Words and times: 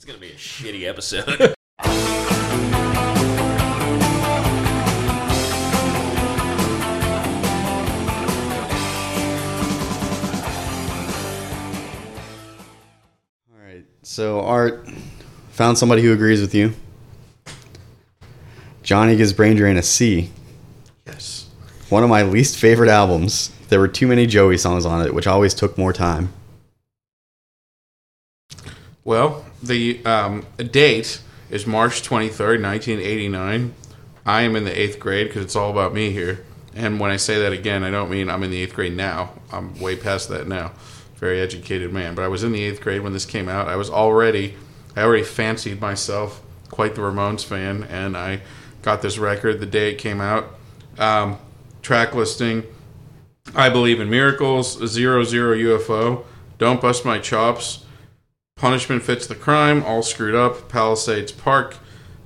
It's 0.00 0.04
gonna 0.04 0.20
be 0.20 0.28
a 0.28 0.34
shitty 0.34 0.84
episode. 0.84 1.26
All 13.50 13.58
right. 13.60 13.84
So 14.04 14.40
Art 14.42 14.88
found 15.50 15.76
somebody 15.76 16.02
who 16.02 16.12
agrees 16.12 16.40
with 16.40 16.54
you. 16.54 16.74
Johnny 18.84 19.16
gives 19.16 19.32
Brain 19.32 19.56
Drain 19.56 19.76
a 19.76 19.82
C. 19.82 20.30
Yes. 21.08 21.50
One 21.88 22.04
of 22.04 22.08
my 22.08 22.22
least 22.22 22.56
favorite 22.56 22.88
albums. 22.88 23.50
There 23.68 23.80
were 23.80 23.88
too 23.88 24.06
many 24.06 24.26
Joey 24.26 24.58
songs 24.58 24.86
on 24.86 25.04
it, 25.04 25.12
which 25.12 25.26
always 25.26 25.54
took 25.54 25.76
more 25.76 25.92
time. 25.92 26.32
Well, 29.02 29.44
the 29.62 30.04
um, 30.04 30.46
date 30.56 31.20
is 31.50 31.66
March 31.66 32.02
23rd, 32.02 32.62
1989. 32.62 33.74
I 34.26 34.42
am 34.42 34.56
in 34.56 34.64
the 34.64 34.78
eighth 34.78 35.00
grade 35.00 35.28
because 35.28 35.42
it's 35.44 35.56
all 35.56 35.70
about 35.70 35.94
me 35.94 36.10
here. 36.10 36.44
And 36.74 37.00
when 37.00 37.10
I 37.10 37.16
say 37.16 37.40
that 37.40 37.52
again, 37.52 37.82
I 37.82 37.90
don't 37.90 38.10
mean 38.10 38.28
I'm 38.28 38.42
in 38.42 38.50
the 38.50 38.62
eighth 38.62 38.74
grade 38.74 38.96
now. 38.96 39.32
I'm 39.50 39.78
way 39.80 39.96
past 39.96 40.28
that 40.28 40.46
now. 40.46 40.72
Very 41.16 41.40
educated 41.40 41.92
man. 41.92 42.14
But 42.14 42.24
I 42.24 42.28
was 42.28 42.44
in 42.44 42.52
the 42.52 42.62
eighth 42.62 42.80
grade 42.80 43.02
when 43.02 43.12
this 43.12 43.24
came 43.24 43.48
out. 43.48 43.68
I 43.68 43.76
was 43.76 43.90
already, 43.90 44.54
I 44.94 45.02
already 45.02 45.24
fancied 45.24 45.80
myself 45.80 46.42
quite 46.70 46.94
the 46.94 47.00
Ramones 47.00 47.44
fan. 47.44 47.84
And 47.84 48.16
I 48.16 48.42
got 48.82 49.02
this 49.02 49.18
record 49.18 49.60
the 49.60 49.66
day 49.66 49.92
it 49.92 49.98
came 49.98 50.20
out. 50.20 50.54
Um, 50.98 51.38
track 51.82 52.14
listing 52.14 52.64
I 53.54 53.70
Believe 53.70 54.00
in 54.00 54.10
Miracles, 54.10 54.78
Zero 54.86 55.24
Zero 55.24 55.56
UFO, 55.56 56.24
Don't 56.58 56.80
Bust 56.80 57.04
My 57.04 57.18
Chops, 57.18 57.84
Punishment 58.58 59.04
Fits 59.04 59.26
the 59.26 59.36
Crime, 59.36 59.84
All 59.84 60.02
Screwed 60.02 60.34
Up, 60.34 60.68
Palisades 60.68 61.32
Park, 61.32 61.76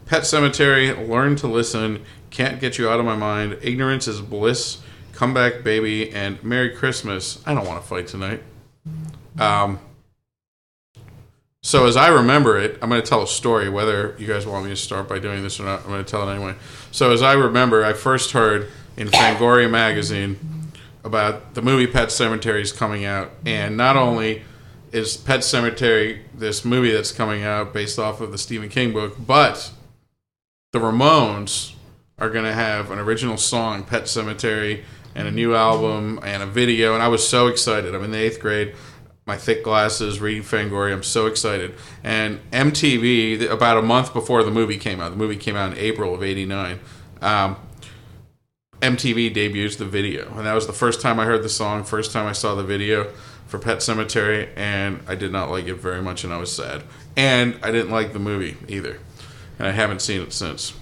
Pet 0.07 0.23
Sematary, 0.23 1.09
Learn 1.09 1.37
to 1.37 1.47
Listen, 1.47 2.03
Can't 2.31 2.59
Get 2.59 2.79
You 2.79 2.89
Out 2.89 2.99
of 2.99 3.07
My 3.07 3.17
Mind, 3.17 3.59
Ignorance 3.61 4.09
is 4.09 4.23
Bliss, 4.23 4.83
Come 5.13 5.35
Back 5.35 5.63
Baby, 5.63 6.11
and 6.11 6.43
Merry 6.43 6.71
Christmas. 6.71 7.43
I 7.47 7.55
don't 7.55 7.67
want 7.67 7.83
to 7.83 7.87
fight 7.87 8.07
tonight. 8.07 8.43
Um, 9.39 9.79
so 11.63 11.87
as 11.87 11.97
I 11.97 12.09
remember 12.09 12.59
it, 12.59 12.79
I'm 12.83 12.89
going 12.89 13.01
to 13.01 13.07
tell 13.07 13.23
a 13.23 13.27
story. 13.29 13.69
Whether 13.69 14.17
you 14.19 14.27
guys 14.27 14.47
want 14.47 14.65
me 14.65 14.71
to 14.71 14.77
start 14.77 15.09
by 15.09 15.19
doing 15.19 15.43
this 15.43 15.61
or 15.61 15.65
not, 15.65 15.83
I'm 15.83 15.89
going 15.89 16.05
to 16.05 16.11
tell 16.11 16.29
it 16.29 16.35
anyway. 16.35 16.55
So 16.91 17.13
as 17.13 17.23
I 17.23 17.35
remember, 17.35 17.85
I 17.85 17.93
first 17.93 18.33
heard 18.33 18.69
in 18.97 19.09
Fangoria 19.09 19.71
magazine 19.71 20.39
about 21.05 21.55
the 21.55 21.63
movie 21.63 21.87
Pet 21.87 22.09
Sematary 22.09 22.63
is 22.63 22.73
coming 22.73 23.05
out, 23.05 23.31
and 23.45 23.77
not 23.77 23.97
only 23.97 24.43
is 24.93 25.17
Pet 25.17 25.41
Sematary 25.41 26.21
this 26.35 26.65
movie 26.65 26.93
that's 26.93 27.13
coming 27.13 27.43
out 27.43 27.73
based 27.73 27.99
off 27.99 28.21
of 28.21 28.31
the 28.31 28.39
Stephen 28.39 28.69
King 28.69 28.93
book, 28.93 29.17
but 29.19 29.73
the 30.73 30.79
Ramones 30.79 31.75
are 32.19 32.31
going 32.31 32.45
to 32.45 32.53
have 32.53 32.91
an 32.91 32.99
original 32.99 33.37
song, 33.37 33.85
Pet 33.85 34.05
Sematary, 34.05 34.85
and 35.15 35.27
a 35.27 35.31
new 35.31 35.55
album 35.55 36.21
and 36.23 36.43
a 36.43 36.47
video, 36.47 36.95
and 36.95 37.03
I 37.03 37.09
was 37.09 37.27
so 37.27 37.49
excited. 37.49 37.95
I'm 37.95 38.05
in 38.05 38.13
the 38.13 38.19
eighth 38.19 38.41
grade 38.41 38.75
my 39.25 39.37
thick 39.37 39.63
glasses, 39.63 40.21
reading 40.21 40.43
Fangoria. 40.43 40.93
I'm 40.93 41.03
so 41.03 41.27
excited. 41.27 41.75
And 42.03 42.41
MTV, 42.51 43.49
about 43.49 43.79
a 43.79 43.83
month 43.83 44.13
before 44.13 44.43
the 44.43 44.51
movie 44.51 44.79
came 44.79 45.01
out, 45.01 45.11
the 45.11 45.17
movie 45.17 45.37
came 45.37 45.55
out 45.55 45.73
in 45.73 45.79
April 45.79 46.15
of 46.15 46.23
'89. 46.23 46.81
Um, 47.21 47.57
MTV 48.81 49.33
debuts 49.33 49.77
the 49.77 49.85
video, 49.85 50.29
and 50.37 50.45
that 50.45 50.55
was 50.55 50.67
the 50.67 50.73
first 50.73 51.01
time 51.01 51.21
I 51.21 51.25
heard 51.25 51.45
the 51.45 51.49
song, 51.49 51.85
first 51.85 52.11
time 52.11 52.27
I 52.27 52.33
saw 52.33 52.57
the 52.57 52.65
video 52.65 53.13
for 53.53 53.59
Pet 53.59 53.79
Sematary, 53.81 54.49
and 54.57 55.01
I 55.07 55.15
did 55.15 55.31
not 55.31 55.51
like 55.51 55.67
it 55.67 55.75
very 55.75 56.01
much, 56.01 56.25
and 56.25 56.33
I 56.33 56.39
was 56.39 56.51
sad. 56.51 56.85
And 57.19 57.59
I 57.63 57.71
didn't 57.71 57.91
like 57.91 58.15
the 58.15 58.19
movie 58.19 58.57
either, 58.67 58.99
and 59.59 59.69
I 59.69 59.73
haven't 59.73 60.01
seen 60.01 60.23
it 60.23 60.33
since. 60.33 60.73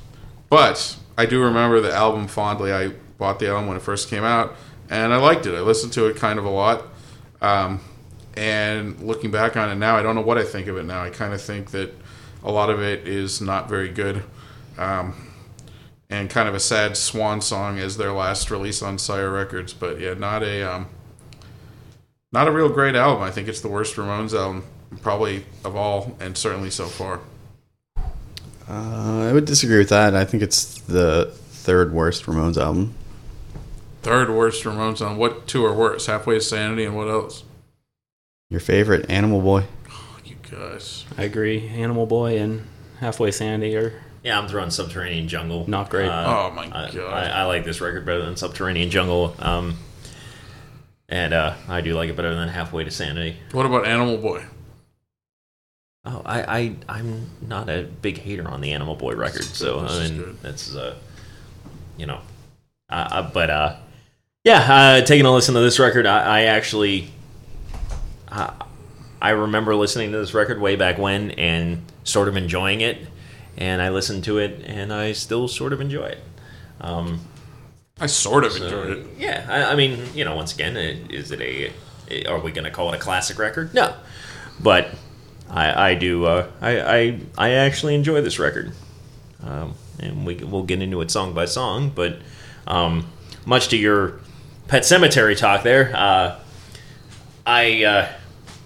But 0.48 0.96
I 1.18 1.26
do 1.26 1.42
remember 1.42 1.80
the 1.80 1.92
album 1.92 2.28
fondly. 2.28 2.72
I 2.72 2.92
bought 3.18 3.40
the 3.40 3.48
album 3.48 3.66
when 3.66 3.76
it 3.76 3.82
first 3.82 4.08
came 4.08 4.22
out, 4.22 4.54
and 4.88 5.12
I 5.12 5.16
liked 5.16 5.46
it. 5.46 5.56
I 5.56 5.62
listened 5.62 5.92
to 5.94 6.06
it 6.06 6.16
kind 6.16 6.38
of 6.38 6.44
a 6.44 6.48
lot. 6.48 6.84
Um, 7.42 7.80
and 8.36 9.00
looking 9.00 9.32
back 9.32 9.56
on 9.56 9.68
it 9.68 9.74
now, 9.74 9.96
I 9.96 10.02
don't 10.04 10.14
know 10.14 10.20
what 10.20 10.38
I 10.38 10.44
think 10.44 10.68
of 10.68 10.76
it 10.76 10.84
now. 10.84 11.02
I 11.02 11.10
kind 11.10 11.34
of 11.34 11.42
think 11.42 11.72
that 11.72 11.92
a 12.44 12.52
lot 12.52 12.70
of 12.70 12.80
it 12.80 13.08
is 13.08 13.40
not 13.40 13.68
very 13.68 13.88
good, 13.88 14.22
um, 14.78 15.12
and 16.08 16.30
kind 16.30 16.48
of 16.48 16.54
a 16.54 16.60
sad 16.60 16.96
swan 16.96 17.40
song 17.40 17.80
as 17.80 17.96
their 17.96 18.12
last 18.12 18.48
release 18.48 18.80
on 18.80 18.96
Sire 18.96 19.32
Records. 19.32 19.72
But 19.72 19.98
yeah, 19.98 20.14
not 20.14 20.44
a 20.44 20.62
um, 20.62 20.86
not 22.32 22.48
a 22.48 22.52
real 22.52 22.68
great 22.68 22.94
album. 22.94 23.22
I 23.22 23.30
think 23.30 23.48
it's 23.48 23.60
the 23.60 23.68
worst 23.68 23.96
Ramones 23.96 24.32
album 24.32 24.64
probably 25.02 25.44
of 25.64 25.76
all, 25.76 26.16
and 26.20 26.36
certainly 26.36 26.70
so 26.70 26.86
far. 26.86 27.20
Uh, 28.68 29.28
I 29.28 29.32
would 29.32 29.44
disagree 29.44 29.78
with 29.78 29.88
that. 29.88 30.14
I 30.14 30.24
think 30.24 30.42
it's 30.42 30.80
the 30.82 31.32
third 31.34 31.92
worst 31.92 32.24
Ramones 32.26 32.56
album. 32.56 32.94
Third 34.02 34.30
worst 34.30 34.64
Ramones 34.64 35.00
album. 35.00 35.18
What 35.18 35.46
two 35.46 35.64
are 35.64 35.74
worse? 35.74 36.06
Halfway 36.06 36.36
to 36.36 36.40
Sanity 36.40 36.84
and 36.84 36.96
what 36.96 37.08
else? 37.08 37.44
Your 38.48 38.60
favorite, 38.60 39.08
Animal 39.10 39.40
Boy. 39.42 39.64
Oh, 39.90 40.18
you 40.24 40.36
guys. 40.50 41.04
I 41.16 41.24
agree. 41.24 41.68
Animal 41.68 42.06
Boy 42.06 42.38
and 42.38 42.66
Halfway 42.98 43.30
Sandy 43.30 43.76
are 43.76 43.94
yeah, 44.22 44.38
I'm 44.38 44.48
throwing 44.48 44.70
Subterranean 44.70 45.28
Jungle. 45.28 45.68
Not 45.68 45.88
great. 45.88 46.08
Oh, 46.08 46.50
my 46.54 46.64
I, 46.66 46.90
God. 46.90 47.12
I, 47.12 47.40
I 47.40 47.44
like 47.44 47.64
this 47.64 47.80
record 47.80 48.04
better 48.04 48.22
than 48.22 48.36
Subterranean 48.36 48.90
Jungle. 48.90 49.34
Um, 49.38 49.76
and 51.10 51.34
uh, 51.34 51.54
I 51.68 51.80
do 51.80 51.94
like 51.94 52.08
it 52.08 52.16
better 52.16 52.34
than 52.34 52.48
Halfway 52.48 52.84
to 52.84 52.90
Sanity. 52.90 53.36
What 53.52 53.66
about 53.66 53.86
Animal 53.86 54.16
Boy? 54.16 54.44
Oh, 56.04 56.22
I, 56.24 56.58
I 56.58 56.76
I'm 56.88 57.28
not 57.42 57.68
a 57.68 57.82
big 57.82 58.18
hater 58.18 58.48
on 58.48 58.62
the 58.62 58.72
Animal 58.72 58.94
Boy 58.96 59.14
record, 59.14 59.44
so 59.44 59.80
I 59.80 60.08
mean 60.08 60.38
that's 60.40 60.74
uh, 60.74 60.96
you 61.98 62.06
know, 62.06 62.20
uh, 62.88 63.30
but 63.30 63.50
uh, 63.50 63.76
yeah, 64.44 64.60
uh, 64.60 65.04
taking 65.04 65.26
a 65.26 65.32
listen 65.32 65.54
to 65.54 65.60
this 65.60 65.78
record, 65.78 66.06
I, 66.06 66.38
I 66.38 66.42
actually, 66.44 67.10
uh, 68.28 68.52
I 69.20 69.30
remember 69.30 69.76
listening 69.76 70.12
to 70.12 70.18
this 70.18 70.32
record 70.32 70.58
way 70.60 70.76
back 70.76 70.96
when 70.96 71.32
and 71.32 71.84
sort 72.04 72.28
of 72.28 72.38
enjoying 72.38 72.80
it, 72.80 73.06
and 73.58 73.82
I 73.82 73.90
listened 73.90 74.24
to 74.24 74.38
it 74.38 74.62
and 74.64 74.92
I 74.92 75.12
still 75.12 75.48
sort 75.48 75.74
of 75.74 75.82
enjoy 75.82 76.06
it. 76.06 76.18
Um, 76.80 77.20
I 78.00 78.06
sort 78.06 78.44
of 78.44 78.52
so, 78.52 78.64
enjoyed 78.64 78.90
it. 78.90 79.06
Yeah, 79.18 79.46
I, 79.48 79.72
I 79.72 79.76
mean, 79.76 80.02
you 80.14 80.24
know, 80.24 80.34
once 80.34 80.54
again, 80.54 80.76
is 80.76 81.30
it 81.30 81.40
a? 81.40 81.72
Are 82.26 82.40
we 82.40 82.50
going 82.50 82.64
to 82.64 82.70
call 82.70 82.92
it 82.92 82.96
a 82.96 82.98
classic 82.98 83.38
record? 83.38 83.74
No, 83.74 83.94
but 84.58 84.88
I, 85.48 85.90
I 85.90 85.94
do. 85.94 86.24
Uh, 86.24 86.48
I, 86.60 86.80
I, 86.80 87.20
I 87.36 87.50
actually 87.50 87.94
enjoy 87.94 88.22
this 88.22 88.38
record, 88.38 88.72
um, 89.44 89.74
and 89.98 90.24
we 90.24 90.36
we'll 90.36 90.62
get 90.62 90.80
into 90.80 91.00
it 91.02 91.10
song 91.10 91.34
by 91.34 91.44
song. 91.44 91.90
But 91.94 92.18
um, 92.66 93.06
much 93.44 93.68
to 93.68 93.76
your 93.76 94.20
Pet 94.68 94.82
Sematary 94.82 95.36
talk 95.36 95.62
there, 95.62 95.94
uh, 95.94 96.40
I 97.46 97.84
uh, 97.84 98.08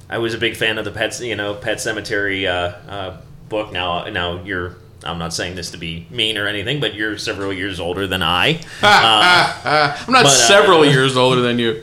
I 0.09 0.19
was 0.19 0.35
a 0.35 0.39
big 0.39 0.57
fan 0.57 0.79
of 0.79 0.85
the 0.85 0.91
Pet 0.93 1.19
you 1.21 1.37
know 1.37 1.55
Pet 1.55 1.79
Sematary 1.79 2.47
uh, 2.47 2.91
uh, 2.91 3.21
book. 3.49 3.73
Now 3.73 4.05
now 4.05 4.43
you're. 4.45 4.77
I'm 5.05 5.19
not 5.19 5.33
saying 5.35 5.55
this 5.55 5.71
to 5.73 5.77
be 5.77 6.07
mean 6.11 6.39
or 6.39 6.47
anything, 6.47 6.81
but 6.81 6.95
you're 6.95 7.19
several 7.19 7.53
years 7.53 7.79
older 7.79 8.07
than 8.07 8.23
I. 8.23 8.61
Uh, 8.83 9.97
I'm 10.07 10.13
not 10.13 10.25
But, 10.25 10.27
uh, 10.27 10.29
several 10.29 10.85
years 10.85 11.17
older 11.17 11.41
than 11.43 11.59
you. 11.59 11.83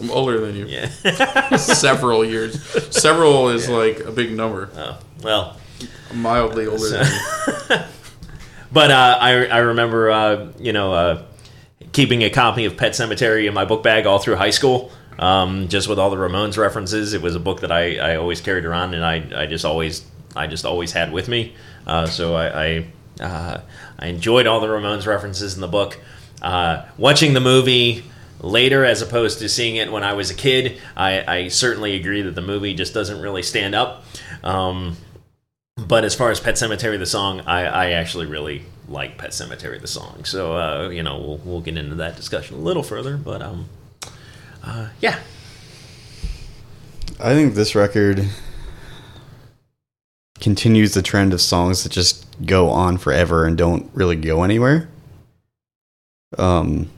I'm 0.00 0.10
older 0.10 0.40
than 0.40 0.56
you. 0.56 0.66
yeah. 0.66 0.88
Several 1.56 2.24
years. 2.24 2.60
Several 2.96 3.50
is 3.50 3.68
like 3.68 4.00
a 4.00 4.10
big 4.10 4.32
number. 4.32 4.68
Oh, 4.74 4.98
well, 5.22 5.56
I'm 6.10 6.20
mildly 6.22 6.66
older 6.66 6.88
than 6.88 7.06
you. 7.06 7.76
but 8.72 8.90
uh, 8.90 9.18
I 9.20 9.46
I 9.46 9.58
remember 9.58 10.10
uh, 10.10 10.52
you 10.58 10.72
know 10.72 10.92
uh, 10.92 11.22
keeping 11.92 12.22
a 12.22 12.30
copy 12.30 12.64
of 12.64 12.76
Pet 12.76 12.92
Sematary 12.92 13.46
in 13.46 13.54
my 13.54 13.64
book 13.64 13.82
bag 13.84 14.06
all 14.06 14.18
through 14.18 14.36
high 14.36 14.50
school. 14.50 14.90
Um, 15.18 15.68
just 15.68 15.88
with 15.88 15.98
all 16.00 16.10
the 16.10 16.16
Ramones 16.16 16.56
references, 16.58 17.12
it 17.12 17.22
was 17.22 17.36
a 17.36 17.40
book 17.40 17.60
that 17.60 17.70
I, 17.70 17.98
I 17.98 18.16
always 18.16 18.40
carried 18.40 18.64
around, 18.64 18.94
and 18.94 19.04
I, 19.04 19.42
I 19.42 19.46
just 19.46 19.64
always 19.64 20.04
I 20.34 20.46
just 20.48 20.64
always 20.64 20.90
had 20.92 21.12
with 21.12 21.28
me. 21.28 21.54
Uh, 21.86 22.06
so 22.06 22.34
I 22.34 22.64
I, 22.64 22.86
uh, 23.22 23.60
I 23.98 24.06
enjoyed 24.06 24.46
all 24.46 24.60
the 24.60 24.68
Ramones 24.68 25.06
references 25.06 25.54
in 25.54 25.60
the 25.60 25.68
book. 25.68 25.98
Uh, 26.40 26.84
watching 26.98 27.34
the 27.34 27.40
movie 27.40 28.04
later, 28.40 28.84
as 28.84 29.00
opposed 29.00 29.38
to 29.38 29.48
seeing 29.48 29.76
it 29.76 29.90
when 29.92 30.02
I 30.02 30.14
was 30.14 30.30
a 30.30 30.34
kid, 30.34 30.80
I, 30.96 31.24
I 31.26 31.48
certainly 31.48 31.94
agree 31.94 32.22
that 32.22 32.34
the 32.34 32.42
movie 32.42 32.74
just 32.74 32.92
doesn't 32.92 33.20
really 33.20 33.42
stand 33.42 33.74
up. 33.74 34.04
Um, 34.42 34.96
but 35.76 36.04
as 36.04 36.14
far 36.14 36.30
as 36.30 36.40
Pet 36.40 36.54
Sematary 36.54 36.98
the 36.98 37.06
song, 37.06 37.40
I, 37.40 37.64
I 37.64 37.90
actually 37.92 38.26
really 38.26 38.64
like 38.88 39.16
Pet 39.18 39.30
Sematary 39.30 39.80
the 39.80 39.86
song. 39.86 40.24
So 40.24 40.56
uh, 40.56 40.88
you 40.90 41.02
know 41.02 41.18
we'll 41.18 41.38
we'll 41.38 41.60
get 41.60 41.76
into 41.78 41.94
that 41.96 42.16
discussion 42.16 42.56
a 42.56 42.60
little 42.60 42.82
further. 42.82 43.16
But 43.16 43.42
um, 43.42 43.68
uh, 44.62 44.88
yeah, 45.00 45.18
I 47.18 47.34
think 47.34 47.54
this 47.54 47.74
record 47.74 48.28
continues 50.42 50.92
the 50.92 51.02
trend 51.02 51.32
of 51.32 51.40
songs 51.40 51.84
that 51.84 51.92
just 51.92 52.26
go 52.44 52.68
on 52.68 52.98
forever 52.98 53.46
and 53.46 53.56
don't 53.56 53.88
really 53.94 54.16
go 54.16 54.42
anywhere. 54.42 54.88
Um, 56.36 56.90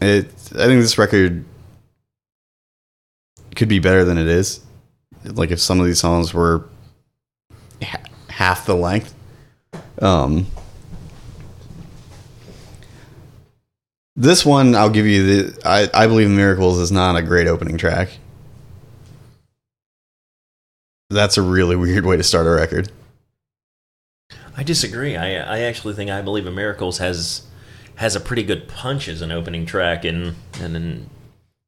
it. 0.00 0.26
I 0.54 0.64
think 0.64 0.80
this 0.80 0.96
record 0.96 1.44
could 3.54 3.68
be 3.68 3.78
better 3.78 4.04
than 4.04 4.16
it 4.16 4.28
is. 4.28 4.60
Like 5.24 5.50
if 5.50 5.60
some 5.60 5.78
of 5.78 5.84
these 5.84 6.00
songs 6.00 6.32
were 6.32 6.64
ha- 7.82 8.02
half 8.28 8.64
the 8.64 8.76
length. 8.76 9.14
Um, 10.00 10.46
this 14.16 14.44
one, 14.46 14.74
I'll 14.74 14.90
give 14.90 15.06
you 15.06 15.50
the. 15.50 15.68
I, 15.68 15.90
I 15.92 16.06
believe 16.06 16.28
in 16.28 16.36
miracles 16.36 16.78
is 16.78 16.90
not 16.90 17.14
a 17.14 17.22
great 17.22 17.46
opening 17.46 17.76
track. 17.76 18.08
That's 21.12 21.36
a 21.36 21.42
really 21.42 21.76
weird 21.76 22.06
way 22.06 22.16
to 22.16 22.22
start 22.22 22.46
a 22.46 22.50
record. 22.50 22.90
I 24.56 24.62
disagree. 24.62 25.16
I 25.16 25.36
I 25.36 25.60
actually 25.60 25.94
think 25.94 26.10
I 26.10 26.22
Believe 26.22 26.46
in 26.46 26.54
Miracles 26.54 26.98
has 26.98 27.42
has 27.96 28.16
a 28.16 28.20
pretty 28.20 28.42
good 28.42 28.68
punch 28.68 29.08
as 29.08 29.22
an 29.22 29.30
opening 29.32 29.66
track, 29.66 30.04
and 30.04 30.34
and 30.60 30.74
then 30.74 31.10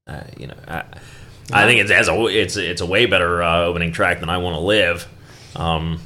uh, 0.07 0.23
you 0.37 0.47
know 0.47 0.57
I, 0.67 0.85
I 1.53 1.67
think 1.67 1.81
it 1.81 1.91
has 1.91 2.09
a 2.09 2.27
it's 2.27 2.57
it's 2.57 2.81
a 2.81 2.87
way 2.87 3.07
better 3.07 3.43
uh, 3.43 3.65
opening 3.65 3.93
track 3.93 4.21
than 4.21 4.29
I 4.29 4.39
Want 4.39 4.57
to 4.57 4.61
Live. 4.61 5.09
Um, 5.57 6.01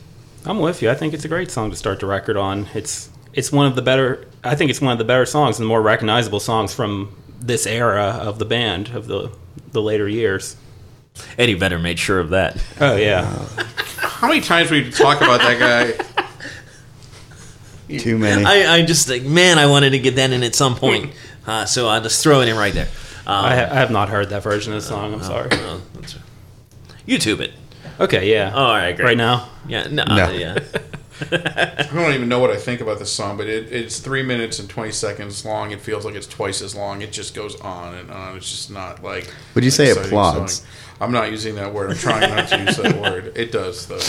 I'm 0.45 0.61
with 0.61 0.83
you. 0.83 0.91
I 0.91 0.95
think 0.95 1.15
it's 1.15 1.25
a 1.25 1.29
great 1.29 1.51
song 1.51 1.71
to 1.71 1.77
start 1.77 2.01
the 2.01 2.07
record 2.07 2.37
on. 2.37 2.69
It's 2.75 3.11
it's 3.33 3.53
one 3.53 3.67
of 3.67 3.77
the 3.77 3.83
better. 3.83 4.27
I 4.45 4.55
think 4.55 4.71
it's 4.71 4.81
one 4.81 4.93
of 4.93 4.99
the 4.99 5.05
better 5.05 5.27
songs 5.27 5.59
and 5.59 5.67
more 5.67 5.83
recognizable 5.83 6.41
songs 6.41 6.75
from 6.75 7.17
this 7.41 7.67
era 7.67 8.19
of 8.23 8.39
the 8.39 8.45
band 8.45 8.89
of 8.91 9.07
the 9.07 9.31
the 9.73 9.83
later 9.83 10.09
years. 10.09 10.57
Eddie 11.39 11.55
Vedder 11.55 11.79
made 11.79 11.99
sure 11.99 12.21
of 12.21 12.31
that. 12.31 12.63
Oh 12.81 12.97
yeah, 12.97 13.25
How 13.99 14.29
many 14.29 14.41
times 14.41 14.71
we 14.71 14.91
talk 14.91 15.19
about 15.21 15.41
that 15.41 15.59
guy? 15.59 16.05
Too 17.99 18.19
many. 18.19 18.45
I, 18.45 18.77
I 18.77 18.83
just 18.85 19.07
think, 19.09 19.25
man, 19.25 19.59
I 19.59 19.67
wanted 19.67 19.91
to 19.91 19.99
get 19.99 20.17
that 20.17 20.31
in 20.31 20.43
at 20.43 20.55
some 20.55 20.75
point, 20.77 21.13
uh, 21.47 21.65
so 21.65 21.89
I 21.89 22.01
just 22.01 22.23
throw 22.23 22.43
it 22.43 22.49
in 22.49 22.57
right 22.57 22.75
there. 22.75 22.89
Um, 23.27 23.45
I, 23.45 23.57
ha- 23.57 23.69
I 23.71 23.75
have 23.77 23.91
not 23.91 24.09
heard 24.11 24.29
that 24.31 24.43
version 24.43 24.75
of 24.75 24.83
the 24.83 24.87
song. 24.87 25.15
I'm 25.15 25.23
sorry. 25.23 25.51
uh, 25.53 25.79
that's- 25.95 26.17
YouTube 27.07 27.41
it. 27.41 27.53
Okay, 27.99 28.31
yeah. 28.31 28.53
All 28.55 28.73
right, 28.73 28.95
great. 28.95 29.05
Right 29.07 29.17
now, 29.17 29.49
Yeah, 29.67 29.87
no, 29.91 30.05
No. 30.05 30.31
yeah. 30.31 30.59
I 31.33 31.89
don't 31.93 32.13
even 32.13 32.29
know 32.29 32.39
what 32.39 32.51
I 32.51 32.57
think 32.57 32.81
about 32.81 32.99
this 32.99 33.13
song, 33.13 33.37
but 33.37 33.49
it, 33.49 33.73
it's 33.73 33.99
three 33.99 34.23
minutes 34.23 34.59
and 34.59 34.69
twenty 34.69 34.93
seconds 34.93 35.45
long. 35.45 35.73
It 35.73 35.81
feels 35.81 36.05
like 36.05 36.15
it's 36.15 36.27
twice 36.27 36.63
as 36.63 36.77
long. 36.77 37.03
It 37.03 37.11
just 37.11 37.35
goes 37.35 37.61
on 37.61 37.95
and 37.95 38.11
on. 38.11 38.37
It's 38.37 38.51
just 38.51 38.71
not 38.71 39.03
like. 39.03 39.33
Would 39.55 39.65
you 39.65 39.71
say 39.71 39.87
it 39.87 39.97
plods? 40.09 40.61
song. 40.61 40.69
I'm 41.01 41.13
not 41.13 41.31
using 41.31 41.57
that 41.57 41.75
word. 41.75 41.91
I'm 41.91 41.97
trying 41.97 42.31
not 42.35 42.49
to 42.49 42.61
use 42.61 42.77
that 42.77 42.97
word. 43.01 43.33
It 43.37 43.51
does 43.51 43.87
though. 43.87 44.01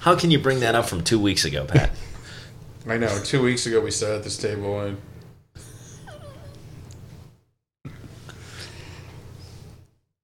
How 0.00 0.16
can 0.16 0.30
you 0.30 0.38
bring 0.38 0.60
that 0.60 0.74
up 0.74 0.86
from 0.86 1.04
two 1.04 1.20
weeks 1.20 1.44
ago, 1.44 1.64
Pat? 1.66 1.90
I 2.86 2.96
know. 2.96 3.22
Two 3.22 3.42
weeks 3.42 3.66
ago 3.66 3.80
we 3.80 3.90
sat 3.90 4.12
at 4.12 4.24
this 4.24 4.38
table 4.38 4.80
and. 4.80 4.96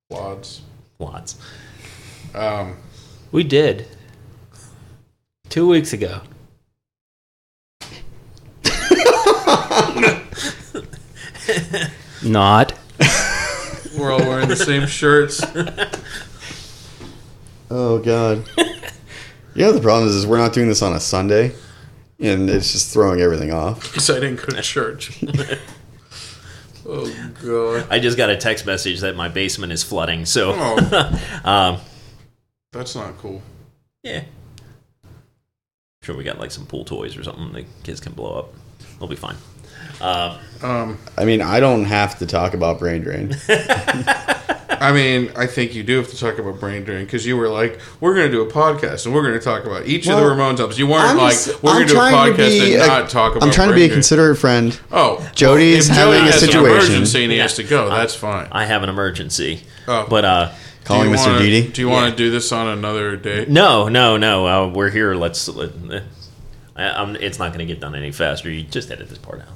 Plods. 0.08 0.62
Lots. 0.98 1.36
Um, 2.34 2.76
we 3.30 3.44
did 3.44 3.86
two 5.48 5.68
weeks 5.68 5.92
ago. 5.92 6.20
not. 12.22 12.72
we're 13.98 14.12
all 14.12 14.18
wearing 14.18 14.48
the 14.48 14.56
same 14.56 14.86
shirts. 14.86 15.42
Oh 17.70 17.98
God. 17.98 18.44
you 18.56 19.64
know 19.64 19.72
the 19.72 19.80
problem 19.80 20.08
is, 20.08 20.14
is 20.14 20.26
we're 20.26 20.38
not 20.38 20.52
doing 20.52 20.68
this 20.68 20.82
on 20.82 20.94
a 20.94 21.00
Sunday, 21.00 21.52
and 22.18 22.48
it's 22.48 22.72
just 22.72 22.92
throwing 22.92 23.20
everything 23.20 23.52
off. 23.52 23.82
Because 23.82 24.10
I 24.10 24.14
didn't 24.20 24.36
go 24.36 24.46
to 24.46 24.62
church. 24.62 25.22
oh 26.86 27.32
god. 27.42 27.86
I 27.90 27.98
just 27.98 28.16
got 28.16 28.30
a 28.30 28.36
text 28.36 28.66
message 28.66 29.00
that 29.00 29.16
my 29.16 29.28
basement 29.28 29.72
is 29.72 29.82
flooding. 29.82 30.24
So, 30.26 30.52
Oh, 30.56 31.40
um, 31.44 31.80
that's 32.72 32.94
not 32.94 33.16
cool. 33.18 33.42
yeah. 34.02 34.24
Sure, 36.08 36.16
we 36.16 36.24
got 36.24 36.38
like 36.38 36.50
some 36.50 36.64
pool 36.64 36.86
toys 36.86 37.18
or 37.18 37.22
something 37.22 37.52
the 37.52 37.66
kids 37.82 38.00
can 38.00 38.14
blow 38.14 38.38
up. 38.38 38.54
They'll 38.98 39.10
be 39.10 39.14
fine. 39.14 39.36
Uh, 40.00 40.38
Um, 40.62 40.96
I 41.18 41.26
mean, 41.26 41.42
I 41.42 41.60
don't 41.60 41.84
have 41.84 42.18
to 42.20 42.26
talk 42.26 42.54
about 42.54 42.78
brain 42.78 43.02
drain. 43.02 43.36
I 44.80 44.90
mean, 44.94 45.30
I 45.36 45.46
think 45.46 45.74
you 45.74 45.82
do 45.82 45.98
have 45.98 46.08
to 46.08 46.16
talk 46.18 46.38
about 46.38 46.60
brain 46.60 46.84
drain 46.84 47.04
because 47.04 47.26
you 47.26 47.36
were 47.36 47.50
like, 47.50 47.78
"We're 48.00 48.14
going 48.14 48.24
to 48.26 48.32
do 48.32 48.40
a 48.40 48.50
podcast 48.50 49.04
and 49.04 49.14
we're 49.14 49.20
going 49.20 49.34
to 49.34 49.40
talk 49.44 49.66
about 49.66 49.86
each 49.86 50.08
of 50.08 50.16
the 50.16 50.22
Ramones 50.22 50.60
albums." 50.60 50.78
You 50.78 50.86
weren't 50.86 51.10
I'm 51.10 51.18
like, 51.18 51.36
"We're 51.62 51.72
going 51.74 51.88
to 51.88 51.92
do 51.92 51.98
a 52.00 52.02
podcast 52.04 52.60
and 52.74 52.82
a- 52.82 52.86
not 52.86 53.10
talk 53.10 53.36
about." 53.36 53.46
I'm 53.46 53.52
trying 53.52 53.68
to 53.68 53.74
brain 53.74 53.80
be 53.80 53.84
a 53.84 53.88
drain." 53.88 53.96
considerate 53.96 54.38
friend. 54.38 54.80
Oh, 54.90 55.28
Jody's 55.34 55.90
if 55.90 55.94
having 55.94 56.14
Jody 56.14 56.28
a 56.28 56.32
has 56.32 56.40
situation. 56.40 56.64
An 56.64 56.72
emergency 56.76 57.22
and 57.24 57.32
he 57.32 57.36
Yeah. 57.36 57.42
has 57.42 57.54
to 57.56 57.64
go. 57.64 57.90
That's 57.90 58.14
fine. 58.14 58.48
I 58.50 58.64
have 58.64 58.82
an 58.82 58.88
emergency. 58.88 59.60
Oh. 59.86 60.06
But 60.08 60.24
uh, 60.24 60.52
Calling 60.88 61.10
Mr. 61.10 61.26
wanna- 61.26 61.38
Didi. 61.40 61.68
Do 61.70 61.82
you 61.82 61.88
want 61.88 62.10
to 62.10 62.16
do 62.16 62.30
this 62.30 62.50
on 62.50 62.66
another 62.66 63.14
day? 63.16 63.44
no, 63.46 63.88
no, 63.88 64.16
no. 64.16 64.46
Uh, 64.46 64.68
we're 64.68 64.88
here. 64.90 65.14
Let's. 65.14 65.46
Let, 65.48 65.70
I, 66.74 66.88
I'm, 66.90 67.14
it's 67.16 67.38
not 67.38 67.48
going 67.48 67.58
to 67.58 67.66
get 67.66 67.78
done 67.80 67.94
any 67.94 68.10
faster. 68.10 68.50
You 68.50 68.62
just 68.62 68.90
edit 68.90 69.08
this 69.08 69.18
part 69.18 69.42
out. 69.42 69.48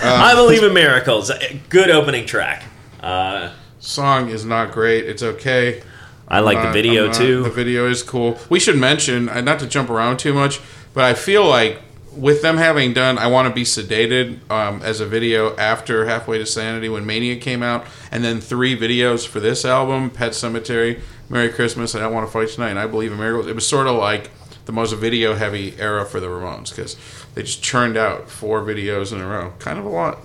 I 0.02 0.32
believe 0.36 0.62
in 0.62 0.72
miracles. 0.72 1.32
Good 1.68 1.90
opening 1.90 2.24
track. 2.24 2.64
Uh, 3.00 3.52
Song 3.80 4.28
is 4.28 4.44
not 4.44 4.70
great. 4.72 5.06
It's 5.06 5.22
okay. 5.22 5.82
I 6.28 6.40
like 6.40 6.62
the 6.62 6.70
video 6.70 7.06
not- 7.06 7.14
too. 7.16 7.42
The 7.42 7.50
video 7.50 7.88
is 7.88 8.02
cool. 8.02 8.38
We 8.48 8.60
should 8.60 8.76
mention, 8.76 9.28
uh, 9.28 9.40
not 9.40 9.58
to 9.60 9.66
jump 9.66 9.90
around 9.90 10.18
too 10.18 10.34
much, 10.34 10.60
but 10.94 11.02
I 11.04 11.14
feel 11.14 11.46
like 11.48 11.80
with 12.18 12.42
them 12.42 12.56
having 12.56 12.92
done 12.92 13.18
"I 13.18 13.28
Want 13.28 13.48
to 13.48 13.54
Be 13.54 13.62
Sedated" 13.62 14.50
um, 14.50 14.82
as 14.82 15.00
a 15.00 15.06
video 15.06 15.56
after 15.56 16.06
"Halfway 16.06 16.38
to 16.38 16.46
Sanity" 16.46 16.88
when 16.88 17.06
Mania 17.06 17.36
came 17.36 17.62
out, 17.62 17.86
and 18.10 18.24
then 18.24 18.40
three 18.40 18.76
videos 18.76 19.26
for 19.26 19.40
this 19.40 19.64
album: 19.64 20.10
"Pet 20.10 20.32
Sematary," 20.32 21.00
"Merry 21.28 21.48
Christmas," 21.48 21.94
and 21.94 22.02
"I 22.02 22.08
Want 22.08 22.26
to 22.26 22.32
Fight 22.32 22.48
Tonight." 22.48 22.70
And 22.70 22.78
I 22.78 22.86
believe 22.86 23.12
in 23.12 23.18
miracles. 23.18 23.46
It 23.46 23.54
was 23.54 23.66
sort 23.66 23.86
of 23.86 23.96
like 23.96 24.30
the 24.66 24.72
most 24.72 24.92
video-heavy 24.92 25.76
era 25.78 26.04
for 26.04 26.20
the 26.20 26.26
Ramones 26.26 26.70
because 26.70 26.96
they 27.34 27.42
just 27.42 27.62
churned 27.62 27.96
out 27.96 28.28
four 28.28 28.62
videos 28.62 29.12
in 29.12 29.20
a 29.20 29.26
row, 29.26 29.54
kind 29.58 29.78
of 29.78 29.84
a 29.84 29.88
lot. 29.88 30.18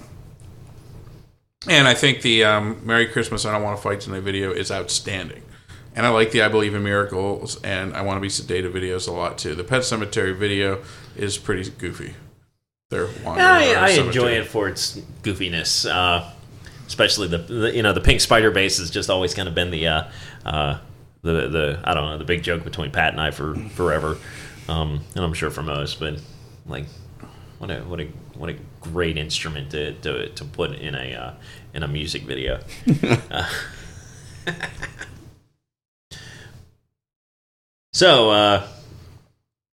And 1.69 1.88
I 1.88 1.94
think 1.94 2.24
the 2.24 2.44
um, 2.44 2.81
"Merry 2.84 3.07
Christmas, 3.07 3.46
I 3.46 3.54
Don't 3.54 3.63
Want 3.63 3.78
to 3.78 3.84
Fight 3.84 4.01
Tonight" 4.01 4.22
video 4.22 4.51
is 4.51 4.72
outstanding. 4.72 5.43
And 5.95 6.06
I 6.06 6.10
like 6.10 6.31
the 6.31 6.42
"I 6.42 6.48
Believe 6.50 6.74
in 6.74 6.84
Miracles" 6.84 7.62
and 7.63 7.94
"I 7.94 8.01
Want 8.01 8.18
to 8.18 8.22
Be 8.22 8.28
Sedated" 8.28 8.72
videos 8.72 9.07
a 9.07 9.12
lot 9.12 9.38
too. 9.38 9.54
The 9.56 9.63
Pet 9.63 9.81
Sematary 9.81 10.36
video 10.36 10.81
is 11.16 11.38
pretty 11.38 11.69
goofy. 11.69 12.16
They're 12.90 13.10
I, 13.25 13.74
I 13.74 13.90
enjoy 13.92 14.34
it 14.34 14.45
for 14.45 14.68
its 14.68 14.98
goofiness, 15.24 15.90
uh, 15.90 16.30
especially 16.88 17.28
the, 17.28 17.40
the 17.40 17.75
you 17.75 17.84
know 17.84 17.94
the 17.94 18.01
pink 18.01 18.22
spider 18.22 18.51
bass 18.51 18.78
has 18.78 18.90
just 18.90 19.10
always 19.10 19.34
kind 19.34 19.48
of 19.48 19.56
been 19.56 19.72
the 19.72 19.88
uh, 19.88 20.04
uh, 20.45 20.80
the 21.22 21.48
the 21.48 21.80
I 21.84 21.94
don't 21.94 22.06
know 22.10 22.18
the 22.18 22.25
big 22.25 22.44
joke 22.44 22.63
between 22.63 22.92
Pat 22.92 23.13
and 23.13 23.22
I 23.22 23.32
for 23.32 23.56
forever, 23.56 24.18
um, 24.68 25.01
and 25.15 25.24
I'm 25.24 25.34
sure 25.34 25.50
for 25.50 25.63
most. 25.63 26.00
But 26.00 26.22
like, 26.65 26.86
what 27.60 27.72
a 27.72 27.82
what 27.82 28.00
a 28.00 28.06
what 28.36 28.50
a 28.50 28.56
great 28.82 29.18
instrument 29.18 29.72
to 29.72 29.94
to, 29.94 30.29
to 30.29 30.46
put 30.46 30.74
in 30.74 30.96
a 30.96 31.15
uh, 31.15 31.34
in 31.74 31.84
a 31.84 31.88
music 31.88 32.24
video. 32.24 32.60
so 37.94 38.30
uh, 38.32 38.68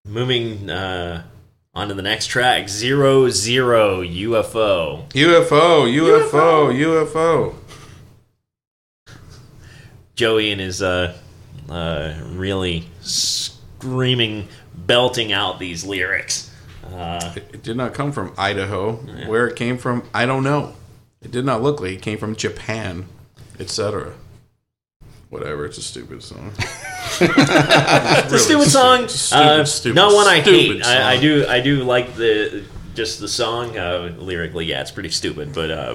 moving. 0.05 0.71
Uh, 0.71 1.25
on 1.73 1.87
to 1.89 1.95
the 1.95 2.03
next 2.03 2.27
track, 2.27 2.69
Zero 2.69 3.29
Zero 3.31 4.03
UFO. 4.03 5.09
UFO, 5.11 5.87
UFO, 5.87 6.75
UFO. 6.75 7.55
Joey 10.17 10.50
and 10.50 10.61
his 10.61 10.83
uh, 10.83 11.17
uh, 11.69 12.15
really 12.33 12.87
screaming, 13.00 14.49
belting 14.75 15.33
out 15.33 15.59
these 15.59 15.85
lyrics. 15.85 16.53
Uh, 16.93 17.33
It, 17.37 17.49
it 17.55 17.62
did 17.62 17.77
not 17.77 17.95
come 17.95 18.11
from 18.12 18.35
Idaho. 18.37 18.95
Where 19.29 19.47
it 19.47 19.57
came 19.57 19.79
from, 19.79 20.03
I 20.12 20.27
don't 20.27 20.43
know. 20.43 20.75
It 21.23 21.31
did 21.31 21.45
not 21.45 21.62
look 21.62 21.81
like 21.81 21.93
it 21.93 22.03
came 22.03 22.19
from 22.19 22.35
Japan, 22.35 23.07
etc. 23.59 24.15
Whatever. 25.30 25.64
It's 25.64 25.78
a 25.78 25.82
stupid 25.82 26.22
song. 26.22 26.52
it's 26.58 28.32
a 28.32 28.38
stupid 28.38 28.68
song. 28.68 29.08
Stupid, 29.08 29.42
uh, 29.42 29.64
stupid, 29.64 29.94
not 29.94 30.12
one 30.12 30.26
I 30.26 30.42
stupid 30.42 30.84
hate. 30.84 30.84
I, 30.84 31.12
I 31.14 31.20
do. 31.20 31.46
I 31.49 31.60
do 31.60 31.84
like 31.84 32.14
the 32.16 32.64
just 32.94 33.20
the 33.20 33.28
song 33.28 33.78
uh, 33.78 34.12
lyrically. 34.18 34.66
Yeah, 34.66 34.80
it's 34.80 34.90
pretty 34.90 35.10
stupid, 35.10 35.52
but 35.54 35.70
uh, 35.70 35.94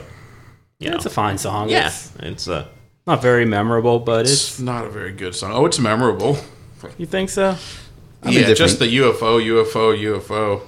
you 0.79 0.89
know, 0.89 0.95
It's 0.95 1.05
a 1.05 1.09
fine 1.09 1.37
song. 1.37 1.67
yeah, 1.69 1.87
It's 1.87 2.11
it's 2.19 2.47
uh, 2.47 2.67
not 3.05 3.21
very 3.21 3.43
memorable, 3.45 3.99
but 3.99 4.21
It's 4.21 4.31
it's. 4.31 4.59
not 4.59 4.85
a 4.85 4.89
very 4.89 5.11
good 5.11 5.35
song. 5.35 5.51
Oh, 5.53 5.65
it's 5.65 5.79
memorable. 5.79 6.37
You 6.97 7.05
think 7.05 7.29
so? 7.29 7.57
I'm 8.23 8.31
yeah, 8.31 8.53
just 8.53 8.79
the 8.79 8.85
UFO, 8.97 9.41
UFO, 9.43 9.93
UFO 9.97 10.61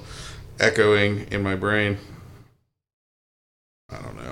echoing 0.59 1.27
in 1.31 1.41
my 1.41 1.55
brain. 1.55 1.97
I 3.89 4.01
don't 4.01 4.17
know. 4.17 4.26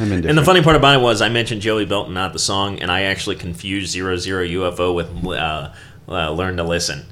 And 0.00 0.38
the 0.38 0.42
funny 0.44 0.62
part 0.62 0.74
about 0.74 0.98
it 0.98 1.02
was 1.02 1.20
I 1.20 1.28
mentioned 1.28 1.60
Joey 1.60 1.84
Belton, 1.84 2.14
not 2.14 2.32
the 2.32 2.38
song, 2.38 2.80
and 2.80 2.90
I 2.90 3.02
actually 3.02 3.36
confused 3.36 3.92
Zero 3.92 4.16
Zero 4.16 4.42
UFO 4.42 4.94
with 4.94 5.10
uh, 5.26 5.70
uh, 6.08 6.30
Learn 6.30 6.56
to 6.56 6.62
Listen. 6.64 7.04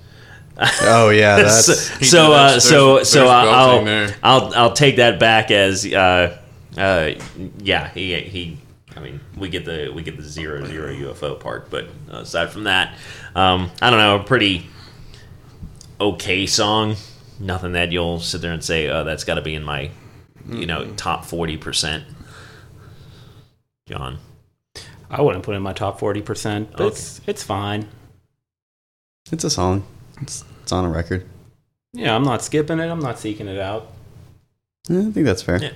oh 0.58 1.10
yeah, 1.10 1.36
that's 1.42 1.66
so 1.66 1.72
so 2.00 2.32
uh, 2.32 2.48
There's- 2.48 2.64
so 2.64 2.94
there's- 2.94 3.10
so 3.10 3.26
uh, 3.28 3.30
I'll. 3.30 4.10
I'll 4.22 4.54
I'll 4.54 4.72
take 4.72 4.96
that 4.96 5.20
back 5.20 5.50
as 5.50 5.84
uh, 5.84 6.38
uh, 6.78 7.10
yeah 7.58 7.88
he 7.90 8.18
he 8.20 8.58
I 8.96 9.00
mean, 9.00 9.20
we 9.36 9.50
get 9.50 9.66
the 9.66 9.92
we 9.94 10.02
get 10.02 10.16
the 10.16 10.22
zero 10.22 10.64
zero 10.64 10.88
UFO 10.90 11.38
part, 11.38 11.68
but 11.68 11.88
aside 12.08 12.50
from 12.50 12.64
that, 12.64 12.94
um, 13.34 13.70
I 13.82 13.90
don't 13.90 13.98
know, 13.98 14.16
a 14.16 14.24
pretty 14.24 14.66
okay 16.00 16.46
song. 16.46 16.96
Nothing 17.38 17.72
that 17.72 17.92
you'll 17.92 18.20
sit 18.20 18.40
there 18.40 18.52
and 18.52 18.64
say, 18.64 18.88
"Oh, 18.88 19.04
that's 19.04 19.24
got 19.24 19.34
to 19.34 19.42
be 19.42 19.54
in 19.54 19.64
my, 19.64 19.90
you 20.48 20.64
know, 20.64 20.86
top 20.96 21.26
forty 21.26 21.58
percent." 21.58 22.04
John, 23.90 24.18
I 25.10 25.20
wouldn't 25.20 25.44
put 25.44 25.54
it 25.54 25.56
in 25.56 25.62
my 25.62 25.72
top 25.72 25.98
forty 25.98 26.22
percent, 26.22 26.70
but 26.72 26.80
Okay. 26.82 26.88
it's 26.88 27.20
it's 27.26 27.42
fine. 27.42 27.88
It's 29.32 29.44
a 29.44 29.50
song. 29.50 29.84
It's, 30.20 30.44
it's 30.62 30.72
on 30.72 30.84
a 30.84 30.88
record. 30.88 31.26
Yeah, 31.92 32.14
I'm 32.14 32.22
not 32.22 32.42
skipping 32.42 32.78
it. 32.78 32.88
I'm 32.88 33.00
not 33.00 33.18
seeking 33.18 33.48
it 33.48 33.58
out. 33.58 33.88
Yeah, 34.88 35.00
I 35.00 35.10
think 35.10 35.26
that's 35.26 35.42
fair. 35.42 35.60
Yeah. 35.62 35.72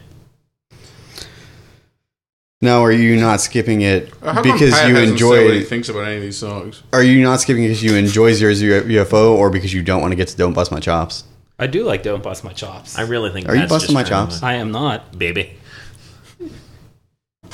Now, 2.61 2.83
are 2.83 2.92
you 2.92 3.16
not 3.21 3.40
skipping 3.40 3.83
it 3.83 4.11
Uh, 4.23 4.33
How 4.35 4.42
because 4.42 4.61
you 4.61 4.94
hasn't 4.94 4.94
what 4.94 5.04
he 5.04 5.11
enjoy? 5.11 5.64
thinks 5.64 5.88
about 5.88 6.04
any 6.06 6.16
of 6.16 6.23
these 6.23 6.38
songs? 6.38 6.83
Are 6.92 7.02
you 7.02 7.23
not 7.23 7.40
skipping 7.40 7.64
it 7.64 7.68
because 7.68 7.83
you 7.83 7.94
enjoy 7.94 8.33
Zero 8.33 8.54
Zero 8.54 8.80
UFO, 8.83 9.35
or 9.37 9.50
because 9.50 9.75
you 9.75 9.83
don't 9.83 10.00
want 10.00 10.12
to 10.12 10.16
get 10.16 10.28
to 10.28 10.37
Don't 10.37 10.54
Bust 10.54 10.73
My 10.73 10.80
Chops? 10.80 11.25
I 11.59 11.66
do 11.66 11.85
like 11.85 12.02
Don't 12.02 12.23
Bust 12.23 12.42
My 12.42 12.52
Chops. 12.52 12.97
I 12.99 13.02
really 13.02 13.30
think 13.33 13.49
Are 13.49 13.54
you 13.54 13.62
busting 13.66 13.80
just 13.88 13.92
my 13.94 14.02
chops? 14.02 14.42
I 14.42 14.54
am 14.54 14.73
not. 14.73 15.18
baby. 15.18 15.56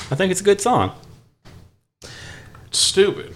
I 0.09 0.15
think 0.15 0.31
it's 0.31 0.41
a 0.41 0.43
good 0.43 0.61
song. 0.61 0.93
It's 2.67 2.79
stupid. 2.79 3.35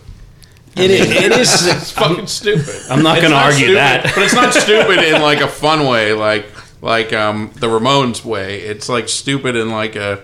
It 0.75 0.91
is. 0.91 1.09
It 1.09 1.31
is. 1.31 1.67
It's 1.75 1.91
fucking 1.91 2.27
stupid. 2.27 2.75
I'm 2.89 3.01
not 3.03 3.19
going 3.19 3.31
to 3.31 3.37
argue 3.37 3.59
stupid, 3.59 3.75
that. 3.77 4.03
but 4.15 4.23
it's 4.23 4.33
not 4.33 4.53
stupid 4.65 4.99
in 4.99 5.21
like 5.21 5.39
a 5.41 5.47
fun 5.47 5.87
way, 5.87 6.13
like 6.13 6.47
like 6.81 7.13
um 7.13 7.51
the 7.55 7.67
Ramones 7.67 8.23
way. 8.25 8.61
It's 8.61 8.89
like 8.89 9.07
stupid 9.09 9.55
in 9.55 9.69
like 9.71 9.95
a 9.95 10.21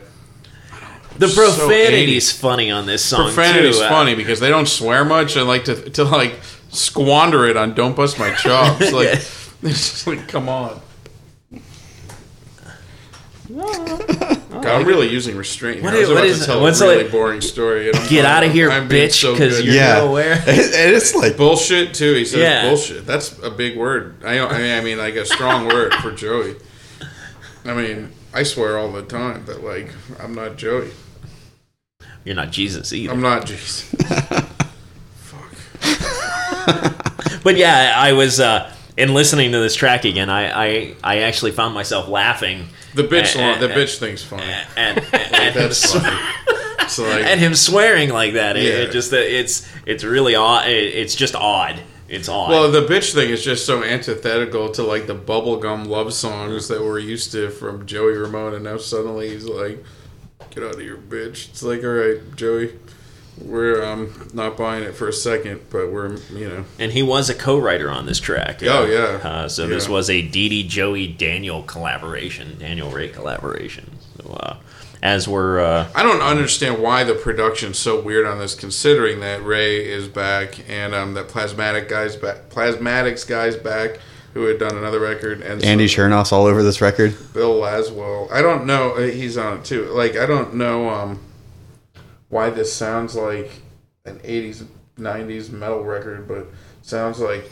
The 1.18 1.28
So 1.30 1.42
profanity 1.68 2.14
80s. 2.14 2.18
is 2.18 2.32
funny 2.32 2.70
on 2.72 2.86
this 2.86 3.04
song 3.04 3.26
profanity's 3.34 3.78
too. 3.80 3.86
Uh, 3.86 3.90
funny 3.90 4.16
because 4.16 4.40
they 4.40 4.50
don't 4.50 4.68
swear 4.68 5.06
much 5.06 5.36
and 5.38 5.48
like 5.48 5.64
to 5.66 5.90
to 5.92 6.04
like 6.04 6.40
squander 6.70 7.46
it 7.48 7.56
on 7.58 7.74
"Don't 7.74 7.96
Bust 7.96 8.20
My 8.20 8.34
Chops." 8.34 8.92
Like 8.94 9.08
it's 9.64 9.92
just 9.92 10.08
like, 10.08 10.28
come 10.28 10.50
on. 10.50 10.82
God, 14.62 14.82
I'm 14.82 14.88
really 14.88 15.10
using 15.10 15.36
restraint. 15.38 15.78
Here. 15.78 15.84
What 15.86 15.94
I 15.94 16.00
was 16.00 16.08
what 16.10 16.18
about 16.18 16.28
is- 16.28 16.40
to 16.40 16.46
tell 16.46 16.62
what's 16.62 16.82
a 16.82 16.88
really 16.88 17.04
like- 17.04 17.12
boring 17.12 17.42
story. 17.42 17.90
And 17.90 17.98
I'm 17.98 18.10
Get 18.10 18.26
out 18.26 18.44
of 18.44 18.52
here, 18.52 18.70
I'm 18.72 18.88
being 18.88 19.10
bitch! 19.10 19.14
so 19.22 19.34
Because 19.34 19.58
good. 19.58 19.66
you're 19.66 19.76
Yeah. 19.76 19.96
nowhere. 20.00 20.34
it 20.48 20.94
is 20.94 21.14
like 21.16 21.38
bullshit 21.38 21.94
too. 21.94 22.14
He 22.14 22.26
says 22.26 22.40
Yeah. 22.40 22.68
bullshit. 22.70 23.06
That's 23.06 23.38
a 23.44 23.50
big 23.52 23.78
word. 23.78 24.16
I 24.24 24.40
I 24.40 24.58
mean, 24.60 24.72
I 24.72 24.82
mean 24.82 24.98
like 24.98 25.16
a 25.16 25.26
strong 25.26 25.68
word 25.68 25.94
for 25.96 26.12
Joey. 26.12 26.56
I 27.66 27.74
mean, 27.74 28.12
I 28.34 28.44
swear 28.44 28.78
all 28.78 28.92
the 28.92 29.04
time, 29.04 29.44
but 29.46 29.64
like 29.64 29.90
I'm 30.20 30.34
not 30.34 30.56
Joey. 30.58 30.90
You're 32.24 32.36
not 32.36 32.52
Jesus 32.52 32.94
either. 32.94 33.12
I'm 33.14 33.22
not 33.22 33.46
Jesus. 33.46 33.82
Fuck. 35.16 35.52
but 37.44 37.58
yeah, 37.58 37.94
I 37.98 38.14
was 38.14 38.40
uh, 38.40 38.72
in 38.98 39.14
listening 39.14 39.52
to 39.54 39.60
this 39.60 39.76
track 39.76 40.06
again. 40.06 40.30
I, 40.30 40.52
I 40.52 40.96
I 41.04 41.18
actually 41.20 41.52
found 41.52 41.74
myself 41.74 42.08
laughing 42.08 42.68
The 42.94 43.04
bitch, 43.04 43.36
Uh, 43.36 43.58
the 43.60 43.72
uh, 43.72 43.76
bitch 43.76 43.98
thing's 43.98 44.24
funny. 44.24 44.44
and 44.76 44.98
and, 45.14 45.56
and, 45.58 45.74
sw- 45.74 45.94
funny. 45.98 46.18
It's 46.80 47.00
like 47.00 47.24
and 47.26 47.40
him 47.40 47.56
swearing 47.56 48.10
like 48.10 48.34
that. 48.34 48.58
It, 48.58 48.64
it 48.66 48.92
just 48.92 49.14
it's 49.14 49.68
it's 49.86 50.04
really 50.04 50.36
odd. 50.36 50.68
It, 50.68 50.96
it's 50.96 51.16
just 51.16 51.36
odd. 51.36 51.80
It's 52.10 52.28
odd. 52.28 52.50
Well, 52.50 52.70
the 52.72 52.82
bitch 52.82 53.14
thing 53.14 53.30
is 53.30 53.42
just 53.44 53.66
so 53.66 53.84
antithetical 53.84 54.70
to 54.74 54.84
like 54.84 55.08
the 55.08 55.16
bubblegum 55.16 55.88
love 55.88 56.14
songs 56.14 56.68
that 56.68 56.82
we're 56.82 57.00
used 57.00 57.32
to 57.32 57.50
from 57.50 57.86
Joey 57.86 58.14
Ramone, 58.18 58.54
and 58.56 58.66
now 58.66 58.76
suddenly 58.78 59.30
he's 59.30 59.46
like, 59.46 59.82
"Get 60.50 60.64
out 60.66 60.76
of 60.76 60.82
your 60.82 60.98
bitch!" 60.98 61.48
It's 61.50 61.64
like, 61.64 61.82
all 61.86 61.90
right, 61.92 62.20
Joey, 62.36 62.74
we're 63.44 63.84
um 63.84 64.30
not 64.34 64.58
buying 64.58 64.84
it 64.84 64.96
for 64.96 65.08
a 65.08 65.14
second, 65.14 65.62
but 65.70 65.92
we're 65.92 66.16
you 66.34 66.48
know, 66.50 66.66
and 66.80 66.92
he 66.92 67.04
was 67.04 67.30
a 67.30 67.36
co-writer 67.36 67.90
on 67.90 68.06
this 68.06 68.20
track. 68.20 68.62
Oh, 68.64 68.86
yeah. 68.86 69.28
Uh, 69.28 69.48
so 69.48 69.68
this 69.68 69.90
was 69.90 70.10
a 70.10 70.22
Dee 70.22 70.50
Dee 70.50 70.68
Joey 70.68 71.08
Daniel 71.08 71.64
collaboration, 71.64 72.58
Daniel 72.60 72.90
Rey 72.90 73.10
collaboration. 73.10 73.92
So 74.18 74.32
uh, 74.34 74.58
as 75.04 75.28
we're 75.28 75.60
uh, 75.60 75.90
I 75.96 76.04
don't 76.04 76.22
understand 76.22 76.82
why 76.82 77.04
the 77.04 77.16
production's 77.16 77.78
so 77.80 78.00
weird 78.00 78.26
on 78.26 78.40
this, 78.40 78.54
considering 78.56 79.20
that 79.22 79.44
Rey 79.44 79.84
is 79.86 80.08
back 80.08 80.60
and 80.70 80.94
um 80.94 81.14
that 81.16 81.28
Plasmatic 81.28 81.90
guy's 81.90 82.16
back, 82.16 82.50
Plasmatics 82.50 83.28
guy's 83.28 83.56
back, 83.56 84.00
who 84.34 84.44
had 84.46 84.60
done 84.60 84.78
another 84.78 85.00
record, 85.00 85.42
and 85.42 85.64
Andy 85.64 85.88
so- 85.88 86.02
Shernoff's 86.04 86.32
all 86.32 86.46
over 86.46 86.62
this 86.64 86.82
record. 86.82 87.16
Bill 87.34 87.56
Laswell. 87.60 88.32
I 88.32 88.42
don't 88.42 88.66
know. 88.66 88.92
uh, 88.96 89.02
He's 89.08 89.38
on 89.38 89.58
it 89.60 89.66
too. 89.66 89.86
Like 89.86 90.16
I 90.16 90.26
don't 90.28 90.54
know 90.56 90.90
um, 90.90 91.20
why 92.32 92.50
this 92.50 92.74
sounds 92.74 93.16
like 93.16 93.52
an 94.06 94.18
'80s, 94.20 94.66
'90s 94.98 95.52
metal 95.52 95.84
record, 95.84 96.28
but 96.28 96.48
sounds 96.82 97.20
like 97.20 97.50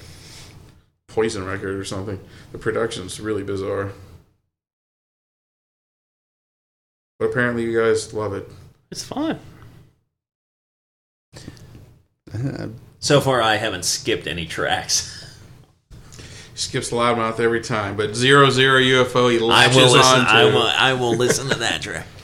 Poison 1.07 1.43
record 1.45 1.75
or 1.75 1.83
something. 1.83 2.19
The 2.51 2.59
production's 2.59 3.19
really 3.19 3.43
bizarre. 3.43 3.91
But 7.17 7.31
apparently, 7.31 7.63
you 7.63 7.77
guys 7.77 8.13
love 8.13 8.33
it. 8.33 8.47
It's 8.91 9.03
fine. 9.03 9.39
so 12.99 13.21
far 13.21 13.41
I 13.41 13.55
haven't 13.55 13.85
skipped 13.85 14.27
any 14.27 14.45
tracks. 14.45 15.15
Skips 16.53 16.91
Loudmouth 16.91 17.39
every 17.39 17.61
time, 17.61 17.97
but 17.97 18.15
Zero 18.15 18.49
Zero 18.49 18.79
UFO 18.79 19.31
he 19.31 19.37
I 19.37 19.41
latches 19.41 19.77
will 19.77 19.91
listen. 19.93 20.19
on 20.19 20.25
to. 20.25 20.31
I 20.31 20.45
will. 20.45 20.61
I 20.61 20.93
will 20.93 21.15
listen 21.15 21.49
to 21.49 21.57
that 21.59 21.81
track. 21.81 22.05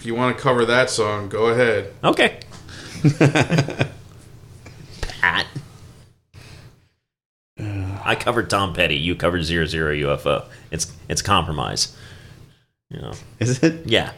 If 0.00 0.06
you 0.06 0.14
want 0.14 0.34
to 0.34 0.42
cover 0.42 0.64
that 0.64 0.88
song, 0.88 1.28
go 1.28 1.48
ahead. 1.48 1.92
Okay. 2.02 2.40
Pat. 5.20 5.46
I 7.58 8.14
covered 8.18 8.48
Tom 8.48 8.72
Petty. 8.72 8.96
You 8.96 9.14
covered 9.14 9.44
Zero 9.44 9.66
Zero 9.66 9.92
UFO. 9.94 10.46
It's 10.70 10.90
it's 11.10 11.20
compromise. 11.20 11.94
You 12.88 13.02
know. 13.02 13.12
Is 13.40 13.62
it? 13.62 13.86
Yeah. 13.86 14.12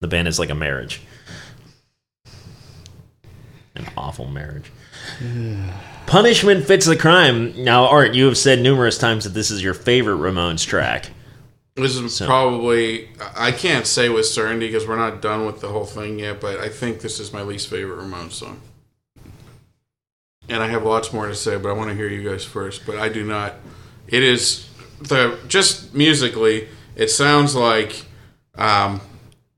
The 0.00 0.08
band 0.08 0.26
is 0.26 0.40
like 0.40 0.50
a 0.50 0.54
marriage. 0.56 1.00
An 3.76 3.86
awful 3.96 4.26
marriage. 4.26 4.72
Punishment 6.06 6.66
fits 6.66 6.86
the 6.86 6.96
crime. 6.96 7.62
Now, 7.62 7.86
Art, 7.86 8.14
you 8.14 8.24
have 8.24 8.36
said 8.36 8.60
numerous 8.60 8.98
times 8.98 9.22
that 9.22 9.30
this 9.30 9.52
is 9.52 9.62
your 9.62 9.74
favorite 9.74 10.16
Ramones 10.16 10.66
track. 10.66 11.10
This 11.76 11.94
is 11.96 12.14
So- 12.16 12.26
probably 12.26 13.10
I 13.36 13.52
can't 13.52 13.86
say 13.86 14.08
with 14.08 14.26
certainty 14.26 14.66
because 14.66 14.86
we're 14.88 14.96
not 14.96 15.20
done 15.20 15.44
with 15.46 15.60
the 15.60 15.68
whole 15.68 15.84
thing 15.84 16.18
yet, 16.18 16.40
but 16.40 16.58
I 16.58 16.68
think 16.70 17.00
this 17.00 17.20
is 17.20 17.32
my 17.32 17.42
least 17.42 17.68
favorite 17.68 17.98
Ramones 17.98 18.32
song. 18.32 18.60
And 20.48 20.62
I 20.62 20.68
have 20.68 20.84
lots 20.84 21.12
more 21.12 21.26
to 21.26 21.34
say, 21.34 21.56
but 21.58 21.68
I 21.68 21.72
want 21.72 21.90
to 21.90 21.96
hear 21.96 22.08
you 22.08 22.28
guys 22.28 22.44
first. 22.44 22.86
But 22.86 22.96
I 22.96 23.08
do 23.08 23.24
not. 23.24 23.54
It 24.08 24.22
is 24.22 24.66
the 25.00 25.38
just 25.48 25.94
musically. 25.94 26.68
It 26.96 27.08
sounds 27.10 27.54
like. 27.54 28.04
Um, 28.54 29.00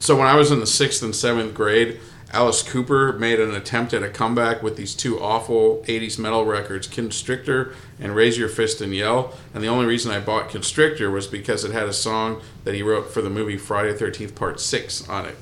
so 0.00 0.16
when 0.16 0.26
I 0.26 0.34
was 0.34 0.50
in 0.50 0.58
the 0.60 0.66
sixth 0.66 1.02
and 1.02 1.14
seventh 1.14 1.54
grade, 1.54 2.00
Alice 2.30 2.62
Cooper 2.62 3.14
made 3.14 3.40
an 3.40 3.54
attempt 3.54 3.94
at 3.94 4.02
a 4.02 4.08
comeback 4.08 4.62
with 4.62 4.76
these 4.76 4.94
two 4.94 5.18
awful 5.18 5.82
80s 5.86 6.18
metal 6.18 6.44
records, 6.44 6.86
Constrictor 6.86 7.74
and 7.98 8.14
Raise 8.14 8.36
Your 8.36 8.50
Fist 8.50 8.82
and 8.82 8.94
Yell. 8.94 9.32
And 9.54 9.64
the 9.64 9.68
only 9.68 9.86
reason 9.86 10.12
I 10.12 10.20
bought 10.20 10.50
Constrictor 10.50 11.10
was 11.10 11.26
because 11.26 11.64
it 11.64 11.72
had 11.72 11.88
a 11.88 11.92
song 11.92 12.42
that 12.64 12.74
he 12.74 12.82
wrote 12.82 13.10
for 13.10 13.22
the 13.22 13.30
movie 13.30 13.56
Friday 13.56 13.92
the 13.92 14.04
13th 14.04 14.34
Part 14.34 14.60
6 14.60 15.08
on 15.08 15.24
it. 15.24 15.36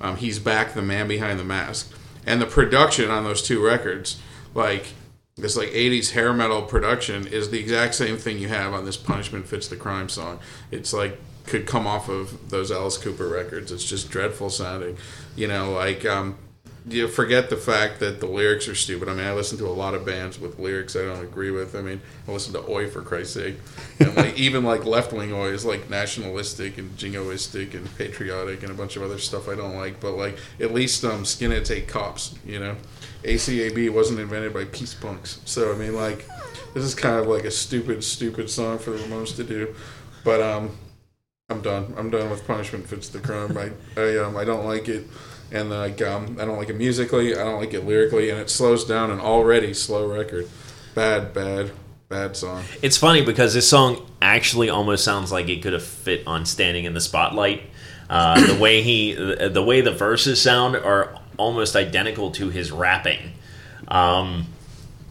Um, 0.00 0.16
He's 0.16 0.40
Back, 0.40 0.74
the 0.74 0.82
Man 0.82 1.06
Behind 1.06 1.38
the 1.38 1.44
Mask. 1.44 1.92
And 2.26 2.40
the 2.40 2.46
production 2.46 3.08
on 3.08 3.22
those 3.22 3.42
two 3.42 3.64
records, 3.64 4.20
like 4.52 4.86
this 5.36 5.56
like 5.56 5.70
80s 5.70 6.10
hair 6.10 6.32
metal 6.32 6.62
production 6.62 7.26
is 7.26 7.50
the 7.50 7.58
exact 7.58 7.94
same 7.94 8.16
thing 8.16 8.38
you 8.38 8.48
have 8.48 8.74
on 8.74 8.84
this 8.84 8.96
punishment 8.96 9.46
fits 9.46 9.66
the 9.66 9.76
crime 9.76 10.10
song 10.10 10.38
it's 10.70 10.92
like 10.92 11.18
could 11.46 11.66
come 11.66 11.86
off 11.86 12.08
of 12.08 12.50
those 12.50 12.70
alice 12.70 12.98
cooper 12.98 13.28
records 13.28 13.72
it's 13.72 13.84
just 13.84 14.10
dreadful 14.10 14.50
sounding 14.50 14.96
you 15.36 15.46
know 15.48 15.72
like 15.72 16.04
um 16.04 16.36
you 16.86 17.06
forget 17.06 17.48
the 17.48 17.56
fact 17.56 18.00
that 18.00 18.18
the 18.18 18.26
lyrics 18.26 18.66
are 18.66 18.74
stupid. 18.74 19.08
I 19.08 19.14
mean, 19.14 19.24
I 19.24 19.32
listen 19.32 19.56
to 19.58 19.66
a 19.66 19.68
lot 19.68 19.94
of 19.94 20.04
bands 20.04 20.40
with 20.40 20.58
lyrics 20.58 20.96
I 20.96 21.02
don't 21.02 21.22
agree 21.22 21.50
with. 21.50 21.76
I 21.76 21.80
mean, 21.80 22.00
I 22.26 22.32
listen 22.32 22.52
to 22.54 22.68
Oi 22.68 22.88
for 22.88 23.02
Christ's 23.02 23.34
sake, 23.34 23.56
and 24.00 24.16
like 24.16 24.36
even 24.38 24.64
like 24.64 24.84
left 24.84 25.12
wing 25.12 25.32
Oi 25.32 25.48
is 25.50 25.64
like 25.64 25.88
nationalistic 25.88 26.78
and 26.78 26.90
jingoistic 26.96 27.74
and 27.74 27.96
patriotic 27.96 28.62
and 28.62 28.72
a 28.72 28.74
bunch 28.74 28.96
of 28.96 29.02
other 29.02 29.18
stuff 29.18 29.48
I 29.48 29.54
don't 29.54 29.76
like. 29.76 30.00
But 30.00 30.12
like 30.12 30.38
at 30.58 30.74
least 30.74 31.04
um, 31.04 31.22
Skinheads 31.22 31.68
hate 31.68 31.88
cops, 31.88 32.34
you 32.44 32.58
know. 32.58 32.76
ACAB 33.22 33.90
wasn't 33.90 34.18
invented 34.18 34.52
by 34.52 34.64
peace 34.64 34.94
punks, 34.94 35.40
so 35.44 35.72
I 35.72 35.76
mean, 35.76 35.94
like 35.94 36.26
this 36.74 36.82
is 36.82 36.94
kind 36.94 37.20
of 37.20 37.28
like 37.28 37.44
a 37.44 37.50
stupid, 37.52 38.02
stupid 38.02 38.50
song 38.50 38.78
for 38.78 38.90
the 38.90 38.98
Ramones 38.98 39.36
to 39.36 39.44
do. 39.44 39.74
But 40.24 40.40
um, 40.40 40.76
I'm 41.52 41.62
done. 41.62 41.94
I'm 41.96 42.10
done 42.10 42.30
with 42.30 42.46
punishment 42.46 42.88
fits 42.88 43.08
the 43.08 43.20
crime. 43.20 43.56
I 43.56 43.70
I 44.00 44.18
um 44.18 44.36
I 44.36 44.44
don't 44.44 44.64
like 44.64 44.88
it, 44.88 45.06
and 45.50 45.70
like 45.70 46.00
um 46.02 46.36
I 46.40 46.44
don't 46.44 46.56
like 46.56 46.70
it 46.70 46.76
musically. 46.76 47.34
I 47.34 47.44
don't 47.44 47.60
like 47.60 47.74
it 47.74 47.84
lyrically, 47.84 48.30
and 48.30 48.40
it 48.40 48.50
slows 48.50 48.84
down 48.84 49.10
an 49.10 49.20
already 49.20 49.74
slow 49.74 50.06
record. 50.06 50.48
Bad, 50.94 51.32
bad, 51.32 51.70
bad 52.08 52.36
song. 52.36 52.64
It's 52.82 52.98
funny 52.98 53.24
because 53.24 53.54
this 53.54 53.68
song 53.68 54.06
actually 54.20 54.68
almost 54.68 55.04
sounds 55.04 55.32
like 55.32 55.48
it 55.48 55.62
could 55.62 55.72
have 55.72 55.84
fit 55.84 56.26
on 56.26 56.44
Standing 56.44 56.84
in 56.84 56.92
the 56.92 57.00
Spotlight. 57.00 57.62
Uh, 58.10 58.46
the 58.46 58.54
way 58.60 58.82
he, 58.82 59.14
the, 59.14 59.62
way 59.62 59.80
the 59.80 59.90
verses 59.90 60.40
sound 60.40 60.76
are 60.76 61.18
almost 61.38 61.76
identical 61.76 62.30
to 62.32 62.50
his 62.50 62.70
rapping, 62.70 63.32
um, 63.88 64.46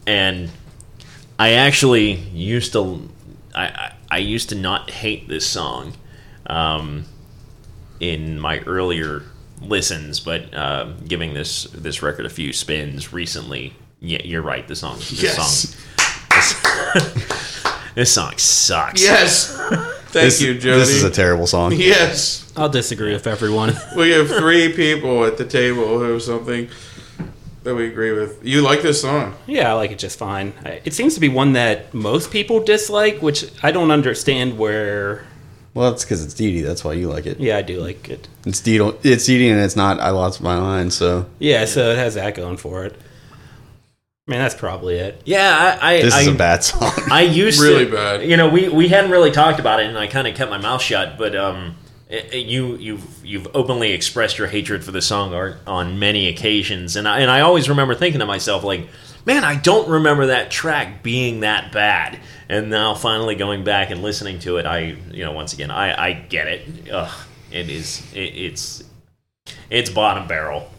and 0.06 0.50
I 1.36 1.54
actually 1.54 2.12
used 2.12 2.72
to, 2.74 3.08
I, 3.54 3.64
I, 3.64 3.94
I 4.08 4.18
used 4.18 4.50
to 4.50 4.54
not 4.54 4.90
hate 4.90 5.26
this 5.28 5.44
song, 5.44 5.94
um, 6.46 7.04
in 8.00 8.38
my 8.40 8.58
earlier 8.60 9.22
listens, 9.60 10.20
but 10.20 10.52
uh, 10.54 10.92
giving 11.06 11.34
this 11.34 11.64
this 11.72 12.02
record 12.02 12.26
a 12.26 12.30
few 12.30 12.52
spins 12.52 13.12
recently, 13.12 13.74
yeah, 14.00 14.20
you're 14.24 14.42
right. 14.42 14.66
The 14.66 14.76
song, 14.76 14.96
this 14.98 15.22
Yes. 15.22 15.36
song, 15.36 15.78
this, 16.30 17.84
this 17.94 18.12
song 18.12 18.32
sucks. 18.38 19.02
Yes. 19.02 19.56
Thank 20.12 20.24
This, 20.24 20.42
you, 20.42 20.58
Jody. 20.58 20.78
this 20.80 20.90
is 20.90 21.04
a 21.04 21.10
terrible 21.10 21.46
song. 21.46 21.72
yes. 21.72 22.52
I'll 22.56 22.68
disagree 22.68 23.12
with 23.14 23.26
everyone. 23.26 23.72
We 23.96 24.10
have 24.10 24.28
three 24.28 24.72
people 24.74 25.24
at 25.24 25.38
the 25.38 25.46
table 25.46 25.84
who 25.98 26.12
have 26.12 26.22
something 26.22 26.68
that 27.62 27.74
we 27.74 27.86
agree 27.86 28.12
with. 28.12 28.44
You 28.44 28.60
like 28.60 28.82
this 28.82 29.00
song? 29.00 29.34
yeah, 29.46 29.70
I 29.70 29.72
like 29.74 29.90
it 29.90 29.98
just 29.98 30.18
fine. 30.18 30.52
It 30.84 30.92
seems 30.92 31.14
to 31.14 31.20
be 31.20 31.28
one 31.30 31.52
that 31.54 31.94
most 31.94 32.30
people 32.30 32.60
dislike, 32.62 33.22
which 33.22 33.44
I 33.62 33.70
don't 33.70 33.90
understand 33.92 34.58
where. 34.58 35.24
Well, 35.74 35.90
that's 35.90 36.04
because 36.04 36.22
it's 36.24 36.34
Dee 36.34 36.52
Dee. 36.52 36.60
That's 36.60 36.84
why 36.84 36.92
you 36.92 37.08
like 37.08 37.24
it. 37.26 37.40
Yeah, 37.40 37.56
I 37.56 37.62
do 37.62 37.80
like 37.80 38.08
it. 38.10 38.28
It's 38.44 38.60
Dee 38.60 38.78
Dee, 38.78 38.92
it's 39.02 39.24
Dee 39.24 39.38
Dee 39.38 39.48
and 39.48 39.60
it's 39.60 39.76
not 39.76 40.00
I 40.00 40.10
Lost 40.10 40.40
My 40.42 40.58
Mind, 40.60 40.92
so 40.92 41.26
Yeah, 41.38 41.64
so 41.64 41.90
it 41.90 41.96
has 41.98 42.14
that 42.14 42.34
going 42.34 42.56
for 42.58 42.84
it. 42.84 42.94
I 44.28 44.30
mean, 44.30 44.38
that's 44.38 44.54
probably 44.54 44.96
it. 44.96 45.20
Yeah, 45.24 45.78
I, 45.82 45.94
I, 45.94 46.02
this 46.02 46.14
I, 46.14 46.20
is 46.20 46.26
a 46.28 46.34
bad 46.34 46.62
song. 46.62 46.92
I 47.10 47.22
used 47.22 47.58
to 47.58 47.64
Really 47.66 47.86
to, 47.86 47.92
bad. 47.92 48.22
You 48.22 48.36
know, 48.36 48.48
we, 48.48 48.68
we 48.68 48.86
hadn't 48.88 49.10
really 49.10 49.32
talked 49.32 49.58
about 49.58 49.80
it, 49.80 49.86
and 49.86 49.98
I 49.98 50.06
kind 50.06 50.28
of 50.28 50.36
kept 50.36 50.48
my 50.50 50.58
mouth 50.58 50.80
shut. 50.80 51.18
But 51.18 51.34
um, 51.34 51.76
it, 52.08 52.32
it- 52.32 52.46
you 52.46 52.76
you've 52.76 53.26
you've 53.26 53.48
openly 53.52 53.92
expressed 53.92 54.38
your 54.38 54.46
hatred 54.46 54.84
for 54.84 54.92
the 54.92 55.02
song 55.02 55.34
art 55.34 55.56
on 55.66 55.98
many 55.98 56.28
occasions, 56.28 56.94
and 56.94 57.08
I, 57.08 57.18
and 57.20 57.30
I 57.32 57.40
always 57.40 57.68
remember 57.68 57.96
thinking 57.96 58.20
to 58.20 58.26
myself 58.26 58.62
like, 58.62 58.86
man, 59.24 59.44
I 59.44 59.56
don't 59.56 59.88
remember 59.88 60.26
that 60.26 60.50
track 60.50 61.02
being 61.02 61.40
that 61.40 61.72
bad. 61.72 62.20
And 62.48 62.70
now 62.70 62.94
finally 62.94 63.34
going 63.34 63.64
back 63.64 63.90
and 63.90 64.02
listening 64.02 64.38
to 64.40 64.58
it, 64.58 64.66
I 64.66 64.96
you 65.10 65.24
know 65.24 65.32
once 65.32 65.52
again 65.52 65.70
I 65.70 66.08
I 66.08 66.12
get 66.12 66.48
it. 66.48 66.90
Ugh, 66.90 67.26
it 67.50 67.68
is 67.68 68.02
it, 68.14 68.18
it's 68.18 68.84
it's 69.70 69.90
bottom 69.90 70.28
barrel. 70.28 70.70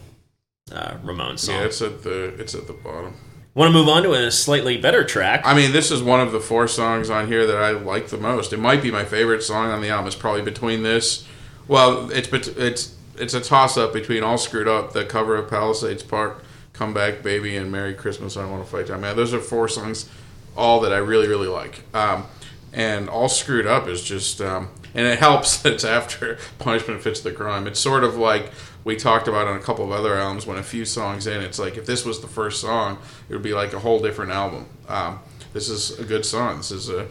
Uh, 0.71 0.95
Ramones 1.03 1.39
song. 1.39 1.55
Yeah, 1.55 1.65
it's 1.65 1.81
at 1.81 2.03
the 2.03 2.35
it's 2.39 2.55
at 2.55 2.67
the 2.67 2.73
bottom. 2.73 3.15
Want 3.55 3.71
to 3.71 3.77
move 3.77 3.87
on 3.87 4.01
to 4.03 4.13
a 4.13 4.31
slightly 4.31 4.77
better 4.77 5.03
track? 5.03 5.43
I 5.45 5.53
mean, 5.53 5.73
this 5.73 5.91
is 5.91 6.01
one 6.01 6.19
of 6.19 6.31
the 6.31 6.39
four 6.39 6.67
songs 6.67 7.11
on 7.11 7.27
here 7.27 7.45
that 7.45 7.57
I 7.57 7.69
like 7.69 8.07
the 8.07 8.17
most. 8.17 8.51
It 8.51 8.57
might 8.57 8.81
be 8.81 8.89
my 8.89 9.05
favorite 9.05 9.43
song 9.43 9.69
on 9.69 9.79
the 9.81 9.89
album. 9.89 10.07
It's 10.07 10.15
probably 10.15 10.41
between 10.41 10.81
this. 10.81 11.27
Well, 11.67 12.09
it's 12.11 12.29
it's 12.29 12.95
it's 13.15 13.33
a 13.35 13.41
toss 13.41 13.77
up 13.77 13.93
between 13.93 14.23
"All 14.23 14.39
Screwed 14.39 14.67
Up," 14.67 14.93
the 14.93 15.05
cover 15.05 15.35
of 15.35 15.49
Palisades 15.49 16.01
Park, 16.01 16.42
"Come 16.73 16.93
Back 16.93 17.23
Baby," 17.23 17.55
and 17.55 17.71
"Merry 17.71 17.93
Christmas." 17.93 18.37
I 18.37 18.45
want 18.45 18.63
to 18.63 18.69
fight. 18.69 18.89
I 18.91 18.97
mean, 18.97 19.15
those 19.15 19.33
are 19.33 19.39
four 19.39 19.67
songs, 19.67 20.09
all 20.57 20.79
that 20.81 20.91
I 20.93 20.97
really 20.97 21.27
really 21.27 21.47
like. 21.47 21.83
Um, 21.93 22.25
and 22.71 23.09
"All 23.09 23.29
Screwed 23.29 23.67
Up" 23.67 23.87
is 23.87 24.03
just, 24.03 24.41
um, 24.41 24.69
and 24.93 25.05
it 25.07 25.19
helps 25.19 25.57
that 25.61 25.73
it's 25.73 25.83
after 25.83 26.37
"Punishment 26.59 27.01
Fits 27.01 27.21
the 27.21 27.31
Crime." 27.31 27.67
It's 27.67 27.79
sort 27.79 28.03
of 28.03 28.15
like 28.15 28.51
we 28.83 28.95
talked 28.95 29.27
about 29.27 29.47
on 29.47 29.55
a 29.55 29.61
couple 29.61 29.85
of 29.85 29.91
other 29.91 30.15
albums 30.15 30.45
when 30.45 30.57
a 30.57 30.63
few 30.63 30.85
songs 30.85 31.25
in, 31.27 31.41
it's 31.41 31.59
like 31.59 31.77
if 31.77 31.85
this 31.85 32.05
was 32.05 32.21
the 32.21 32.27
first 32.27 32.59
song, 32.59 32.97
it 33.29 33.33
would 33.33 33.43
be 33.43 33.53
like 33.53 33.73
a 33.73 33.79
whole 33.79 34.01
different 34.01 34.31
album. 34.31 34.65
Um, 34.87 35.19
this 35.53 35.69
is 35.69 35.97
a 35.99 36.03
good 36.03 36.25
song. 36.25 36.57
This 36.57 36.71
is 36.71 36.89
a 36.89 37.07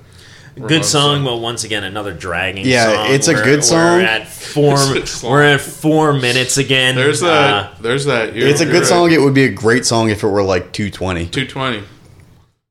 good 0.55 0.83
Ramones 0.83 0.85
song, 0.85 1.25
but 1.25 1.37
once 1.39 1.65
again 1.65 1.85
another 1.85 2.13
dragging. 2.13 2.67
Yeah, 2.67 2.93
song. 2.93 3.15
it's 3.15 3.29
a 3.29 3.33
We're- 3.33 3.45
good 3.45 3.65
song. 3.65 3.99
We're 3.99 4.05
at 4.05 4.29
four. 4.29 4.73
It's 4.75 4.91
a 4.91 4.93
good 4.95 5.09
song. 5.09 5.31
we're 5.31 5.43
at 5.43 5.61
four 5.61 6.13
minutes 6.13 6.59
again. 6.59 6.95
There's 6.95 7.21
that. 7.21 7.65
Uh, 7.65 7.75
there's 7.81 8.05
that. 8.07 8.35
You're, 8.35 8.49
it's 8.49 8.61
a 8.61 8.67
good 8.67 8.81
right. 8.81 8.87
song. 8.87 9.13
It 9.13 9.21
would 9.21 9.35
be 9.35 9.45
a 9.45 9.51
great 9.53 9.87
song 9.87 10.11
if 10.11 10.23
it 10.23 10.29
were 10.29 10.43
like 10.43 10.73
220. 10.73 11.27
220. 11.29 11.87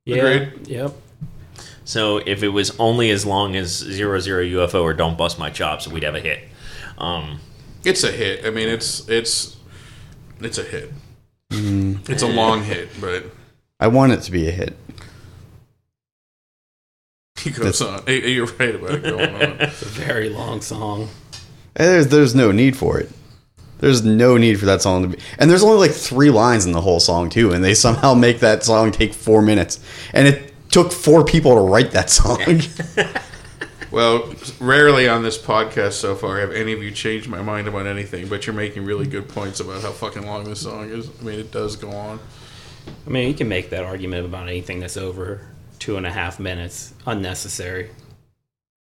Yeah. 0.05 0.15
Agreed. 0.15 0.67
Yep. 0.67 0.93
so 1.83 2.17
if 2.17 2.43
it 2.43 2.49
was 2.49 2.77
only 2.79 3.09
as 3.11 3.25
long 3.25 3.55
as 3.55 3.69
zero 3.69 4.19
zero 4.19 4.43
UFO 4.43 4.81
or 4.81 4.93
Don't 4.93 5.17
Bust 5.17 5.37
My 5.39 5.49
Chops, 5.49 5.87
we'd 5.87 6.03
have 6.03 6.15
a 6.15 6.19
hit. 6.19 6.39
Um, 6.97 7.39
It's 7.83 8.03
a 8.03 8.11
hit. 8.11 8.45
I 8.45 8.49
mean, 8.51 8.67
it's 8.69 9.07
it's 9.09 9.57
it's 10.39 10.57
a 10.57 10.63
hit. 10.63 10.91
Mm. 11.51 12.07
It's 12.09 12.23
a 12.23 12.27
long 12.27 12.63
hit, 12.63 12.89
but 13.01 13.25
I 13.79 13.87
want 13.87 14.11
it 14.13 14.21
to 14.21 14.31
be 14.31 14.47
a 14.47 14.51
hit. 14.51 14.77
He 17.43 17.49
goes 17.49 17.81
on. 17.81 18.03
You're 18.07 18.45
right 18.45 18.75
about 18.75 18.91
it 18.91 19.03
going 19.03 19.35
on. 19.35 19.41
It's 19.61 19.81
a 19.81 19.85
very 19.85 20.29
long 20.29 20.61
song. 20.61 21.09
And 21.75 21.87
there's 21.87 22.07
there's 22.07 22.35
no 22.35 22.51
need 22.51 22.75
for 22.75 22.99
it. 22.99 23.09
There's 23.79 24.03
no 24.03 24.37
need 24.37 24.59
for 24.59 24.67
that 24.67 24.81
song 24.81 25.03
to 25.03 25.17
be. 25.17 25.23
And 25.39 25.49
there's 25.49 25.63
only 25.63 25.77
like 25.87 25.95
three 25.95 26.29
lines 26.29 26.65
in 26.65 26.71
the 26.71 26.81
whole 26.81 26.99
song 26.99 27.29
too, 27.29 27.51
and 27.51 27.63
they 27.63 27.73
somehow 27.73 28.13
make 28.13 28.39
that 28.39 28.63
song 28.63 28.91
take 28.91 29.13
four 29.13 29.41
minutes. 29.41 29.79
And 30.13 30.27
it 30.27 30.53
took 30.69 30.91
four 30.91 31.25
people 31.25 31.55
to 31.55 31.61
write 31.61 31.91
that 31.91 32.09
song. 32.09 32.39
Well, 33.91 34.33
rarely 34.61 35.09
on 35.09 35.21
this 35.21 35.37
podcast 35.37 35.93
so 35.93 36.15
far 36.15 36.39
have 36.39 36.53
any 36.53 36.71
of 36.71 36.81
you 36.81 36.91
changed 36.91 37.27
my 37.27 37.41
mind 37.41 37.67
about 37.67 37.87
anything, 37.87 38.29
but 38.29 38.47
you're 38.47 38.55
making 38.55 38.85
really 38.85 39.05
good 39.05 39.27
points 39.27 39.59
about 39.59 39.81
how 39.81 39.91
fucking 39.91 40.25
long 40.25 40.45
this 40.45 40.61
song 40.61 40.89
is. 40.89 41.09
I 41.19 41.23
mean, 41.23 41.37
it 41.37 41.51
does 41.51 41.75
go 41.75 41.91
on. 41.91 42.21
I 43.05 43.09
mean, 43.09 43.27
you 43.27 43.33
can 43.33 43.49
make 43.49 43.69
that 43.71 43.83
argument 43.83 44.25
about 44.25 44.47
anything 44.47 44.79
that's 44.79 44.95
over 44.95 45.41
two 45.81 45.97
and 45.97 46.05
a 46.05 46.11
half 46.11 46.39
minutes. 46.39 46.93
Unnecessary. 47.05 47.89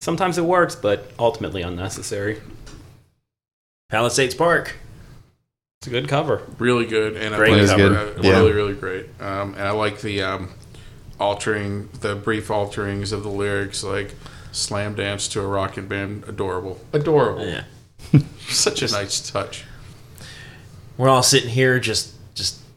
Sometimes 0.02 0.36
it 0.36 0.44
works, 0.44 0.74
but 0.74 1.10
ultimately 1.18 1.62
unnecessary. 1.62 2.40
Palisades 3.88 4.34
Park. 4.34 4.76
It's 5.80 5.86
a 5.86 5.90
good 5.90 6.08
cover. 6.08 6.42
Really 6.58 6.84
good, 6.86 7.16
and 7.16 7.34
Great 7.34 7.52
I 7.54 7.60
like 7.62 7.68
cover. 7.70 7.96
uh, 7.96 8.22
Yeah. 8.22 8.30
really, 8.32 8.52
really 8.52 8.74
great. 8.74 9.06
Um, 9.20 9.54
and 9.54 9.62
I 9.62 9.70
like 9.70 10.00
the 10.00 10.22
um, 10.22 10.50
altering, 11.18 11.88
the 12.00 12.14
brief 12.14 12.50
alterings 12.50 13.12
of 13.12 13.22
the 13.22 13.30
lyrics, 13.30 13.82
like 13.82 14.14
"slam 14.52 14.94
dance 14.94 15.26
to 15.28 15.40
a 15.40 15.46
rocket 15.46 15.88
band." 15.88 16.24
Adorable, 16.28 16.80
adorable. 16.92 17.46
Yeah, 17.46 17.64
Such 18.48 18.82
a 18.82 18.90
nice 18.90 19.30
touch. 19.30 19.64
we're 20.98 21.08
all 21.08 21.22
sitting 21.22 21.50
here 21.50 21.78
just 21.80 22.12
just 22.12 22.14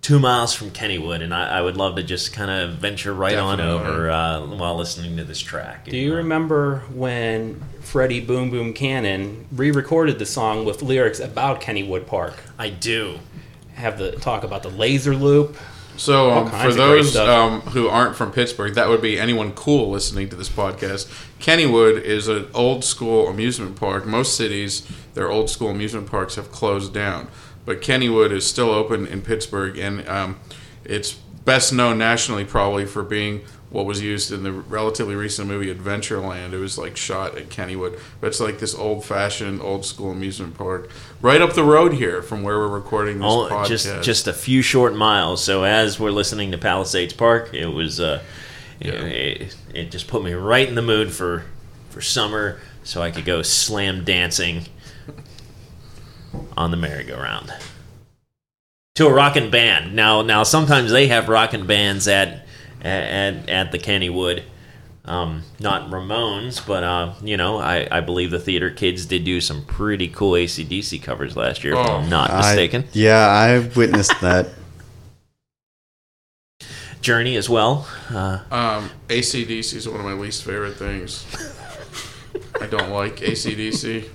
two 0.03 0.19
miles 0.19 0.53
from 0.53 0.69
Kennywood, 0.69 1.21
and 1.23 1.33
I, 1.33 1.57
I 1.57 1.61
would 1.61 1.77
love 1.77 1.95
to 1.95 2.03
just 2.03 2.33
kind 2.33 2.51
of 2.51 2.75
venture 2.75 3.13
right 3.13 3.37
on 3.37 3.59
over 3.59 4.11
uh, 4.11 4.41
while 4.45 4.75
listening 4.75 5.17
to 5.17 5.23
this 5.23 5.39
track. 5.39 5.85
Do 5.85 5.97
you 5.97 6.13
Uh, 6.13 6.17
remember 6.17 6.83
when 6.93 7.63
Freddie 7.79 8.19
Boom 8.19 8.51
Boom 8.51 8.73
Cannon 8.73 9.47
re-recorded 9.51 10.19
the 10.19 10.25
song 10.25 10.65
with 10.65 10.81
lyrics 10.83 11.19
about 11.19 11.61
Kennywood 11.61 12.05
Park? 12.05 12.35
I 12.59 12.69
do. 12.69 13.17
Have 13.75 13.97
the 13.97 14.11
talk 14.11 14.43
about 14.43 14.61
the 14.61 14.69
laser 14.69 15.15
loop. 15.15 15.55
So, 15.95 16.31
um, 16.31 16.49
for 16.49 16.73
those 16.73 17.15
um, 17.15 17.61
who 17.61 17.87
aren't 17.87 18.15
from 18.15 18.31
Pittsburgh, 18.31 18.73
that 18.73 18.89
would 18.89 19.01
be 19.01 19.19
anyone 19.19 19.51
cool 19.53 19.91
listening 19.91 20.27
to 20.29 20.35
this 20.35 20.49
podcast. 20.49 21.07
Kennywood 21.39 22.01
is 22.01 22.27
an 22.27 22.47
old 22.53 22.83
school 22.83 23.27
amusement 23.27 23.75
park. 23.75 24.05
Most 24.05 24.35
cities, 24.35 24.87
their 25.13 25.29
old 25.29 25.51
school 25.51 25.69
amusement 25.69 26.09
parks 26.09 26.33
have 26.35 26.51
closed 26.51 26.93
down, 26.95 27.27
but 27.65 27.81
Kennywood 27.81 28.31
is 28.31 28.45
still 28.45 28.71
open 28.71 29.07
in 29.07 29.21
Pittsburgh, 29.21 29.77
and 29.77 30.07
um, 30.07 30.39
it's 30.83 31.13
best 31.13 31.73
known 31.73 31.97
nationally 31.97 32.45
probably 32.45 32.85
for 32.85 33.03
being 33.03 33.41
what 33.69 33.85
was 33.85 34.01
used 34.01 34.31
in 34.31 34.43
the 34.43 34.51
relatively 34.51 35.15
recent 35.15 35.47
movie 35.47 35.73
Adventureland. 35.73 36.53
It 36.53 36.59
was 36.59 36.77
like 36.77 36.95
shot 36.95 37.35
at 37.37 37.49
Kennywood, 37.49 37.99
but 38.21 38.27
it's 38.27 38.39
like 38.39 38.59
this 38.59 38.75
old 38.75 39.03
fashioned, 39.03 39.61
old 39.61 39.83
school 39.83 40.11
amusement 40.11 40.55
park 40.55 40.89
right 41.21 41.41
up 41.41 41.53
the 41.53 41.63
road 41.63 41.93
here 41.93 42.21
from 42.21 42.43
where 42.43 42.59
we're 42.59 42.67
recording 42.67 43.17
this 43.17 43.25
Oh, 43.27 43.47
podcast. 43.49 43.67
just 43.67 44.01
just 44.03 44.27
a 44.27 44.33
few 44.33 44.61
short 44.61 44.95
miles. 44.95 45.43
So 45.43 45.63
as 45.63 45.99
we're 45.99 46.11
listening 46.11 46.51
to 46.51 46.57
Palisades 46.59 47.13
Park, 47.13 47.51
it 47.53 47.65
was 47.65 47.99
uh, 47.99 48.21
it, 48.79 49.55
it 49.73 49.91
just 49.91 50.07
put 50.07 50.23
me 50.23 50.33
right 50.33 50.67
in 50.67 50.75
the 50.75 50.81
mood 50.81 51.11
for 51.11 51.43
for 51.89 52.01
summer, 52.01 52.59
so 52.83 53.01
I 53.01 53.09
could 53.11 53.25
go 53.25 53.41
slam 53.41 54.03
dancing 54.03 54.65
on 56.57 56.71
the 56.71 56.77
merry-go-round 56.77 57.53
to 58.95 59.07
a 59.07 59.13
rockin' 59.13 59.49
band. 59.49 59.95
Now 59.95 60.21
now 60.21 60.43
sometimes 60.43 60.91
they 60.91 61.07
have 61.07 61.29
rockin' 61.29 61.65
bands 61.67 62.07
at 62.07 62.45
at 62.81 63.49
at 63.49 63.71
the 63.71 63.79
Kennywood. 63.79 64.43
Um, 65.05 65.43
not 65.59 65.91
Ramones, 65.91 66.65
but 66.65 66.81
uh, 66.85 67.13
you 67.21 67.35
know, 67.35 67.57
I, 67.57 67.85
I 67.91 67.99
believe 67.99 68.31
the 68.31 68.39
theater 68.39 68.69
kids 68.69 69.05
did 69.05 69.25
do 69.25 69.41
some 69.41 69.65
pretty 69.65 70.07
cool 70.07 70.31
ACDC 70.31 71.03
covers 71.03 71.35
last 71.35 71.65
year, 71.65 71.73
if 71.73 71.79
Oh. 71.79 71.97
I'm 71.97 72.09
not 72.09 72.29
I- 72.31 72.37
mistaken. 72.37 72.85
yeah, 72.93 73.27
I 73.27 73.59
witnessed 73.75 74.13
that. 74.21 74.47
Journey 77.01 77.35
as 77.35 77.49
well. 77.49 77.85
Uh, 78.09 78.39
Um, 78.49 78.89
ACDC 79.09 79.73
is 79.75 79.89
one 79.89 79.99
of 79.99 80.05
my 80.05 80.13
least 80.13 80.45
favorite 80.45 80.77
things. 80.77 81.25
I 82.61 82.67
don't 82.67 82.91
like 82.91 83.17
ACDC. 83.17 84.05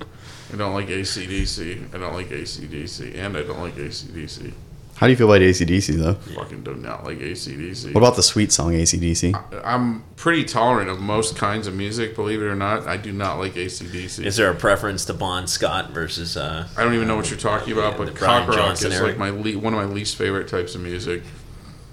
I 0.52 0.56
don't 0.56 0.72
like 0.74 0.88
ACDC. 0.88 1.94
I 1.94 1.98
don't 1.98 2.14
like 2.14 2.28
ACDC. 2.28 3.14
And 3.18 3.36
I 3.36 3.42
don't 3.42 3.60
like 3.60 3.74
ACDC. 3.76 4.52
How 4.96 5.06
do 5.06 5.12
you 5.12 5.16
feel 5.16 5.30
about 5.30 5.42
ACDC 5.42 5.96
though? 5.96 6.14
Fucking 6.14 6.64
do 6.64 6.74
not 6.74 7.04
like 7.04 7.18
ACDC. 7.18 7.94
What 7.94 8.00
about 8.00 8.16
the 8.16 8.22
sweet 8.22 8.50
song 8.50 8.72
ACDC? 8.72 9.62
I'm 9.64 10.02
pretty 10.16 10.42
tolerant 10.44 10.90
of 10.90 10.98
most 11.00 11.36
kinds 11.36 11.68
of 11.68 11.74
music, 11.74 12.16
believe 12.16 12.42
it 12.42 12.46
or 12.46 12.56
not. 12.56 12.88
I 12.88 12.96
do 12.96 13.12
not 13.12 13.38
like 13.38 13.54
ACDC. 13.54 14.24
Is 14.24 14.36
there 14.36 14.50
a 14.50 14.56
preference 14.56 15.04
to 15.04 15.14
Bon 15.14 15.46
Scott 15.46 15.90
versus? 15.90 16.36
Uh, 16.36 16.66
I 16.76 16.82
don't 16.82 16.94
even 16.94 17.06
know 17.06 17.14
what 17.14 17.30
you're 17.30 17.38
talking 17.38 17.72
about, 17.74 17.92
Yeah, 17.96 18.06
but 18.06 18.16
cock 18.16 18.48
rock 18.48 18.72
is 18.72 18.84
era. 18.86 19.06
like 19.06 19.18
my 19.18 19.30
le- 19.30 19.58
one 19.58 19.72
of 19.72 19.78
my 19.78 19.84
least 19.84 20.16
favorite 20.16 20.48
types 20.48 20.74
of 20.74 20.80
music, 20.80 21.22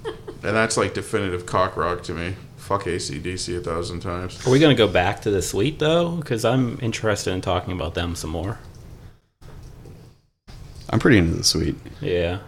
and 0.06 0.56
that's 0.56 0.76
like 0.76 0.96
definitive 0.96 1.46
cock 1.46 1.78
rock 1.78 2.02
to 2.04 2.14
me. 2.14 2.36
Fuck 2.66 2.86
ACDC 2.86 3.60
a 3.60 3.62
thousand 3.62 4.00
times. 4.00 4.46
Are 4.48 4.50
we 4.50 4.58
going 4.58 4.76
to 4.76 4.78
go 4.88 4.92
back 4.92 5.22
to 5.22 5.30
the 5.30 5.44
Sweet 5.44 5.78
though? 5.78 6.16
Because 6.16 6.44
I'm 6.44 6.80
interested 6.82 7.32
in 7.32 7.42
talking 7.42 7.72
about 7.72 7.94
them 7.94 8.16
some 8.16 8.32
more. 8.32 8.58
I'm 10.90 10.98
pretty 10.98 11.20
into 11.20 11.36
the 11.36 11.44
sweet. 11.44 11.76
Yeah, 12.02 12.40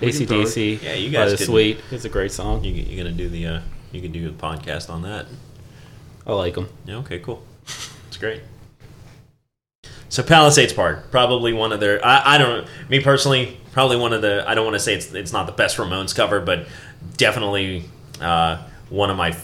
We 0.00 0.12
can 0.12 0.26
ACDC. 0.26 0.82
Yeah, 0.82 0.94
you 0.94 1.08
by 1.08 1.12
guys 1.14 1.32
the 1.32 1.36
could- 1.38 1.46
Sweet 1.46 1.80
is 1.90 2.04
a 2.04 2.08
great 2.08 2.30
song. 2.30 2.62
you 2.62 2.72
you 2.72 2.96
gonna 2.96 3.10
do 3.16 3.28
the? 3.28 3.44
Uh, 3.46 3.60
you 3.90 4.00
can 4.00 4.12
do 4.12 4.28
a 4.28 4.32
podcast 4.32 4.88
on 4.88 5.02
that. 5.02 5.26
I 6.24 6.32
like 6.32 6.54
them. 6.54 6.68
Yeah, 6.84 6.96
okay, 6.98 7.18
cool. 7.18 7.42
It's 8.06 8.16
great. 8.18 8.42
So 10.08 10.22
Palisades 10.22 10.72
Park, 10.72 11.10
probably 11.10 11.52
one 11.52 11.72
of 11.72 11.80
their. 11.80 12.04
I, 12.06 12.34
I 12.34 12.38
don't. 12.38 12.68
Me 12.88 13.00
personally, 13.00 13.56
probably 13.72 13.96
one 13.96 14.12
of 14.12 14.22
the. 14.22 14.44
I 14.48 14.54
don't 14.54 14.64
want 14.64 14.74
to 14.74 14.80
say 14.80 14.94
it's 14.94 15.12
it's 15.12 15.32
not 15.32 15.46
the 15.46 15.52
best 15.52 15.76
Ramones 15.76 16.14
cover, 16.14 16.40
but 16.40 16.66
definitely 17.16 17.84
uh, 18.20 18.62
one 18.88 19.10
of 19.10 19.16
my. 19.16 19.36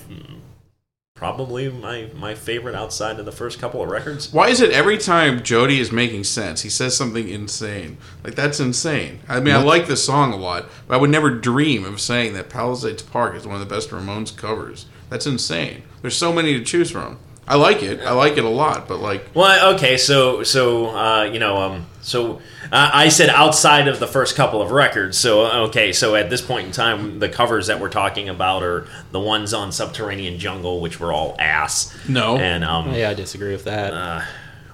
Probably 1.14 1.70
my 1.70 2.08
my 2.16 2.34
favorite 2.34 2.74
outside 2.74 3.20
of 3.20 3.24
the 3.24 3.30
first 3.30 3.60
couple 3.60 3.80
of 3.80 3.88
records. 3.88 4.32
Why 4.32 4.48
is 4.48 4.60
it 4.60 4.72
every 4.72 4.98
time 4.98 5.44
Jody 5.44 5.78
is 5.78 5.92
making 5.92 6.24
sense, 6.24 6.62
he 6.62 6.68
says 6.68 6.96
something 6.96 7.28
insane? 7.28 7.98
Like 8.24 8.34
that's 8.34 8.58
insane. 8.58 9.20
I 9.28 9.38
mean, 9.38 9.54
I 9.54 9.62
like 9.62 9.86
the 9.86 9.96
song 9.96 10.32
a 10.32 10.36
lot, 10.36 10.68
but 10.88 10.94
I 10.94 10.96
would 10.96 11.10
never 11.10 11.30
dream 11.30 11.84
of 11.84 12.00
saying 12.00 12.32
that 12.32 12.50
Palisades 12.50 13.04
Park 13.04 13.36
is 13.36 13.46
one 13.46 13.54
of 13.54 13.60
the 13.60 13.72
best 13.72 13.90
Ramones 13.90 14.36
covers. 14.36 14.86
That's 15.10 15.26
insane. 15.26 15.84
There's 16.00 16.16
so 16.16 16.32
many 16.32 16.54
to 16.54 16.64
choose 16.64 16.90
from. 16.90 17.20
I 17.46 17.56
like 17.56 17.82
it. 17.82 18.00
I 18.00 18.12
like 18.12 18.38
it 18.38 18.44
a 18.44 18.48
lot, 18.48 18.86
but 18.88 19.00
like 19.00 19.26
Well, 19.34 19.74
okay, 19.74 19.96
so 19.96 20.42
so 20.44 20.86
uh, 20.90 21.24
you 21.24 21.38
know, 21.40 21.56
um, 21.56 21.86
so 22.00 22.36
uh, 22.70 22.90
I 22.94 23.08
said 23.08 23.28
outside 23.30 23.88
of 23.88 23.98
the 23.98 24.06
first 24.06 24.36
couple 24.36 24.62
of 24.62 24.70
records. 24.70 25.18
So 25.18 25.46
okay, 25.64 25.92
so 25.92 26.14
at 26.14 26.30
this 26.30 26.40
point 26.40 26.66
in 26.66 26.72
time, 26.72 27.18
the 27.18 27.28
covers 27.28 27.66
that 27.66 27.80
we're 27.80 27.90
talking 27.90 28.28
about 28.28 28.62
are 28.62 28.86
the 29.10 29.20
ones 29.20 29.52
on 29.52 29.72
Subterranean 29.72 30.38
Jungle, 30.38 30.80
which 30.80 31.00
were 31.00 31.12
all 31.12 31.34
ass. 31.38 31.92
No. 32.08 32.36
and 32.36 32.62
um, 32.64 32.92
Yeah, 32.94 33.10
I 33.10 33.14
disagree 33.14 33.52
with 33.52 33.64
that. 33.64 33.92
uh, 33.92 34.20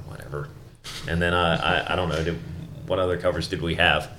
whatever. 0.07 0.49
And 1.09 1.21
then 1.23 1.33
uh, 1.33 1.85
I 1.89 1.95
I 1.95 1.97
don't 1.97 2.11
know, 2.11 2.23
did, 2.23 2.39
what 2.87 2.99
other 2.99 3.17
covers 3.17 3.49
did 3.49 3.63
we 3.63 3.77
have? 3.77 4.11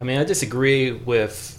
I 0.00 0.04
mean, 0.04 0.18
I 0.18 0.24
disagree 0.24 0.90
with 0.90 1.58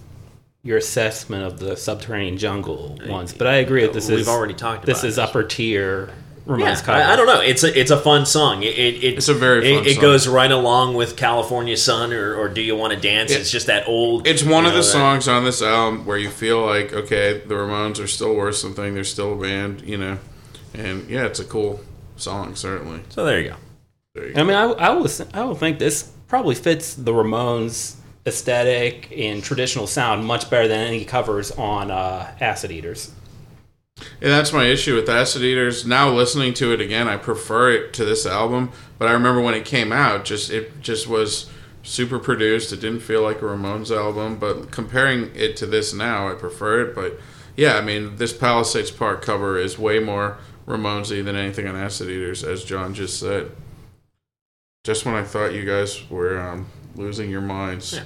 your 0.66 0.78
assessment 0.78 1.44
of 1.46 1.60
the 1.60 1.78
Subterranean 1.78 2.38
Jungle 2.38 2.98
ones, 3.08 3.34
but 3.34 3.48
I 3.48 3.56
agree 3.58 3.84
that 3.84 3.94
this 3.94 4.10
We've 4.10 4.20
is 4.20 4.28
already 4.28 4.56
talked 4.56 4.86
this 4.86 5.00
about 5.00 5.08
is 5.08 5.16
this. 5.16 5.24
upper 5.24 5.44
tier 5.44 6.10
Ramones 6.48 6.60
Yeah, 6.60 6.76
cover. 6.82 6.98
I, 6.98 7.14
I 7.14 7.16
don't 7.16 7.28
know. 7.28 7.40
It's 7.40 7.64
a 7.64 7.80
it's 7.80 7.92
a 7.92 8.00
fun 8.00 8.26
song. 8.26 8.64
It, 8.64 8.78
it, 8.78 9.04
it 9.04 9.18
It's 9.18 9.30
a 9.30 9.34
very 9.34 9.66
it, 9.72 9.76
fun 9.78 9.88
it 9.88 9.94
song. 9.94 10.02
goes 10.02 10.28
right 10.28 10.52
along 10.52 10.96
with 10.96 11.16
California 11.16 11.78
Sun 11.78 12.12
or, 12.14 12.36
or 12.36 12.50
Do 12.50 12.62
You 12.62 12.76
Want 12.76 12.94
to 12.94 13.00
Dance? 13.00 13.32
It- 13.32 13.42
it's 13.42 13.52
just 13.52 13.68
that 13.68 13.88
old. 13.88 14.28
it's 14.28 14.44
one 14.44 14.64
you 14.64 14.70
of 14.70 14.76
know, 14.76 14.82
the 14.82 14.86
that- 14.88 14.92
songs 14.92 15.28
on 15.28 15.44
this 15.46 15.62
album 15.62 16.06
where 16.06 16.18
you 16.18 16.30
feel 16.30 16.66
like 16.66 16.94
okay, 16.94 17.42
the 17.46 17.54
Ramones 17.56 18.04
are 18.04 18.08
still 18.08 18.36
worth 18.36 18.56
something. 18.58 18.94
They're 18.96 19.04
still 19.04 19.34
a 19.34 19.42
band, 19.42 19.82
you 19.82 19.98
know. 19.98 20.18
And 20.74 21.08
yeah, 21.10 21.26
it's 21.26 21.40
a 21.40 21.46
cool 21.46 21.80
song, 22.16 22.56
certainly. 22.56 23.02
So 23.10 23.24
there 23.26 23.40
you 23.40 23.50
go. 23.50 23.56
There 24.16 24.28
you 24.28 24.34
go. 24.34 24.42
I 24.42 24.44
mean, 24.44 24.56
I, 24.56 24.64
I 24.64 24.90
was 24.92 25.22
I 25.34 25.44
would 25.44 25.58
think 25.58 25.78
this 25.80 26.12
probably 26.28 26.56
fits 26.56 26.96
the 26.96 27.12
Ramones 27.14 27.96
aesthetic 28.26 29.12
and 29.16 29.44
traditional 29.44 29.88
sound 29.88 30.26
much 30.26 30.50
better 30.50 30.68
than 30.68 30.80
any 30.80 31.06
covers 31.06 31.52
on 31.52 31.92
uh, 31.92 32.36
Acid 32.42 32.72
Eaters. 32.72 33.12
That's 34.20 34.52
my 34.52 34.66
issue 34.66 34.96
with 34.96 35.08
Acid 35.08 35.42
Eaters. 35.42 35.86
Now 35.86 36.10
listening 36.10 36.54
to 36.56 36.74
it 36.74 36.82
again, 36.82 37.08
I 37.08 37.18
prefer 37.18 37.72
it 37.72 37.94
to 37.94 38.06
this 38.06 38.26
album. 38.26 38.72
But 38.98 39.08
I 39.08 39.14
remember 39.14 39.42
when 39.42 39.54
it 39.54 39.66
came 39.66 39.92
out, 39.92 40.26
just 40.26 40.50
it 40.50 40.82
just 40.82 41.08
was 41.08 41.50
super 41.84 42.20
produced. 42.20 42.74
It 42.74 42.82
didn't 42.82 43.02
feel 43.02 43.22
like 43.22 43.42
a 43.42 43.46
Ramones 43.46 43.96
album. 43.96 44.38
But 44.38 44.72
comparing 44.72 45.32
it 45.36 45.56
to 45.58 45.66
this 45.66 45.94
now, 45.94 46.30
I 46.30 46.34
prefer 46.34 46.82
it. 46.82 46.96
But 46.96 47.20
yeah, 47.56 47.78
I 47.78 47.82
mean, 47.82 48.18
this 48.18 48.34
Palisades 48.34 48.92
Park 48.92 49.22
cover 49.22 49.58
is 49.58 49.80
way 49.80 50.00
more 50.00 50.38
Ramonesy 50.68 51.24
than 51.24 51.36
anything 51.36 51.68
on 51.68 51.76
Acid 51.76 52.10
Eaters, 52.10 52.44
as 52.44 52.66
John 52.66 52.94
just 52.94 53.20
said. 53.20 53.52
Just 54.84 55.06
when 55.06 55.16
I 55.16 55.24
thought 55.24 55.54
you 55.54 55.66
guys 55.66 56.10
were 56.10 56.40
um, 56.40 56.68
losing 56.96 57.30
your 57.30 57.42
minds. 57.42 57.94
Yeah. 57.94 58.04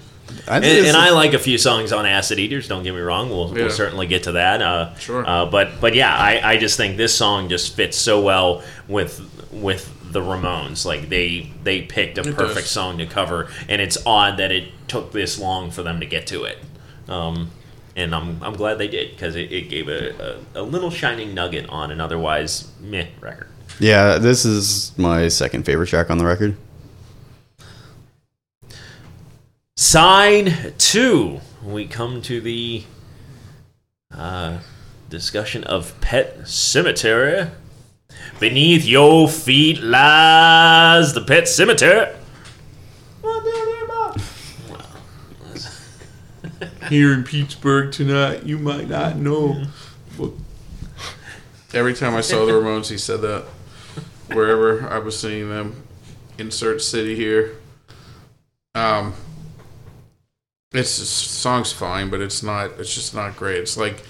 I 0.48 0.58
And, 0.58 0.66
and 0.66 0.96
I 0.98 1.10
like 1.10 1.34
a 1.34 1.40
few 1.40 1.58
songs 1.58 1.92
on 1.92 2.06
Acid 2.06 2.38
Eaters. 2.38 2.68
Don't 2.68 2.84
get 2.84 2.94
me 2.94 3.00
wrong. 3.00 3.30
We'll, 3.30 3.48
Yeah. 3.50 3.64
we'll 3.64 3.72
certainly 3.72 4.06
get 4.08 4.24
to 4.24 4.34
that. 4.34 4.62
Uh, 4.62 4.96
Sure. 4.98 5.28
Uh, 5.28 5.46
but 5.46 5.82
but 5.82 5.96
yeah, 5.96 6.16
I, 6.16 6.54
I 6.54 6.58
just 6.58 6.78
think 6.78 6.98
this 6.98 7.16
song 7.16 7.50
just 7.50 7.76
fits 7.76 7.98
so 7.98 8.22
well 8.22 8.64
with 8.88 9.20
with 9.52 9.92
the 10.12 10.22
Ramones. 10.22 10.86
Like 10.86 11.10
they 11.10 11.52
they 11.64 11.82
picked 11.82 12.18
a 12.20 12.22
It 12.22 12.36
perfect 12.36 12.62
does. 12.62 12.70
song 12.72 12.98
to 13.00 13.06
cover, 13.08 13.50
and 13.68 13.82
it's 13.82 13.98
odd 14.06 14.38
that 14.38 14.52
it 14.52 14.66
took 14.88 15.12
this 15.14 15.40
long 15.40 15.72
for 15.72 15.82
them 15.82 16.00
to 16.00 16.06
get 16.06 16.28
to 16.28 16.44
it. 16.44 16.60
Um, 17.08 17.50
and 17.96 18.14
I'm, 18.14 18.42
I'm 18.44 18.54
glad 18.54 18.78
they 18.78 18.88
did 18.88 19.12
because 19.12 19.36
it, 19.36 19.52
it 19.52 19.68
gave 19.70 19.88
a, 19.90 20.38
a, 20.56 20.62
a 20.62 20.64
little 20.64 20.92
shining 20.92 21.34
nugget 21.34 21.68
on 21.70 21.90
an 21.92 22.00
otherwise 22.00 22.68
meh 22.80 23.08
record. 23.20 23.48
yeah, 23.80 24.20
this 24.20 24.46
is 24.46 24.92
my 24.98 25.28
second 25.28 25.64
favorite 25.66 25.88
track 25.88 26.10
on 26.12 26.18
the 26.20 26.26
record. 26.26 26.56
Side 29.80 30.78
two, 30.78 31.40
we 31.64 31.88
come 31.88 32.22
to 32.24 32.42
the 32.42 32.84
uh, 34.14 34.58
discussion 35.10 35.64
of 35.64 35.96
Pet 36.02 36.40
Sematary. 36.40 37.50
Beneath 38.42 38.84
your 38.84 39.30
feet 39.30 39.82
lies 39.82 41.14
the 41.14 41.22
Pet 41.22 41.46
Sematary. 41.46 42.14
Here 46.90 47.14
in 47.14 47.24
Pittsburgh 47.24 47.94
tonight, 47.94 48.44
you 48.44 48.58
might 48.58 48.90
not 48.90 49.16
know. 49.16 49.64
But 50.18 50.32
every 51.74 51.94
time 51.94 52.16
I 52.16 52.22
saw 52.22 52.46
the 52.46 52.52
Ramones, 52.52 52.90
he 52.90 52.98
said 52.98 53.22
that. 53.22 53.46
Wherever 54.34 54.90
I 54.90 55.00
was 55.00 55.18
seeing 55.18 55.48
them, 55.50 55.84
insert 56.38 56.82
city 56.82 57.16
here. 57.16 57.56
Um, 58.76 59.14
it's 60.72 60.90
song's 60.92 61.72
fine, 61.72 62.10
but 62.10 62.22
it's 62.22 62.44
not. 62.44 62.80
It's 62.80 62.94
just 62.94 63.16
not 63.16 63.36
great. 63.36 63.58
It's 63.58 63.76
like 63.78 64.02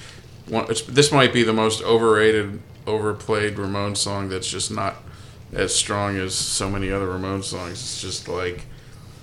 one. 0.48 0.66
It's, 0.70 0.82
this 0.82 1.12
might 1.12 1.32
be 1.32 1.44
the 1.44 1.54
most 1.54 1.82
overrated, 1.84 2.62
overplayed 2.86 3.56
Ramones 3.56 3.98
song. 3.98 4.28
That's 4.30 4.50
just 4.50 4.70
not 4.70 4.96
as 5.54 5.74
strong 5.74 6.18
as 6.18 6.36
so 6.36 6.70
many 6.70 6.92
other 6.92 7.08
Ramones 7.08 7.46
songs. 7.46 7.74
It's 7.74 8.02
just 8.02 8.28
like 8.28 8.66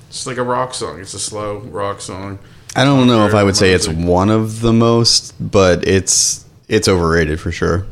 it's 0.09 0.27
like 0.27 0.39
a 0.39 0.43
rock 0.43 0.73
song. 0.73 1.01
It's 1.01 1.13
a 1.13 1.19
slow 1.19 1.59
rock 1.59 2.01
song. 2.01 2.39
I 2.75 2.85
don't 2.85 3.07
know 3.07 3.27
if 3.27 3.35
I 3.35 3.43
would 3.43 3.57
say 3.57 3.73
it's 3.73 3.87
Ramonesy. 3.87 4.07
one 4.07 4.31
of 4.31 4.61
the 4.61 4.73
most, 4.73 5.35
but 5.39 5.87
it's 5.87 6.47
it's 6.69 6.89
overrated 6.89 7.39
for 7.39 7.53
sure. 7.53 7.87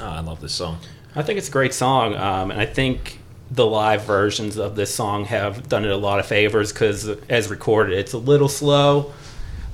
Oh, 0.00 0.06
I 0.06 0.20
love 0.20 0.40
this 0.40 0.54
song. 0.54 0.78
I 1.14 1.22
think 1.22 1.38
it's 1.38 1.48
a 1.48 1.52
great 1.52 1.74
song, 1.74 2.14
um, 2.14 2.50
and 2.50 2.60
I 2.60 2.66
think 2.66 3.18
the 3.50 3.64
live 3.66 4.02
versions 4.04 4.56
of 4.58 4.76
this 4.76 4.94
song 4.94 5.24
have 5.26 5.68
done 5.68 5.84
it 5.84 5.90
a 5.90 5.96
lot 5.96 6.18
of 6.18 6.26
favors 6.26 6.72
because, 6.72 7.08
as 7.28 7.48
recorded, 7.48 7.98
it's 7.98 8.12
a 8.12 8.18
little 8.18 8.48
slow. 8.48 9.12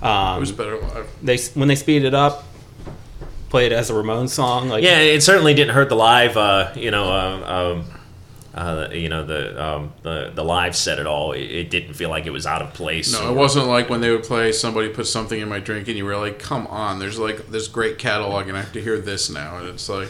It 0.00 0.06
Um, 0.06 0.40
was 0.40 0.52
better 0.52 0.78
live. 0.78 1.08
they 1.22 1.38
when 1.54 1.68
they 1.68 1.74
speed 1.76 2.04
it 2.04 2.14
up, 2.14 2.44
play 3.50 3.66
it 3.66 3.72
as 3.72 3.90
a 3.90 3.94
Ramones 3.94 4.30
song. 4.30 4.68
Like 4.68 4.84
Yeah, 4.84 4.98
it 4.98 5.22
certainly 5.22 5.54
didn't 5.54 5.74
hurt 5.74 5.88
the 5.88 5.96
live. 5.96 6.36
Uh, 6.36 6.70
you 6.76 6.90
know, 6.90 7.04
uh, 7.04 7.74
um, 7.78 7.84
uh, 8.54 8.88
you 8.92 9.08
know 9.08 9.24
the 9.24 9.60
um, 9.64 9.92
the 10.02 10.30
the 10.34 10.44
live 10.44 10.76
set 10.76 10.98
at 11.00 11.06
all. 11.06 11.32
It, 11.32 11.40
it 11.42 11.70
didn't 11.70 11.94
feel 11.94 12.10
like 12.10 12.26
it 12.26 12.30
was 12.32 12.46
out 12.46 12.62
of 12.62 12.72
place. 12.74 13.12
No, 13.12 13.26
or- 13.26 13.30
it 13.30 13.34
wasn't 13.34 13.66
like 13.66 13.88
when 13.90 14.00
they 14.00 14.10
would 14.10 14.22
play 14.24 14.52
somebody 14.52 14.88
put 14.90 15.06
something 15.08 15.40
in 15.40 15.48
my 15.48 15.58
drink 15.58 15.88
and 15.88 15.96
you 15.96 16.04
were 16.04 16.16
like, 16.16 16.38
come 16.38 16.66
on, 16.68 16.98
there's 17.00 17.18
like 17.18 17.48
this 17.50 17.66
great 17.66 17.98
catalog 17.98 18.46
and 18.48 18.56
I 18.56 18.60
have 18.60 18.72
to 18.74 18.80
hear 18.82 18.98
this 18.98 19.28
now. 19.30 19.56
And 19.58 19.68
it's 19.70 19.88
like. 19.88 20.08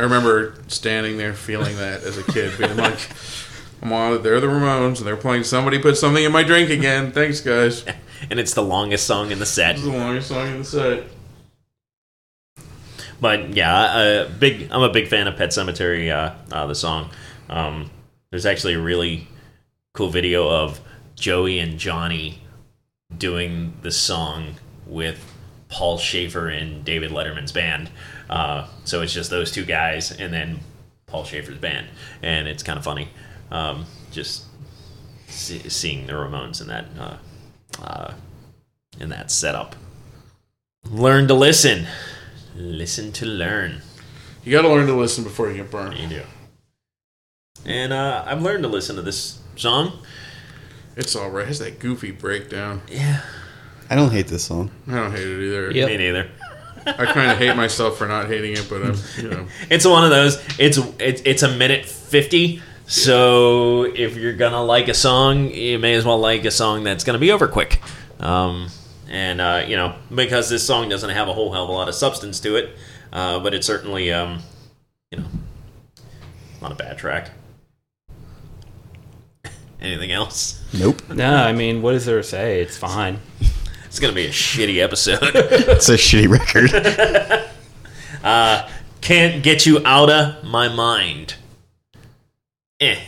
I 0.00 0.04
remember 0.04 0.54
standing 0.68 1.18
there 1.18 1.34
feeling 1.34 1.76
that 1.76 2.04
as 2.04 2.16
a 2.16 2.22
kid, 2.22 2.56
being 2.56 2.74
like, 2.78 2.98
come 3.82 3.92
on, 3.92 4.22
they're 4.22 4.40
the 4.40 4.46
Ramones 4.46 4.96
and 4.96 5.06
they're 5.06 5.14
playing 5.14 5.44
somebody 5.44 5.78
put 5.78 5.98
something 5.98 6.24
in 6.24 6.32
my 6.32 6.42
drink 6.42 6.70
again. 6.70 7.12
Thanks, 7.12 7.40
guys. 7.40 7.84
And 8.28 8.38
it's 8.38 8.52
the 8.52 8.62
longest 8.62 9.06
song 9.06 9.30
in 9.30 9.38
the 9.38 9.46
set. 9.46 9.76
is 9.76 9.82
the 9.82 9.92
longest 9.92 10.28
song 10.28 10.46
in 10.48 10.58
the 10.58 10.64
set. 10.64 11.04
But 13.18 13.56
yeah, 13.56 13.74
uh, 13.74 14.28
big. 14.28 14.68
I'm 14.70 14.82
a 14.82 14.92
big 14.92 15.08
fan 15.08 15.26
of 15.26 15.38
Pet 15.38 15.48
Sematary. 15.48 16.10
Uh, 16.14 16.34
uh, 16.54 16.66
the 16.66 16.74
song. 16.74 17.08
Um, 17.48 17.90
there's 18.30 18.44
actually 18.44 18.74
a 18.74 18.78
really 18.78 19.26
cool 19.94 20.10
video 20.10 20.50
of 20.50 20.80
Joey 21.14 21.58
and 21.58 21.78
Johnny 21.78 22.42
doing 23.16 23.72
the 23.80 23.90
song 23.90 24.56
with 24.86 25.24
Paul 25.70 25.96
Shaffer 25.96 26.50
and 26.50 26.84
David 26.84 27.12
Letterman's 27.12 27.52
band. 27.52 27.88
Uh, 28.30 28.66
so 28.84 29.02
it's 29.02 29.12
just 29.12 29.28
those 29.28 29.50
two 29.50 29.64
guys 29.64 30.12
and 30.12 30.32
then 30.32 30.60
Paul 31.06 31.24
Shaffer's 31.24 31.58
band, 31.58 31.88
and 32.22 32.46
it's 32.46 32.62
kind 32.62 32.78
of 32.78 32.84
funny. 32.84 33.08
Um, 33.50 33.84
just 34.12 34.44
see, 35.26 35.68
seeing 35.68 36.06
the 36.06 36.12
Ramones 36.12 36.60
in 36.60 36.68
that 36.68 36.84
uh, 36.98 37.16
uh, 37.82 38.14
in 39.00 39.08
that 39.08 39.32
setup. 39.32 39.74
Learn 40.84 41.26
to 41.28 41.34
listen. 41.34 41.86
Listen 42.56 43.10
to 43.12 43.26
learn. 43.26 43.82
You 44.44 44.52
got 44.52 44.62
to 44.62 44.68
learn 44.68 44.86
to 44.86 44.94
listen 44.94 45.24
before 45.24 45.50
you 45.50 45.56
get 45.56 45.70
burned. 45.70 45.98
You 45.98 46.08
do. 46.08 46.22
And 47.66 47.92
uh, 47.92 48.24
I've 48.26 48.42
learned 48.42 48.62
to 48.62 48.68
listen 48.68 48.96
to 48.96 49.02
this 49.02 49.40
song. 49.56 49.98
It's 50.96 51.14
all 51.14 51.30
right. 51.30 51.42
It 51.42 51.48
has 51.48 51.58
that 51.58 51.80
goofy 51.80 52.12
breakdown. 52.12 52.82
Yeah, 52.88 53.22
I 53.90 53.96
don't 53.96 54.10
hate 54.10 54.28
this 54.28 54.44
song. 54.44 54.70
I 54.86 54.94
don't 54.94 55.10
hate 55.10 55.26
it 55.26 55.44
either. 55.44 55.70
Yep. 55.72 55.88
me 55.88 55.96
neither. 55.96 56.30
I 56.86 57.06
kind 57.06 57.30
of 57.30 57.38
hate 57.38 57.56
myself 57.56 57.98
for 57.98 58.06
not 58.06 58.28
hating 58.28 58.52
it, 58.52 58.66
but 58.68 58.82
I'm, 58.82 58.96
you 59.18 59.30
know, 59.30 59.46
It's 59.70 59.86
one 59.86 60.04
of 60.04 60.10
those. 60.10 60.42
It's 60.58 60.78
it's 60.98 61.22
it's 61.24 61.42
a 61.42 61.56
minute 61.56 61.86
fifty. 61.86 62.62
So 62.86 63.84
if 63.84 64.16
you're 64.16 64.32
gonna 64.34 64.62
like 64.62 64.88
a 64.88 64.94
song, 64.94 65.50
you 65.50 65.78
may 65.78 65.94
as 65.94 66.04
well 66.04 66.18
like 66.18 66.44
a 66.44 66.50
song 66.50 66.82
that's 66.82 67.04
gonna 67.04 67.18
be 67.18 67.30
over 67.30 67.46
quick. 67.48 67.80
Um, 68.18 68.68
and 69.08 69.40
uh, 69.40 69.64
you 69.66 69.76
know 69.76 69.94
because 70.14 70.48
this 70.48 70.66
song 70.66 70.88
doesn't 70.88 71.10
have 71.10 71.28
a 71.28 71.32
whole 71.32 71.52
hell 71.52 71.64
of 71.64 71.70
a 71.70 71.72
lot 71.72 71.88
of 71.88 71.94
substance 71.94 72.40
to 72.40 72.56
it, 72.56 72.76
uh, 73.12 73.38
but 73.40 73.54
it's 73.54 73.66
certainly 73.66 74.12
um, 74.12 74.40
you 75.10 75.18
know 75.18 75.26
not 76.60 76.72
a 76.72 76.74
bad 76.74 76.98
track. 76.98 77.30
Anything 79.80 80.12
else? 80.12 80.62
Nope. 80.72 81.08
No, 81.10 81.34
I 81.34 81.52
mean, 81.52 81.82
what 81.82 81.94
is 81.94 82.04
there 82.06 82.18
to 82.18 82.22
say? 82.22 82.60
It's 82.60 82.76
fine. 82.76 83.18
It's 83.90 83.98
gonna 83.98 84.12
be 84.12 84.26
a 84.26 84.30
shitty 84.30 84.80
episode. 84.80 85.18
It's 85.34 85.88
a 85.88 85.94
shitty 85.94 86.28
record. 86.28 86.70
Can't 89.00 89.42
get 89.42 89.66
you 89.66 89.84
out 89.84 90.08
of 90.08 90.44
my 90.44 90.68
mind. 90.68 91.34
Eh. 92.78 93.00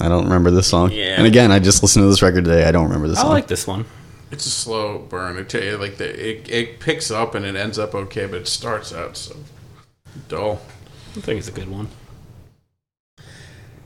I 0.00 0.08
don't 0.08 0.24
remember 0.24 0.50
this 0.50 0.66
song. 0.66 0.90
Yeah. 0.90 1.14
And 1.16 1.28
again, 1.28 1.52
I 1.52 1.60
just 1.60 1.82
listened 1.84 2.02
to 2.02 2.08
this 2.08 2.22
record 2.22 2.44
today. 2.44 2.64
I 2.64 2.72
don't 2.72 2.86
remember 2.86 3.06
this 3.06 3.18
I 3.18 3.22
song. 3.22 3.30
like 3.30 3.46
this 3.46 3.68
one. 3.68 3.84
it's 4.32 4.46
a 4.46 4.50
slow 4.50 4.98
burn. 4.98 5.36
It, 5.38 5.48
ta- 5.48 5.78
like 5.78 5.98
the, 5.98 6.08
it, 6.08 6.50
it 6.50 6.80
picks 6.80 7.12
up 7.12 7.36
and 7.36 7.46
it 7.46 7.54
ends 7.54 7.78
up 7.78 7.94
okay, 7.94 8.26
but 8.26 8.40
it 8.40 8.48
starts 8.48 8.92
out 8.92 9.16
so 9.16 9.36
dull. 10.28 10.60
I 11.16 11.20
think 11.20 11.38
it's 11.38 11.46
a 11.48 11.52
good 11.52 11.70
one. 11.70 11.86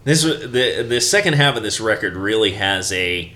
This 0.04 0.22
the 0.22 0.86
the 0.88 1.00
second 1.02 1.34
half 1.34 1.54
of 1.56 1.62
this 1.62 1.80
record 1.80 2.16
really 2.16 2.52
has 2.52 2.90
a 2.92 3.34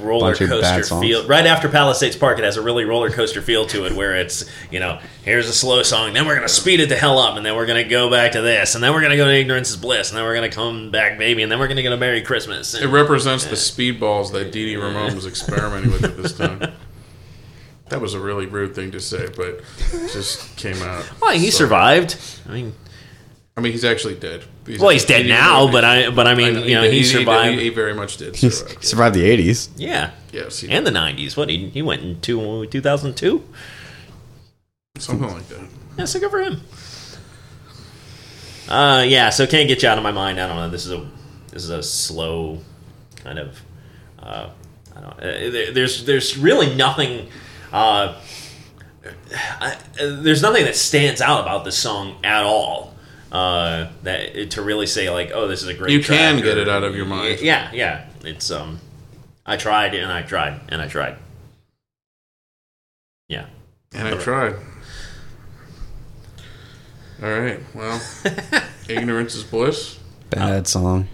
roller 0.00 0.28
Bunch 0.32 0.40
of 0.40 0.48
bad 0.60 0.76
coaster 0.82 1.00
feel. 1.00 1.26
Right 1.26 1.46
after 1.46 1.68
Palisades 1.68 2.16
Park, 2.16 2.38
it 2.38 2.44
has 2.44 2.56
a 2.56 2.62
really 2.62 2.84
roller 2.84 3.10
coaster 3.10 3.40
feel 3.42 3.66
to 3.66 3.84
it, 3.86 3.92
where 3.94 4.16
it's 4.16 4.44
you 4.70 4.80
know 4.80 4.98
here's 5.24 5.48
a 5.48 5.52
slow 5.52 5.82
song, 5.82 6.12
then 6.14 6.26
we're 6.26 6.34
gonna 6.34 6.48
speed 6.48 6.80
it 6.80 6.88
the 6.88 6.96
hell 6.96 7.18
up, 7.18 7.36
and 7.36 7.44
then 7.46 7.54
we're 7.56 7.66
gonna 7.66 7.84
go 7.88 8.10
back 8.10 8.32
to 8.32 8.40
this, 8.40 8.74
and 8.74 8.82
then 8.82 8.92
we're 8.92 9.02
gonna 9.02 9.16
go 9.16 9.24
to 9.26 9.34
Ignorance 9.34 9.70
is 9.70 9.76
Bliss, 9.76 10.10
and 10.10 10.16
then 10.18 10.24
we're 10.24 10.34
gonna 10.34 10.48
come 10.50 10.90
back, 10.90 11.18
baby, 11.18 11.42
and 11.42 11.50
then 11.52 11.58
we're 11.58 11.68
gonna 11.68 11.82
go 11.82 11.90
to 11.90 11.96
Merry 11.96 12.22
Christmas. 12.22 12.74
It 12.74 12.82
And, 12.84 12.92
represents 12.92 13.44
the 13.44 13.56
speedballs 13.56 14.32
that 14.32 14.52
Dee 14.52 14.66
Dee 14.66 14.76
Ramone 14.76 15.14
was 15.14 15.26
experimenting 15.26 15.92
with 15.92 16.04
at 16.04 16.16
this 16.16 16.32
time. 16.32 16.72
That 17.88 18.00
was 18.00 18.14
a 18.14 18.20
really 18.20 18.46
rude 18.46 18.74
thing 18.74 18.92
to 18.92 19.00
say, 19.00 19.26
but 19.36 19.62
it 19.92 20.12
just 20.12 20.56
came 20.56 20.80
out. 20.82 21.04
well, 21.20 21.32
he 21.32 21.50
So- 21.50 21.58
survived. 21.58 22.16
I 22.48 22.52
mean, 22.52 22.74
I 23.60 23.62
mean, 23.62 23.72
he's 23.72 23.84
actually 23.84 24.14
dead. 24.14 24.42
well, 24.78 24.88
he's 24.88 25.04
dead 25.04 25.18
Dee 25.18 25.22
Dee 25.24 25.28
now, 25.28 25.70
but 25.70 25.84
I 25.84 26.08
but 26.10 26.26
I 26.26 26.34
mean, 26.34 26.48
I 26.48 26.60
know, 26.60 26.64
you 26.66 26.74
know, 26.76 26.82
did- 26.82 26.92
he 26.94 27.00
did- 27.02 27.08
survived. 27.08 27.58
He, 27.58 27.64
he 27.64 27.68
very 27.68 27.92
much 27.94 28.16
did 28.16 28.34
he 28.36 28.48
survive. 28.48 28.82
survived 28.84 29.14
the 29.16 29.22
80s. 29.52 29.68
yeah, 29.76 30.10
Yes, 30.32 30.60
he 30.60 30.70
and 30.70 30.86
the 30.86 30.90
'90s. 30.90 31.36
What 31.36 31.48
he 31.50 31.68
he 31.68 31.82
went 31.82 32.02
in 32.02 32.20
two, 32.20 32.66
2002. 32.66 33.44
something 34.98 35.28
like 35.30 35.46
that. 35.48 35.60
Yeah, 35.98 36.04
so 36.06 36.20
good 36.20 36.30
for 36.30 36.40
him. 36.40 36.60
Uh, 38.68 39.04
yeah. 39.06 39.30
So 39.30 39.46
can't 39.46 39.68
get 39.68 39.82
you 39.82 39.88
out 39.88 39.98
of 39.98 40.04
my 40.04 40.12
mind. 40.12 40.40
I 40.40 40.46
don't 40.46 40.56
know. 40.56 40.70
This 40.70 40.86
is 40.86 40.92
a 40.92 41.06
this 41.50 41.64
is 41.64 41.70
a 41.70 41.82
slow 41.82 42.60
kind 43.16 43.38
of. 43.38 43.60
Uh, 44.18 44.50
I 44.96 45.00
don't. 45.00 45.12
Uh, 45.14 45.50
there- 45.50 45.72
there's 45.72 46.04
there's 46.06 46.38
really 46.38 46.74
nothing. 46.74 47.28
Uh, 47.72 48.18
I, 49.60 49.76
uh, 50.00 50.22
there's 50.22 50.42
nothing 50.42 50.64
that 50.64 50.76
stands 50.76 51.20
out 51.20 51.40
about 51.40 51.64
this 51.64 51.76
song 51.78 52.16
at 52.24 52.42
all. 52.44 52.89
Uh, 53.32 53.90
that 54.02 54.50
to 54.50 54.62
really 54.62 54.86
say 54.86 55.08
like, 55.08 55.30
oh, 55.32 55.46
this 55.46 55.62
is 55.62 55.68
a 55.68 55.74
great. 55.74 55.92
You 55.92 56.02
track 56.02 56.18
can 56.18 56.42
get 56.42 56.58
or- 56.58 56.62
it 56.62 56.68
out 56.68 56.82
of 56.82 56.96
your 56.96 57.06
mind. 57.06 57.40
Yeah, 57.40 57.70
yeah. 57.72 58.06
It's 58.24 58.50
um, 58.50 58.80
I 59.46 59.56
tried 59.56 59.94
and 59.94 60.10
I 60.10 60.22
tried 60.22 60.60
and 60.68 60.82
I 60.82 60.88
tried. 60.88 61.16
Yeah. 63.28 63.46
And 63.92 64.08
I 64.08 64.16
tried. 64.18 64.54
All 67.22 67.28
right. 67.40 67.60
Well, 67.74 68.00
ignorance 68.88 69.34
is 69.34 69.44
bliss. 69.44 69.98
Bad 70.30 70.66
song. 70.66 71.08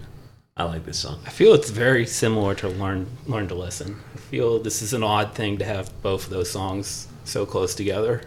I 0.55 0.63
like 0.63 0.85
this 0.85 0.97
song. 0.97 1.19
I 1.25 1.29
feel 1.29 1.53
it's 1.53 1.69
very 1.69 2.05
similar 2.07 2.55
to 2.55 2.69
learn 2.69 3.07
learn 3.27 3.47
to 3.49 3.55
listen. 3.55 3.99
I 4.15 4.17
feel 4.17 4.57
this 4.59 4.81
is 4.81 4.93
an 4.93 5.03
odd 5.03 5.35
thing 5.35 5.57
to 5.59 5.65
have 5.65 5.91
both 6.01 6.23
of 6.25 6.29
those 6.31 6.49
songs 6.49 7.07
so 7.25 7.45
close 7.45 7.75
together. 7.75 8.21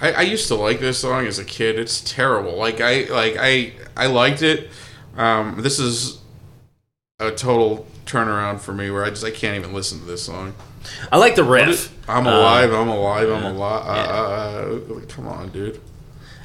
I, 0.00 0.12
I 0.12 0.20
used 0.22 0.48
to 0.48 0.54
like 0.54 0.78
this 0.80 0.98
song 0.98 1.26
as 1.26 1.38
a 1.38 1.44
kid. 1.44 1.78
It's 1.78 2.00
terrible. 2.00 2.56
Like 2.56 2.80
I 2.80 3.04
like 3.04 3.36
I 3.38 3.72
I 3.96 4.06
liked 4.06 4.42
it. 4.42 4.68
Um, 5.16 5.62
this 5.62 5.78
is 5.78 6.18
a 7.18 7.30
total 7.30 7.86
turnaround 8.04 8.60
for 8.60 8.72
me 8.74 8.90
where 8.90 9.04
I 9.04 9.10
just 9.10 9.24
I 9.24 9.30
can't 9.30 9.56
even 9.56 9.72
listen 9.72 9.98
to 10.00 10.04
this 10.04 10.22
song. 10.22 10.54
I 11.10 11.16
like 11.16 11.34
the 11.34 11.44
riff. 11.44 11.92
I'm 12.08 12.26
Uh, 12.26 12.38
alive. 12.38 12.72
I'm 12.72 12.88
alive. 12.88 13.28
I'm 13.30 13.44
alive. 13.56 13.86
yeah. 13.96 14.12
Uh, 14.12 14.96
uh, 14.98 15.00
come 15.08 15.26
on, 15.26 15.48
dude. 15.48 15.80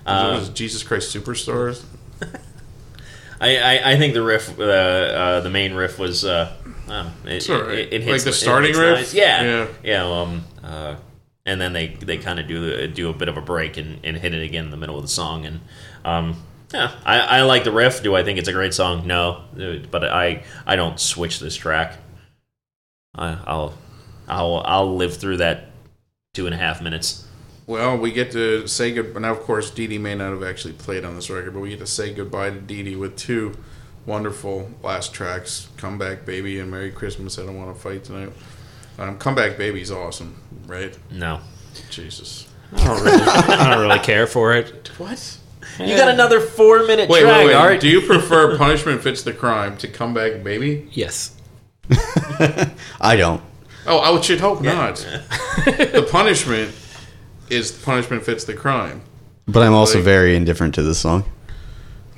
Uh, 0.05 0.31
What 0.33 0.41
is 0.43 0.49
Jesus 0.49 0.81
Christ 0.81 1.13
Superstars? 1.15 1.83
I, 3.41 3.57
I, 3.57 3.91
I 3.91 3.97
think 3.97 4.13
the 4.13 4.21
riff, 4.23 4.59
uh, 4.59 4.63
uh, 4.63 5.39
the 5.41 5.49
main 5.49 5.73
riff 5.73 5.97
was, 5.99 6.23
uh, 6.25 6.55
uh, 6.87 7.09
it, 7.25 7.47
right. 7.49 7.69
it, 7.69 7.93
it 7.93 7.99
Like 8.01 8.09
hits, 8.09 8.23
the 8.23 8.29
it 8.29 8.33
starting 8.33 8.75
riff? 8.77 8.97
nice. 8.99 9.13
Yeah, 9.13 9.43
Yeah. 9.43 9.67
yeah. 9.83 10.21
Um, 10.21 10.43
uh, 10.63 10.95
and 11.45 11.60
then 11.60 11.73
they 11.73 11.88
they 11.88 12.17
kind 12.17 12.39
of 12.39 12.47
do 12.47 12.88
do 12.88 13.10
a 13.10 13.13
bit 13.13 13.27
of 13.27 13.38
a 13.38 13.41
break 13.41 13.77
and, 13.77 13.99
and 14.04 14.17
hit 14.17 14.34
it 14.34 14.43
again 14.43 14.65
in 14.65 14.71
the 14.71 14.77
middle 14.77 14.97
of 14.97 15.01
the 15.01 15.08
song. 15.10 15.45
And 15.45 15.62
um, 16.06 16.43
yeah, 16.73 16.91
I, 17.06 17.19
I 17.19 17.41
like 17.43 17.63
the 17.63 17.71
riff. 17.71 18.04
Do 18.04 18.15
I 18.15 18.23
think 18.23 18.39
it's 18.39 18.47
a 18.47 18.54
great 18.54 18.73
song? 18.73 19.08
No, 19.08 19.43
but 19.89 20.04
I 20.06 20.43
I 20.65 20.75
don't 20.75 20.99
switch 20.99 21.39
this 21.39 21.56
track. 21.56 21.97
I, 23.15 23.38
I'll 23.45 23.73
I'll 24.27 24.62
I'll 24.65 24.95
live 24.95 25.17
through 25.17 25.38
that 25.38 25.67
two 26.34 26.45
and 26.45 26.56
a 26.56 26.58
half 26.58 26.82
minutes. 26.82 27.27
Well, 27.67 27.97
we 27.97 28.12
get 28.12 28.32
to 28.32 28.67
say 28.67 28.91
good. 28.91 29.15
Now, 29.19 29.32
of 29.32 29.41
course, 29.41 29.69
Dee 29.69 29.88
Dee 29.88 29.97
may 29.97 30.15
not 30.15 30.32
have 30.32 30.43
actually 30.43 30.73
played 30.73 31.06
on 31.06 31.15
this 31.15 31.30
record, 31.30 31.54
but 31.54 31.60
we 31.60 31.69
get 31.69 31.80
to 31.80 31.88
say 31.88 32.13
goodbye 32.13 32.49
to 32.49 32.60
Dee 32.60 32.84
Dee 32.84 32.95
with 32.95 33.15
two 33.15 33.56
wonderful 34.06 34.71
last 34.84 35.13
tracks: 35.13 35.69
"Come 35.77 35.97
Back, 35.97 36.25
Baby" 36.25 36.60
and 36.60 36.71
"Merry 36.71 36.91
Christmas." 36.91 37.38
I 37.38 37.45
don't 37.45 37.58
want 37.58 37.75
to 37.75 37.82
fight 37.82 38.04
tonight. 38.04 38.34
Um, 38.99 39.17
"Come 39.17 39.36
Back, 39.36 39.58
Baby's 39.58 39.91
awesome, 39.91 40.36
right? 40.67 40.97
No, 41.12 41.39
Jesus. 41.89 42.47
I 42.75 42.84
don't 42.86 43.04
really, 43.04 43.21
I 43.21 43.69
don't 43.73 43.82
really 43.82 43.99
care 43.99 44.27
for 44.27 44.54
it. 44.56 44.89
What? 44.97 45.38
you 45.80 45.95
got 45.95 46.10
another 46.10 46.39
four 46.41 46.86
minute 46.86 47.10
Wait, 47.10 47.21
track. 47.21 47.38
wait, 47.39 47.47
wait. 47.47 47.54
Art. 47.56 47.80
Do 47.82 47.88
you 47.89 48.01
prefer 48.01 48.58
"Punishment 48.58 49.01
Fits 49.01 49.23
the 49.23 49.34
Crime" 49.34 49.77
to 49.77 49.88
"Come 49.88 50.13
Back, 50.13 50.43
Baby"? 50.43 50.88
Yes. 50.91 51.36
I 53.01 53.15
don't. 53.15 53.41
Oh, 53.88 53.99
I 53.99 54.21
should 54.21 54.39
hope 54.39 54.62
not. 54.62 54.95
the 55.65 56.08
punishment 56.12 56.73
is 57.49 57.71
punishment 57.71 58.23
fits 58.23 58.43
the 58.45 58.54
crime. 58.54 59.01
But 59.47 59.63
I'm 59.63 59.73
also 59.73 59.97
Like- 59.97 60.06
very 60.06 60.36
indifferent 60.36 60.75
to 60.75 60.84
this 60.84 60.99
song. 60.99 61.25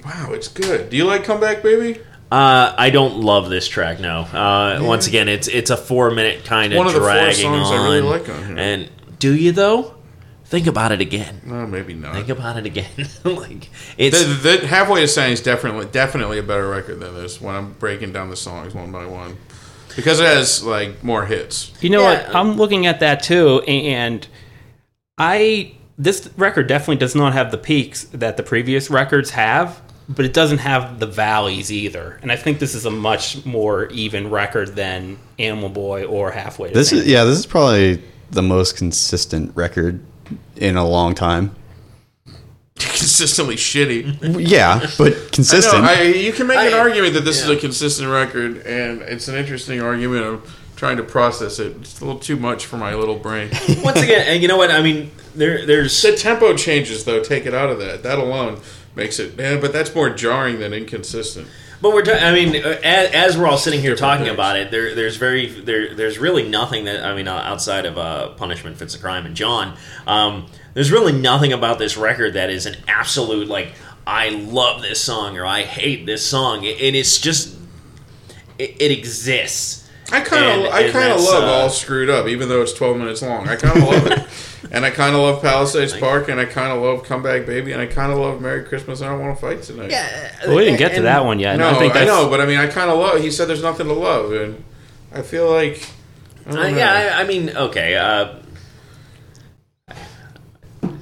Wow, 0.06 0.32
it's 0.34 0.50
good. 0.50 0.90
Do 0.90 0.98
you 0.98 1.06
like 1.06 1.24
"Come 1.24 1.40
Back, 1.40 1.64
Baby"? 1.64 2.02
Uh, 2.34 2.74
I 2.78 2.90
don't 2.90 3.18
love 3.20 3.50
this 3.50 3.68
track. 3.68 4.00
No. 4.00 4.22
Uh, 4.22 4.80
once 4.82 5.06
again, 5.08 5.30
it's 5.30 5.48
it's 5.48 5.70
a 5.70 5.78
four 5.78 6.10
minute 6.10 6.46
kind 6.46 6.74
of 6.74 6.78
One 6.78 6.90
four 6.90 7.00
dragging 7.02 7.44
songs 7.44 7.68
on. 7.70 7.80
I 7.80 7.84
really 7.84 8.02
like 8.02 8.28
on 8.28 8.48
here. 8.48 8.58
And 8.58 8.90
do 9.20 9.36
you 9.36 9.52
though? 9.52 9.94
Think 10.46 10.66
about 10.66 10.92
it 10.92 11.00
again. 11.00 11.42
No, 11.46 11.68
maybe 11.68 11.94
not. 11.94 12.16
Think 12.16 12.30
about 12.30 12.58
it 12.58 12.66
again. 12.66 12.90
like 13.24 13.70
it's 13.98 14.24
The, 14.24 14.58
the 14.58 14.68
Halfway 14.68 15.02
to 15.02 15.08
Sanity 15.08 15.34
is 15.34 15.42
definitely 15.42 15.86
definitely 15.86 16.40
a 16.40 16.44
better 16.44 16.68
record 16.68 17.00
than 17.00 17.14
this. 17.14 17.40
When 17.40 17.54
I'm 17.54 17.74
breaking 17.74 18.14
down 18.14 18.30
the 18.32 18.36
songs 18.36 18.74
one 18.74 18.92
by 18.92 19.06
one, 19.06 19.38
because 19.96 20.20
it 20.20 20.26
has 20.26 20.64
like 20.64 21.04
more 21.04 21.26
hits. 21.26 21.72
You 21.82 21.92
know 21.92 22.02
Yeah. 22.02 22.26
what? 22.28 22.36
I'm 22.36 22.54
looking 22.54 22.88
at 22.88 23.00
that 23.02 23.22
too, 23.22 23.62
and 23.62 24.28
I 25.20 25.74
this 26.00 26.30
record 26.36 26.66
definitely 26.68 26.96
does 26.98 27.14
not 27.16 27.34
have 27.34 27.52
the 27.52 27.58
peaks 27.60 28.06
that 28.06 28.38
the 28.38 28.44
previous 28.44 28.90
records 28.90 29.30
have, 29.32 29.82
but 30.10 30.26
it 30.26 30.34
doesn't 30.34 30.58
have 30.60 31.00
the 31.00 31.06
valleys 31.08 31.72
either. 31.72 32.20
And 32.22 32.32
I 32.32 32.36
think 32.36 32.60
this 32.60 32.76
is 32.76 32.86
a 32.86 32.92
much 32.92 33.46
more 33.46 33.88
even 33.88 34.30
record 34.30 34.76
than 34.76 35.18
Animal 35.40 35.70
Boy 35.70 36.06
or 36.06 36.32
Halfway. 36.32 36.70
To 36.70 36.74
This 36.74 36.90
Sing. 36.90 37.00
is 37.00 37.08
yeah, 37.08 37.24
this 37.24 37.40
is 37.40 37.46
probably 37.46 38.02
the 38.32 38.42
most 38.42 38.76
consistent 38.78 39.56
record 39.56 40.04
in 40.58 40.76
a 40.78 40.86
long 40.86 41.16
time. 41.16 41.56
Consistently 42.76 43.56
shitty. 43.56 44.18
Yeah, 44.50 44.80
but 44.98 45.14
I 45.16 45.30
consistent. 45.32 45.84
know, 45.84 45.90
I, 45.90 46.02
you 46.04 46.34
can 46.34 46.48
make 46.48 46.58
an 46.58 46.74
I- 46.74 46.80
argument 46.80 47.14
that 47.14 47.22
this 47.22 47.42
is 47.42 47.50
a 47.50 47.56
consistent 47.56 48.10
record, 48.10 48.58
and 48.66 49.02
it's 49.04 49.28
an 49.28 49.36
interesting 49.36 49.80
argument. 49.82 50.26
I'm 50.26 50.42
trying 50.76 50.98
to 50.98 51.04
process 51.04 51.60
it. 51.60 51.78
It's 51.78 52.02
a 52.02 52.06
little 52.06 52.20
too 52.20 52.36
much 52.36 52.66
for 52.66 52.78
my 52.78 52.96
little 52.96 53.18
brain. 53.20 53.52
once 53.84 54.02
again, 54.02 54.26
and 54.28 54.42
you 54.42 54.48
know 54.48 54.58
what? 54.58 54.72
I 54.72 54.82
mean, 54.82 55.12
there 55.36 55.66
there's 55.66 56.02
the 56.02 56.16
tempo 56.16 56.58
changes, 56.58 57.06
though, 57.06 57.22
take 57.24 57.46
it 57.46 57.54
out 57.54 57.70
of 57.70 57.78
that. 57.80 58.02
That 58.04 58.18
alone 58.18 58.60
makes 58.96 59.20
it. 59.20 59.38
Yeah, 59.38 59.58
but 59.58 59.74
that's 59.74 59.94
more 59.94 60.10
jarring 60.10 60.60
than 60.60 60.74
inconsistent. 60.74 61.48
But 61.82 61.94
we're, 61.94 62.04
ta- 62.04 62.14
I 62.14 62.32
mean, 62.32 62.56
uh, 62.64 62.80
as, 62.82 63.12
as 63.12 63.38
we're 63.38 63.46
all 63.46 63.58
sitting 63.58 63.82
here 63.82 63.92
Different 63.92 64.12
talking 64.12 64.26
things. 64.28 64.36
about 64.36 64.56
it, 64.58 64.72
there, 64.72 64.96
there's 64.96 65.18
very, 65.18 65.48
there, 65.48 65.94
there's 65.94 66.18
really 66.18 66.48
nothing 66.48 66.86
that 66.86 67.04
I 67.04 67.14
mean, 67.14 67.28
uh, 67.28 67.34
outside 67.36 67.86
of 67.86 67.98
uh, 67.98 68.30
punishment 68.36 68.78
fits 68.78 68.96
a 68.96 69.00
crime 69.00 69.26
and 69.26 69.36
John, 69.36 69.76
um, 70.08 70.46
there's 70.76 70.92
really 70.94 71.12
nothing 71.12 71.52
about 71.52 71.80
this 71.80 71.98
record 71.98 72.36
that 72.36 72.50
is 72.50 72.66
an 72.66 72.78
absolute 72.88 73.50
like 73.50 73.74
I 74.08 74.30
love 74.30 74.82
this 74.82 75.02
song 75.02 75.38
or 75.38 75.46
I 75.46 75.64
hate 75.64 76.06
this 76.06 76.26
song. 76.26 76.64
It, 76.64 76.80
it 76.80 76.96
is 76.96 77.20
just, 77.20 77.58
it, 78.58 78.82
it 78.82 78.92
exists. 78.92 79.90
I 80.12 80.22
kind 80.22 80.62
of, 80.66 80.72
I 80.72 80.90
kind 80.90 81.12
of 81.12 81.20
love 81.22 81.44
uh, 81.44 81.48
all 81.48 81.70
screwed 81.70 82.10
up, 82.10 82.28
even 82.28 82.48
though 82.48 82.62
it's 82.62 82.74
twelve 82.74 82.98
minutes 82.98 83.22
long. 83.22 83.50
I 83.50 83.56
kind 83.56 83.78
of 83.78 83.84
love 83.84 84.08
it, 84.08 84.20
and 84.72 84.86
I 84.86 84.90
kind 84.92 85.16
of 85.16 85.22
love 85.22 85.42
Palisades 85.42 85.96
Park, 85.98 86.30
and 86.30 86.40
I 86.40 86.46
kind 86.46 86.72
of 86.72 86.82
love 86.82 87.04
Comeback 87.04 87.46
Baby, 87.46 87.72
and 87.74 87.82
I 87.82 87.86
kind 87.86 88.12
of 88.12 88.18
love 88.18 88.42
Merry 88.42 88.64
Christmas. 88.64 89.02
I 89.02 89.08
don't 89.10 89.20
want 89.20 89.36
to 89.38 89.42
fight 89.42 89.62
tonight. 89.64 89.92
Well, 90.46 90.56
we 90.56 90.64
didn't 90.66 90.80
get 90.80 90.90
to 90.92 90.98
and- 90.98 91.06
that 91.06 91.26
one 91.26 91.40
yet. 91.40 91.58
no, 91.58 91.70
I 91.70 91.74
think 91.80 91.96
I, 91.96 92.06
know, 92.06 92.30
but 92.30 92.40
I 92.42 92.46
mean, 92.46 92.58
I 92.58 92.68
kind 92.68 92.90
of 92.90 92.98
love. 92.98 93.22
He 93.22 93.30
said 93.32 93.48
there's 93.48 93.62
nothing 93.64 93.88
to 93.88 93.94
love, 93.94 94.32
and 94.34 94.64
I 95.14 95.22
feel 95.22 95.50
like, 95.52 95.88
I 96.48 96.50
Uh, 96.52 96.68
yeah, 96.68 97.14
I, 97.18 97.22
I 97.22 97.24
mean, 97.26 97.50
okay. 97.56 97.96
Uh, 97.98 98.36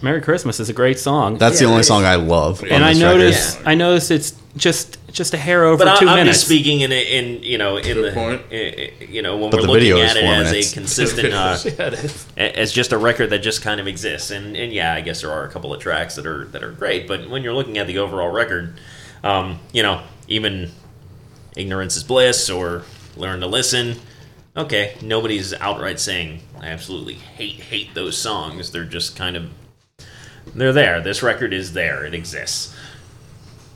Merry 0.02 0.22
Christmas 0.22 0.60
is 0.60 0.70
a 0.70 0.74
great 0.74 1.00
song. 1.00 1.38
That's 1.38 1.60
the 1.60 1.66
only 1.66 1.84
song 1.84 2.06
I 2.06 2.16
love. 2.16 2.64
and 2.64 2.72
on 2.72 2.84
I 2.84 2.94
this 2.94 3.02
record. 3.04 3.18
notice, 3.18 3.58
I 3.66 3.76
notice 3.76 4.12
it's 4.12 4.34
just 4.58 4.98
just 5.12 5.34
a 5.34 5.38
hair 5.38 5.66
over 5.66 5.84
but 5.84 5.88
I, 5.96 6.00
two 6.00 6.08
I'm 6.08 6.16
minutes. 6.18 6.38
just 6.40 6.46
speaking 6.48 6.82
in, 6.82 6.92
a- 6.92 7.18
in 7.18 7.44
you 7.44 7.58
know, 7.58 7.78
in 7.78 7.84
Good 7.84 8.12
the, 8.12 8.12
point. 8.14 8.42
i- 8.52 8.56
i- 8.56 9.04
you 9.06 9.22
know, 9.22 9.38
when 9.38 9.50
But 9.52 9.58
we're 9.62 9.68
the 9.68 9.68
looking 9.74 9.84
video 9.90 9.98
is 9.98 10.12
at 10.12 10.18
it 10.18 10.24
four 10.24 10.34
as 10.34 10.52
minutes. 10.52 10.72
a 10.72 10.74
consistent. 10.74 11.34
Uh, 11.34 11.58
yeah, 11.66 11.72
it 11.88 11.94
is. 11.94 12.28
a- 12.38 12.60
as 12.60 12.72
just 12.72 12.92
a 12.94 12.98
record 12.98 13.30
that 13.32 13.40
just 13.40 13.62
kind 13.62 13.80
of 13.80 13.88
exists. 13.88 14.32
And, 14.32 14.56
and 14.56 14.72
yeah, 14.74 14.94
I 14.94 15.02
guess 15.02 15.22
there 15.22 15.32
are 15.32 15.44
a 15.46 15.50
couple 15.50 15.74
of 15.74 15.82
tracks 15.82 16.16
that 16.16 16.26
are 16.26 16.46
that 16.46 16.64
are 16.64 16.72
great, 16.72 17.08
but 17.08 17.30
when 17.30 17.44
you're 17.44 17.54
looking 17.54 17.78
at 17.78 17.88
the 17.88 17.98
overall 18.00 18.30
record, 18.30 18.80
um, 19.24 19.60
you 19.74 19.84
know, 19.84 20.02
even 20.28 20.72
ignorance 21.56 21.96
is 21.98 22.04
bliss 22.04 22.50
or 22.50 22.84
learn 23.18 23.40
to 23.42 23.48
listen. 23.48 23.96
Okay, 24.56 24.96
nobody's 25.02 25.54
outright 25.54 26.00
saying 26.00 26.42
I 26.60 26.68
absolutely 26.68 27.14
hate 27.16 27.60
hate 27.62 27.94
those 27.94 28.18
songs. 28.18 28.72
They're 28.72 28.84
just 28.86 29.16
kind 29.16 29.36
of 29.38 29.50
they're 30.56 30.74
there. 30.74 31.02
This 31.02 31.22
record 31.24 31.54
is 31.54 31.74
there. 31.74 32.04
It 32.06 32.14
exists. 32.14 32.76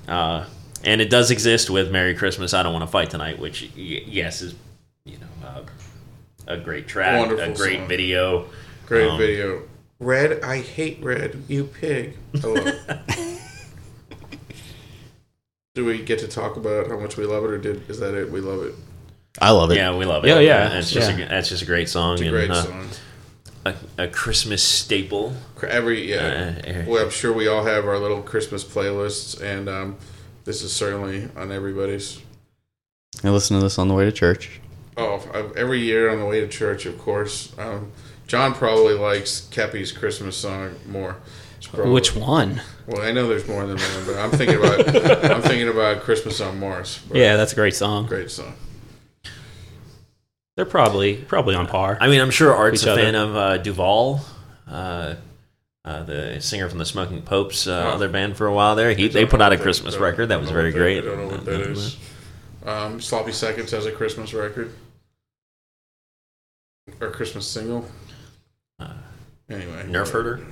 Uh, 0.08 0.46
and 0.86 1.02
it 1.02 1.10
does 1.10 1.32
exist 1.32 1.70
with 1.70 1.92
"Merry 1.92 2.16
Christmas." 2.16 2.54
I 2.54 2.64
don't 2.64 2.74
want 2.74 2.84
to 2.84 2.92
fight 2.92 3.10
tonight, 3.10 3.40
which 3.40 3.64
y- 3.76 4.04
yes 4.06 4.42
is 4.42 4.56
you 5.06 5.18
know 5.18 5.48
uh, 5.48 5.62
a 6.48 6.58
great 6.58 6.88
track, 6.88 7.20
Wonderful 7.20 7.52
a 7.54 7.56
great 7.56 7.80
song. 7.80 7.88
video. 7.88 8.46
Great 8.86 9.10
Um, 9.10 9.18
video. 9.18 9.64
Red, 10.00 10.44
I 10.44 10.60
hate 10.62 11.02
red. 11.02 11.44
You 11.48 11.64
pig. 11.66 12.18
I 12.44 12.48
love 12.48 12.68
it. 12.68 13.00
Do 15.74 15.84
we 15.84 16.02
get 16.02 16.20
to 16.20 16.28
talk 16.28 16.56
about 16.56 16.88
how 16.88 16.98
much 16.98 17.18
we 17.18 17.26
love 17.26 17.44
it, 17.44 17.50
or 17.50 17.58
did 17.58 17.90
is 17.90 18.00
that 18.00 18.14
it? 18.14 18.32
We 18.32 18.40
love 18.40 18.64
it. 18.64 18.74
I 19.42 19.52
love 19.52 19.72
it. 19.72 19.76
Yeah, 19.76 19.96
we 19.98 20.06
love 20.06 20.24
it. 20.24 20.30
Yeah, 20.30 20.40
yeah, 20.40 20.70
That's 20.70 20.90
just 20.92 21.12
yeah. 21.18 21.26
a, 21.26 21.30
that's 21.30 21.50
just 21.50 21.64
a 21.64 21.66
great 21.66 21.90
song. 21.90 22.14
It's 22.14 22.22
a 22.22 22.36
and, 22.44 22.52
uh, 22.52 22.64
song. 22.64 22.90
A, 23.66 23.76
a 24.04 24.08
Christmas 24.08 24.64
staple. 24.64 25.36
Cr- 25.56 25.66
Every 25.66 26.10
yeah. 26.10 26.56
Uh, 26.58 26.62
eh. 26.70 26.86
well, 26.88 27.04
I'm 27.04 27.10
sure 27.10 27.34
we 27.34 27.48
all 27.50 27.66
have 27.66 27.86
our 27.86 27.98
little 28.00 28.22
Christmas 28.22 28.64
playlists, 28.64 29.42
and 29.42 29.68
um, 29.68 29.98
this 30.46 30.62
is 30.62 30.72
certainly 30.72 31.28
on 31.36 31.52
everybody's. 31.52 32.22
I 33.24 33.30
listen 33.30 33.58
to 33.58 33.64
this 33.64 33.78
on 33.78 33.88
the 33.88 33.94
way 33.94 34.06
to 34.06 34.12
church. 34.12 34.62
Oh, 34.98 35.22
I- 35.34 35.60
every 35.60 35.82
year 35.82 36.10
on 36.10 36.20
the 36.20 36.26
way 36.26 36.40
to 36.40 36.48
church, 36.48 36.86
of 36.86 36.98
course. 36.98 37.54
Um, 37.60 37.92
John 38.28 38.54
probably 38.54 38.94
likes 38.94 39.48
Kepi's 39.52 39.92
Christmas 39.92 40.38
song 40.38 40.76
more. 40.88 41.18
Probably- 41.72 41.92
Which 41.94 42.16
one? 42.16 42.62
Well, 42.88 43.02
I 43.02 43.12
know 43.12 43.28
there's 43.28 43.48
more 43.48 43.66
than 43.66 43.78
one, 43.78 44.06
but 44.06 44.16
I'm 44.18 44.32
thinking 44.32 44.58
about 44.58 44.88
I'm 45.32 45.42
thinking 45.42 45.68
about 45.68 46.02
Christmas 46.04 46.40
on 46.40 46.60
Mars. 46.60 47.00
Yeah, 47.14 47.36
that's 47.38 47.52
a 47.54 47.56
great 47.56 47.76
song. 47.76 48.06
great 48.06 48.30
song. 48.32 48.54
They're 50.56 50.66
probably 50.66 51.16
probably 51.18 51.56
on 51.56 51.68
par. 51.68 51.98
I 52.00 52.08
mean, 52.08 52.22
I'm 52.22 52.32
sure 52.32 52.54
Art's 52.54 52.86
a 52.86 52.92
other. 52.94 53.02
fan 53.02 53.16
of 53.16 53.36
uh, 53.36 53.58
Duvall, 53.58 54.22
uh, 54.70 55.16
uh, 55.86 56.04
the 56.04 56.42
singer 56.42 56.68
from 56.68 56.80
the 56.80 56.86
Smoking 56.86 57.22
Popes, 57.22 57.68
uh, 57.68 57.84
Oh. 57.86 57.96
other 57.96 58.10
band 58.10 58.36
for 58.36 58.48
a 58.48 58.54
while 58.54 58.76
there. 58.76 58.94
He, 58.94 59.08
they 59.08 59.26
put 59.26 59.40
out 59.42 59.54
a 59.54 59.58
Christmas 59.58 59.96
record 59.98 60.28
that 60.30 60.42
was 60.42 60.50
very 60.52 60.72
great. 60.72 61.04
I 61.04 61.06
don't 61.08 61.18
know 61.20 61.28
what 61.28 61.46
that 61.46 61.62
is. 61.62 61.98
Um, 62.66 63.00
Sloppy 63.00 63.32
Seconds 63.32 63.70
has 63.72 63.86
a 63.86 63.92
Christmas 63.92 64.34
record 64.34 64.74
or 67.02 67.12
Christmas 67.12 67.48
single. 67.48 67.86
Uh, 68.80 68.90
Anyway, 69.48 69.84
Nerf 69.88 70.10
herder. 70.10 70.44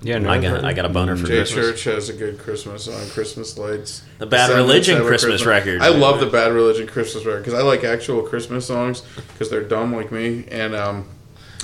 yeah, 0.00 0.14
I 0.14 0.18
Nerf 0.20 0.42
got 0.42 0.44
Herder. 0.44 0.66
I 0.66 0.72
got 0.74 0.84
a 0.84 0.88
boner 0.88 1.16
for 1.16 1.26
Jay 1.26 1.38
Christmas. 1.38 1.66
Church 1.66 1.84
has 1.84 2.08
a 2.08 2.12
good 2.12 2.38
Christmas 2.38 2.86
on 2.86 3.08
Christmas 3.08 3.58
Lights. 3.58 4.04
The 4.18 4.26
Bad 4.26 4.46
Descendants 4.46 4.68
Religion 4.68 4.96
have 4.98 5.04
a 5.06 5.08
Christmas 5.08 5.44
record. 5.44 5.80
I 5.82 5.88
love 5.88 6.20
the 6.20 6.26
Bad 6.26 6.52
Religion 6.52 6.86
Christmas 6.86 7.24
record 7.24 7.44
because 7.44 7.58
I 7.58 7.62
like 7.62 7.82
actual 7.82 8.22
Christmas 8.22 8.64
songs 8.64 9.00
because 9.32 9.50
they're 9.50 9.64
dumb 9.64 9.92
like 9.92 10.12
me, 10.12 10.44
and 10.52 10.76
um, 10.76 11.08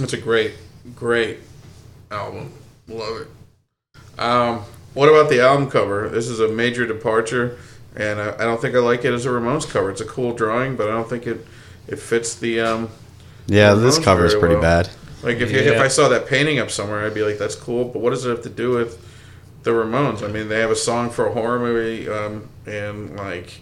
it's 0.00 0.14
a 0.14 0.16
great, 0.20 0.54
great 0.96 1.38
album. 2.10 2.52
Love 2.88 3.22
it. 3.22 4.20
Um, 4.20 4.62
what 4.94 5.08
about 5.08 5.28
the 5.28 5.40
album 5.40 5.70
cover? 5.70 6.08
This 6.08 6.28
is 6.28 6.40
a 6.40 6.48
major 6.48 6.86
departure, 6.86 7.58
and 7.96 8.20
I, 8.20 8.34
I 8.34 8.44
don't 8.44 8.60
think 8.60 8.74
I 8.74 8.78
like 8.78 9.04
it 9.04 9.12
as 9.12 9.26
a 9.26 9.28
Ramones 9.30 9.68
cover. 9.68 9.90
It's 9.90 10.00
a 10.00 10.06
cool 10.06 10.32
drawing, 10.32 10.76
but 10.76 10.88
I 10.88 10.92
don't 10.92 11.08
think 11.08 11.26
it 11.26 11.46
it 11.86 11.98
fits 11.98 12.34
the 12.34 12.60
um, 12.60 12.88
Yeah, 13.46 13.74
this 13.74 13.98
cover 13.98 14.24
is 14.24 14.34
pretty 14.34 14.54
well. 14.54 14.62
bad. 14.62 14.90
like 15.22 15.38
if 15.38 15.50
you, 15.50 15.58
if 15.58 15.80
I 15.80 15.88
saw 15.88 16.08
that 16.08 16.26
painting 16.26 16.58
up 16.58 16.70
somewhere, 16.70 17.04
I'd 17.06 17.14
be 17.14 17.22
like, 17.22 17.38
"That's 17.38 17.54
cool," 17.54 17.84
but 17.84 18.00
what 18.00 18.10
does 18.10 18.24
it 18.24 18.30
have 18.30 18.42
to 18.42 18.48
do 18.50 18.70
with 18.70 19.04
the 19.64 19.72
Ramones? 19.72 20.22
I 20.22 20.28
mean, 20.28 20.48
they 20.48 20.60
have 20.60 20.70
a 20.70 20.76
song 20.76 21.10
for 21.10 21.26
a 21.26 21.32
horror 21.32 21.58
movie, 21.58 22.08
um, 22.08 22.48
and 22.66 23.16
like, 23.16 23.60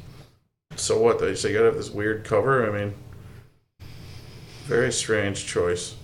so 0.76 1.00
what? 1.00 1.18
They 1.18 1.34
say 1.34 1.48
you 1.50 1.54
gotta 1.54 1.66
have 1.66 1.76
this 1.76 1.90
weird 1.90 2.24
cover. 2.24 2.68
I 2.70 2.78
mean, 2.78 2.94
very 4.66 4.92
strange 4.92 5.46
choice. 5.46 5.94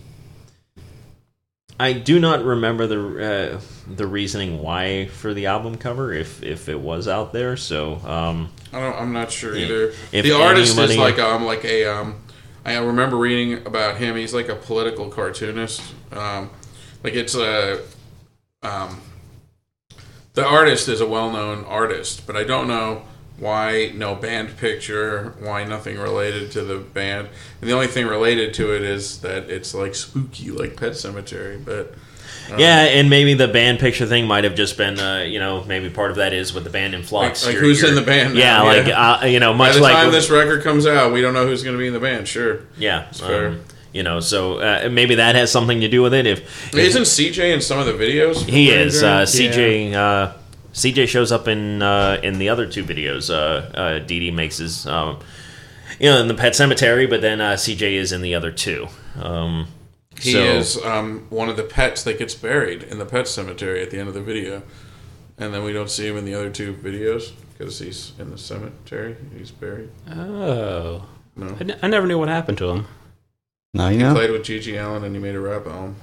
I 1.80 1.94
do 1.94 2.20
not 2.20 2.44
remember 2.44 2.86
the 2.86 3.54
uh, 3.56 3.60
the 3.88 4.06
reasoning 4.06 4.60
why 4.60 5.06
for 5.06 5.32
the 5.32 5.46
album 5.46 5.76
cover, 5.78 6.12
if 6.12 6.42
if 6.42 6.68
it 6.68 6.78
was 6.78 7.08
out 7.08 7.32
there. 7.32 7.56
So 7.56 7.94
um, 8.04 8.50
I 8.70 8.80
don't. 8.80 8.96
I'm 8.96 9.12
not 9.14 9.32
sure 9.32 9.56
either. 9.56 9.94
If 10.12 10.24
the 10.24 10.32
artist 10.32 10.76
anybody- 10.76 10.92
is 10.92 10.98
like 10.98 11.18
um 11.18 11.46
like 11.46 11.64
a 11.64 11.86
um. 11.86 12.16
I 12.66 12.76
remember 12.76 13.16
reading 13.16 13.66
about 13.66 13.96
him. 13.96 14.16
He's 14.16 14.34
like 14.34 14.50
a 14.50 14.54
political 14.54 15.08
cartoonist. 15.08 15.80
Um, 16.12 16.50
like 17.02 17.14
it's 17.14 17.34
a 17.34 17.80
um. 18.62 19.00
The 20.34 20.44
artist 20.44 20.86
is 20.86 21.00
a 21.00 21.06
well-known 21.06 21.64
artist, 21.64 22.26
but 22.26 22.36
I 22.36 22.44
don't 22.44 22.68
know 22.68 23.02
why 23.40 23.90
no 23.94 24.14
band 24.14 24.56
picture, 24.58 25.34
why 25.40 25.64
nothing 25.64 25.98
related 25.98 26.52
to 26.52 26.62
the 26.62 26.76
band. 26.76 27.28
And 27.60 27.68
the 27.68 27.74
only 27.74 27.86
thing 27.88 28.06
related 28.06 28.54
to 28.54 28.74
it 28.76 28.82
is 28.82 29.22
that 29.22 29.50
it's 29.50 29.74
like 29.74 29.94
spooky, 29.94 30.50
like 30.50 30.76
Pet 30.76 30.92
Sematary. 30.92 31.64
But 31.64 31.94
yeah, 32.58 32.82
and 32.82 33.08
maybe 33.08 33.34
the 33.34 33.48
band 33.48 33.78
picture 33.78 34.06
thing 34.06 34.26
might 34.26 34.44
have 34.44 34.54
just 34.54 34.76
been, 34.76 34.98
uh, 35.00 35.20
you 35.26 35.38
know, 35.38 35.64
maybe 35.64 35.88
part 35.88 36.10
of 36.10 36.16
that 36.18 36.32
is 36.32 36.52
with 36.52 36.64
the 36.64 36.70
band 36.70 36.94
in 36.94 37.02
flux. 37.02 37.46
Like- 37.46 37.54
like 37.54 37.60
who's 37.62 37.82
in 37.82 37.94
the 37.94 38.02
band 38.02 38.36
Yeah, 38.36 38.58
now, 38.58 38.66
like 38.66 38.86
yeah. 38.86 39.12
Uh, 39.12 39.24
you 39.26 39.40
know, 39.40 39.52
by 39.52 39.58
much 39.58 39.74
the 39.76 39.82
like 39.82 39.94
time 39.94 40.12
this 40.12 40.30
record 40.30 40.62
comes 40.62 40.86
out, 40.86 41.12
we 41.12 41.20
don't 41.22 41.34
know 41.34 41.46
who's 41.46 41.62
going 41.62 41.74
to 41.74 41.80
be 41.80 41.86
in 41.86 41.92
the 41.92 42.00
band. 42.00 42.28
Sure. 42.28 42.60
yeah, 42.76 43.10
fair. 43.12 43.48
um, 43.48 43.64
you 43.92 44.02
know, 44.02 44.20
so 44.20 44.58
uh, 44.58 44.88
maybe 44.90 45.16
that 45.16 45.34
has 45.34 45.50
something 45.50 45.80
to 45.80 45.88
do 45.88 46.02
with 46.02 46.14
it. 46.14 46.26
If, 46.26 46.40
if 46.72 46.74
Isn't 46.74 47.02
CJ 47.02 47.54
in 47.54 47.60
some 47.60 47.78
of 47.78 47.86
the 47.86 47.92
videos? 47.92 48.48
he 48.48 48.70
is 48.70 49.02
uh, 49.02 49.24
Grand? 49.24 49.28
CJ. 49.28 49.94
Uh, 49.94 50.32
CJ 50.72 51.08
shows 51.08 51.32
up 51.32 51.48
in 51.48 51.82
uh, 51.82 52.20
in 52.22 52.38
the 52.38 52.48
other 52.48 52.66
two 52.66 52.84
videos. 52.84 53.28
Uh, 53.30 53.76
uh, 53.76 53.98
Dee 54.00 54.20
Dee 54.20 54.30
makes 54.30 54.58
his, 54.58 54.86
um, 54.86 55.18
you 55.98 56.08
know, 56.10 56.20
in 56.20 56.28
the 56.28 56.34
Pet 56.34 56.52
Sematary, 56.52 57.08
but 57.08 57.20
then 57.20 57.40
uh, 57.40 57.52
CJ 57.54 57.92
is 57.94 58.12
in 58.12 58.22
the 58.22 58.34
other 58.34 58.52
two. 58.52 58.86
Um, 59.20 59.66
He 60.20 60.32
so, 60.32 60.38
is 60.42 60.76
um, 60.84 61.26
one 61.30 61.48
of 61.48 61.56
the 61.56 61.62
pets 61.64 62.02
that 62.04 62.18
gets 62.18 62.34
buried 62.34 62.82
in 62.84 62.98
the 62.98 63.06
pet 63.06 63.26
cemetery 63.26 63.82
at 63.82 63.90
the 63.90 63.98
end 63.98 64.08
of 64.08 64.14
the 64.14 64.20
video, 64.22 64.62
and 65.38 65.52
then 65.54 65.64
we 65.64 65.72
don't 65.72 65.90
see 65.90 66.06
him 66.06 66.16
in 66.16 66.24
the 66.24 66.34
other 66.34 66.50
two 66.50 66.74
videos 66.74 67.32
because 67.56 67.78
he's 67.78 68.12
in 68.18 68.30
the 68.30 68.38
cemetery. 68.38 69.16
He's 69.36 69.50
buried. 69.50 69.90
Oh, 70.10 71.06
No, 71.36 71.46
I, 71.58 71.60
n- 71.60 71.78
I 71.82 71.88
never 71.88 72.06
knew 72.06 72.18
what 72.18 72.28
happened 72.28 72.58
to 72.58 72.70
him. 72.70 72.86
Now 73.74 73.88
you 73.88 73.98
he 73.98 74.02
know. 74.02 74.14
played 74.14 74.30
with 74.30 74.42
GG 74.42 74.76
Allin 74.82 75.04
and 75.04 75.14
he 75.14 75.20
made 75.22 75.34
a 75.34 75.40
rap 75.40 75.66
album. 75.66 75.96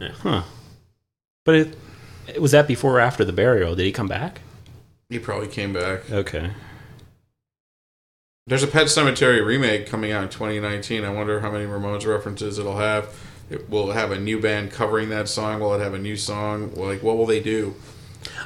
Yeah. 0.00 0.12
Huh? 0.22 0.42
But 1.44 1.54
it, 1.54 1.68
it 1.68 1.78
was 2.38 2.52
that 2.52 2.68
before 2.68 2.96
or 2.96 3.00
after 3.00 3.24
the 3.24 3.32
burial? 3.32 3.74
Did 3.74 3.84
he 3.84 3.92
come 3.92 4.08
back? 4.08 4.40
He 5.08 5.18
probably 5.18 5.48
came 5.48 5.72
back. 5.72 6.10
Okay. 6.10 6.50
There's 8.46 8.62
a 8.62 8.66
Pet 8.66 8.86
Sematary 8.86 9.44
remake 9.44 9.86
coming 9.86 10.10
out 10.10 10.22
in 10.22 10.28
2019. 10.28 11.04
I 11.04 11.10
wonder 11.10 11.40
how 11.40 11.50
many 11.50 11.66
Ramones 11.66 12.06
references 12.06 12.58
it'll 12.58 12.78
have. 12.78 13.14
It 13.50 13.68
will 13.68 13.92
have 13.92 14.10
a 14.10 14.18
new 14.18 14.40
band 14.40 14.70
covering 14.72 15.08
that 15.10 15.28
song. 15.28 15.60
Will 15.60 15.74
it 15.74 15.80
have 15.80 15.94
a 15.94 15.98
new 15.98 16.16
song? 16.16 16.74
Like, 16.74 17.02
what 17.02 17.16
will 17.16 17.26
they 17.26 17.40
do? 17.40 17.74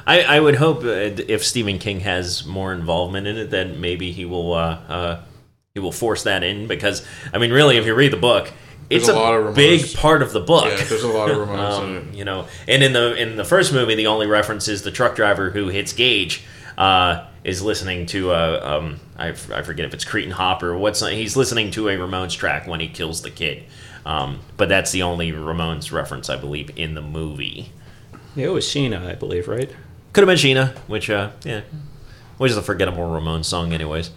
I, 0.05 0.21
I 0.23 0.39
would 0.39 0.55
hope 0.55 0.83
uh, 0.83 1.23
if 1.27 1.43
Stephen 1.43 1.79
King 1.79 2.01
has 2.01 2.45
more 2.45 2.73
involvement 2.73 3.27
in 3.27 3.37
it, 3.37 3.49
then 3.49 3.81
maybe 3.81 4.11
he 4.11 4.25
will 4.25 4.53
uh, 4.53 4.79
uh, 4.87 5.23
he 5.73 5.79
will 5.79 5.91
force 5.91 6.23
that 6.23 6.43
in 6.43 6.67
because 6.67 7.05
I 7.33 7.37
mean, 7.37 7.51
really, 7.51 7.77
if 7.77 7.85
you 7.85 7.95
read 7.95 8.13
the 8.13 8.17
book, 8.17 8.51
it's 8.95 9.05
There's 9.07 9.17
a, 9.17 9.19
a 9.19 9.21
lot 9.21 9.33
of 9.35 9.45
Ramones. 9.45 9.55
big 9.55 9.93
part 9.95 10.21
of 10.21 10.31
the 10.33 10.39
book. 10.39 10.65
Yeah, 10.65 10.83
there's 10.85 11.03
a 11.03 11.07
lot 11.07 11.29
of 11.31 11.37
Ramones 11.47 11.77
in 11.83 11.83
um, 11.97 12.09
it. 12.09 12.15
you 12.15 12.25
know, 12.25 12.47
and 12.67 12.83
in 12.83 12.93
the 12.93 13.15
in 13.15 13.35
the 13.35 13.45
first 13.45 13.73
movie, 13.73 13.95
the 13.95 14.07
only 14.07 14.27
reference 14.27 14.67
is 14.67 14.81
the 14.83 14.91
truck 14.91 15.15
driver 15.15 15.49
who 15.49 15.67
hits 15.69 15.93
Gage, 15.93 16.43
uh, 16.77 17.25
is 17.43 17.61
listening 17.61 18.05
to 18.07 18.31
uh, 18.31 18.59
um, 18.81 18.99
I, 19.17 19.29
f- 19.29 19.51
I 19.51 19.61
forget 19.61 19.85
if 19.85 19.93
it's 19.93 20.05
Cretin 20.05 20.31
Hop 20.31 20.63
or 20.63 20.77
what's 20.77 21.05
he's 21.07 21.35
listening 21.35 21.71
to 21.71 21.89
a 21.89 21.95
Ramones 21.97 22.35
track 22.37 22.67
when 22.67 22.79
he 22.79 22.87
kills 22.87 23.21
the 23.21 23.29
kid. 23.31 23.63
Um, 24.05 24.41
but 24.57 24.67
that's 24.69 24.91
the 24.91 25.03
only 25.03 25.31
Ramones 25.31 25.91
reference 25.91 26.29
I 26.29 26.35
believe 26.35 26.71
in 26.77 26.93
the 26.93 27.01
movie. 27.01 27.71
Yeah, 28.35 28.47
it 28.47 28.49
was 28.51 28.65
Sheena, 28.65 29.05
I 29.07 29.15
believe, 29.15 29.47
right? 29.47 29.69
Could 30.11 30.27
have 30.27 30.27
been 30.27 30.37
Sheena, 30.37 30.75
which 30.89 31.09
uh, 31.09 31.31
yeah, 31.45 31.61
which 32.37 32.51
is 32.51 32.57
a 32.57 32.61
forgettable 32.61 33.03
Ramones 33.03 33.45
song, 33.45 33.71
anyways. 33.73 34.11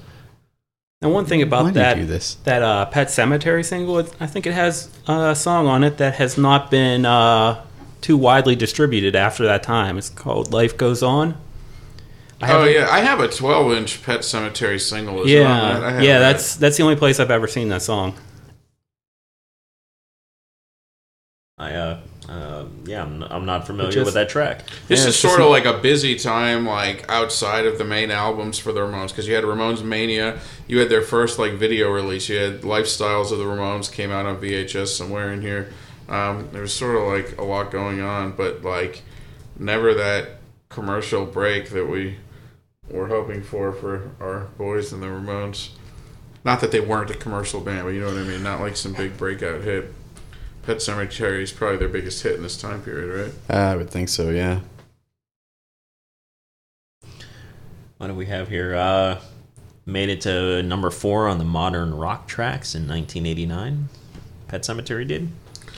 And 1.03 1.13
one 1.13 1.27
thing 1.27 1.43
about 1.43 1.65
Why 1.65 1.71
that 1.73 1.95
do 1.97 2.07
this? 2.07 2.37
that 2.45 2.63
uh, 2.63 2.87
Pet 2.87 3.09
Sematary 3.09 3.63
single, 3.63 3.99
I 4.19 4.27
think 4.27 4.47
it 4.47 4.55
has 4.55 4.89
a 5.07 5.35
song 5.37 5.67
on 5.67 5.85
it 5.85 5.99
that 5.99 6.15
has 6.15 6.39
not 6.39 6.71
been 6.71 7.05
uh, 7.05 7.63
too 8.01 8.17
widely 8.17 8.57
distributed 8.57 9.15
after 9.15 9.45
that 9.45 9.63
time. 9.63 9.99
It's 9.99 10.09
called 10.09 10.55
"Life 10.55 10.79
Goes 10.79 11.03
On." 11.03 11.37
I 12.41 12.51
Oh 12.51 12.61
haven't- 12.61 12.73
yeah, 12.75 12.89
I 12.91 13.01
have 13.01 13.21
a 13.21 13.29
12-inch 13.29 14.03
Pet 14.05 14.21
Sematary 14.21 14.81
single. 14.81 15.21
As 15.23 15.27
well. 15.27 15.85
I 15.85 15.91
yeah, 15.97 16.01
yeah. 16.01 16.19
That's 16.19 16.57
that's 16.57 16.79
the 16.79 16.83
only 16.83 16.97
place 16.97 17.21
I've 17.21 17.31
ever 17.31 17.47
seen 17.47 17.69
that 17.69 17.83
song. 17.83 18.15
I'm, 23.23 23.33
I'm 23.33 23.47
not 23.47 23.67
familiar 23.67 23.93
just- 23.93 24.05
with 24.05 24.15
that 24.15 24.29
track. 24.29 24.63
This 24.89 25.03
Yeah, 25.03 25.09
is 25.09 25.19
sort 25.19 25.35
of 25.41 25.47
not- 25.47 25.51
like 25.51 25.65
a 25.65 25.79
busy 25.79 26.17
time, 26.17 26.67
like 26.67 27.05
outside 27.11 27.67
of 27.67 27.79
the 27.79 27.85
main 27.85 28.11
albums 28.11 28.59
for 28.59 28.73
the 28.73 28.81
Ramones, 28.81 29.09
because 29.09 29.27
you 29.29 29.35
had 29.35 29.45
Ramones 29.45 29.83
Mania, 29.83 30.39
you 30.69 30.79
had 30.79 30.89
their 30.89 31.03
first 31.03 31.39
like 31.39 31.53
video 31.55 31.91
release, 31.91 32.29
you 32.29 32.37
had 32.37 32.63
Lifestyles 32.63 33.33
of 33.33 33.39
the 33.39 33.45
Ramones 33.45 33.91
came 33.91 34.11
out 34.11 34.27
on 34.27 34.37
VHS 34.41 34.89
somewhere 34.97 35.33
in 35.33 35.43
here. 35.43 35.73
Um, 36.09 36.49
there 36.53 36.63
was 36.63 36.73
sort 36.75 36.97
of 36.97 37.03
like 37.03 37.37
a 37.39 37.43
lot 37.45 37.71
going 37.71 38.01
on, 38.01 38.33
but 38.33 38.63
like 38.63 39.03
never 39.59 39.95
that 39.95 40.29
commercial 40.69 41.25
break 41.27 41.71
that 41.71 41.87
we 41.87 42.17
were 42.89 43.09
hoping 43.09 43.43
for 43.43 43.73
for 43.73 44.11
our 44.21 44.41
boys 44.59 44.93
and 44.93 45.03
the 45.03 45.07
Ramones. 45.07 45.71
Not 46.45 46.61
that 46.61 46.71
they 46.71 46.79
weren't 46.81 47.11
a 47.11 47.15
commercial 47.15 47.61
band, 47.61 47.83
but 47.85 47.91
you 47.91 48.01
know 48.01 48.07
what 48.07 48.19
I 48.19 48.23
mean. 48.23 48.43
Not 48.45 48.61
like 48.61 48.77
some 48.77 48.93
big 48.93 49.17
breakout 49.17 49.63
hit. 49.63 49.93
Pet 50.67 50.79
Sematary 50.79 51.43
is 51.43 51.53
probably 51.53 51.77
their 51.79 51.89
biggest 51.89 52.23
hit 52.25 52.35
in 52.35 52.43
this 52.43 52.61
time 52.61 52.83
period, 52.83 53.33
right? 53.49 53.57
I 53.57 53.77
would 53.77 53.89
think 53.89 54.09
so. 54.09 54.31
Yeah. 54.31 54.61
What 57.99 58.09
do 58.09 58.15
we 58.15 58.27
have 58.27 58.49
here? 58.49 58.75
Uh, 58.75 59.21
made 59.87 60.09
it 60.09 60.21
to 60.23 60.63
number 60.65 60.91
four 60.91 61.29
on 61.29 61.39
the 61.39 61.45
modern 61.45 61.95
rock 61.95 62.27
tracks 62.27 62.75
in 62.75 62.83
1989. 62.83 63.89
Pet 64.49 64.63
Sematary 64.63 65.07
did. 65.07 65.29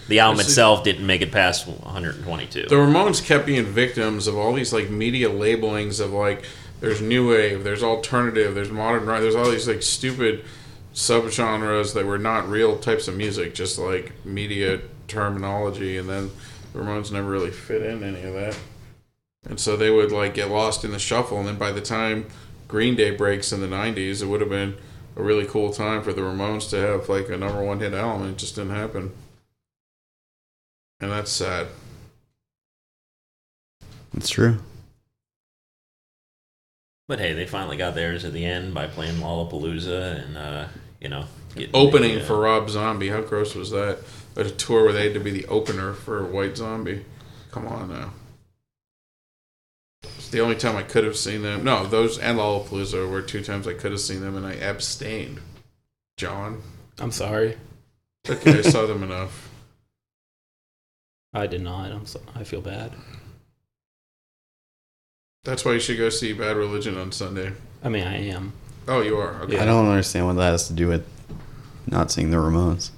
The 0.08 0.20
album 0.20 0.38
This 0.38 0.48
itself 0.48 0.84
didn't 0.84 1.06
make 1.06 1.20
it 1.20 1.30
past 1.30 1.66
122. 1.66 2.62
the 2.68 2.74
Ramones 2.74 3.22
kept 3.22 3.44
being 3.44 3.66
victims 3.66 4.26
of 4.26 4.38
all 4.38 4.54
these 4.54 4.72
like 4.72 4.88
media 4.88 5.28
labelings 5.28 6.00
of 6.00 6.12
like 6.12 6.46
there's 6.80 7.02
new 7.02 7.28
wave, 7.28 7.62
there's 7.62 7.82
alternative, 7.82 8.54
there's 8.54 8.70
modern 8.70 9.04
rock, 9.04 9.20
there's 9.20 9.34
all 9.34 9.50
these 9.50 9.68
like 9.68 9.82
stupid 9.82 10.44
subgenres 10.98 11.94
that 11.94 12.04
were 12.04 12.18
not 12.18 12.48
real 12.48 12.76
types 12.76 13.06
of 13.06 13.16
music, 13.16 13.54
just 13.54 13.78
like 13.78 14.12
media 14.24 14.80
terminology, 15.06 15.96
and 15.96 16.08
then 16.08 16.28
the 16.72 16.80
Ramones 16.80 17.12
never 17.12 17.30
really 17.30 17.52
fit 17.52 17.82
in 17.82 18.02
any 18.02 18.22
of 18.24 18.34
that, 18.34 18.58
and 19.48 19.60
so 19.60 19.76
they 19.76 19.90
would 19.90 20.10
like 20.10 20.34
get 20.34 20.50
lost 20.50 20.84
in 20.84 20.90
the 20.90 20.98
shuffle, 20.98 21.38
and 21.38 21.46
then 21.46 21.56
by 21.56 21.70
the 21.70 21.80
time 21.80 22.26
Green 22.66 22.96
Day 22.96 23.12
breaks 23.12 23.52
in 23.52 23.60
the 23.60 23.68
'90s, 23.68 24.22
it 24.22 24.26
would 24.26 24.40
have 24.40 24.50
been 24.50 24.76
a 25.14 25.22
really 25.22 25.46
cool 25.46 25.72
time 25.72 26.02
for 26.02 26.12
the 26.12 26.20
Ramones 26.20 26.68
to 26.70 26.76
have 26.76 27.08
like 27.08 27.28
a 27.28 27.36
number 27.38 27.62
one 27.62 27.78
hit 27.78 27.94
album. 27.94 28.30
It 28.30 28.36
just 28.36 28.56
didn't 28.56 28.74
happen, 28.74 29.12
and 30.98 31.12
that's 31.12 31.30
sad. 31.30 31.68
That's 34.12 34.30
true. 34.30 34.58
But 37.06 37.20
hey, 37.20 37.34
they 37.34 37.46
finally 37.46 37.76
got 37.76 37.94
theirs 37.94 38.24
at 38.24 38.32
the 38.32 38.44
end 38.44 38.74
by 38.74 38.88
playing 38.88 39.16
Lollapalooza 39.20 40.24
and, 40.24 40.36
uh, 40.36 40.66
you 41.00 41.08
know, 41.08 41.24
opening 41.74 42.16
the, 42.16 42.22
uh, 42.22 42.26
for 42.26 42.40
Rob 42.40 42.68
Zombie. 42.70 43.08
How 43.08 43.20
gross 43.20 43.54
was 43.54 43.70
that? 43.70 43.98
At 44.36 44.46
a 44.46 44.50
tour 44.50 44.84
where 44.84 44.92
they 44.92 45.04
had 45.04 45.14
to 45.14 45.20
be 45.20 45.30
the 45.30 45.46
opener 45.46 45.94
for 45.94 46.24
White 46.24 46.56
Zombie. 46.56 47.04
Come 47.50 47.66
on 47.66 47.88
now. 47.88 48.12
It's 50.02 50.28
the 50.28 50.40
only 50.40 50.56
time 50.56 50.76
I 50.76 50.82
could 50.82 51.04
have 51.04 51.16
seen 51.16 51.42
them. 51.42 51.64
No, 51.64 51.86
those 51.86 52.18
and 52.18 52.38
Lollapalooza 52.38 53.10
were 53.10 53.22
two 53.22 53.42
times 53.42 53.66
I 53.66 53.74
could 53.74 53.92
have 53.92 54.00
seen 54.00 54.20
them, 54.20 54.36
and 54.36 54.46
I 54.46 54.52
abstained. 54.52 55.40
John, 56.16 56.62
I'm 56.98 57.12
sorry, 57.12 57.56
okay, 58.28 58.58
I 58.58 58.62
saw 58.62 58.86
them 58.88 59.02
enough. 59.02 59.48
I 61.32 61.46
did 61.46 61.62
not. 61.62 61.92
I'm 61.92 62.06
so, 62.06 62.20
I 62.34 62.42
feel 62.44 62.60
bad. 62.60 62.92
That's 65.44 65.64
why 65.64 65.72
you 65.72 65.80
should 65.80 65.98
go 65.98 66.10
see 66.10 66.32
Bad 66.32 66.56
Religion 66.56 66.98
on 66.98 67.12
Sunday. 67.12 67.52
I 67.82 67.88
mean, 67.88 68.06
I 68.06 68.16
am. 68.28 68.52
Oh, 68.88 69.02
you 69.02 69.18
are 69.18 69.34
okay. 69.42 69.54
Yeah. 69.56 69.62
I 69.62 69.66
don't 69.66 69.86
understand 69.86 70.26
what 70.26 70.36
that 70.36 70.50
has 70.50 70.66
to 70.68 70.72
do 70.72 70.88
with 70.88 71.06
not 71.86 72.10
seeing 72.10 72.30
the 72.30 72.38
Ramones. 72.38 72.90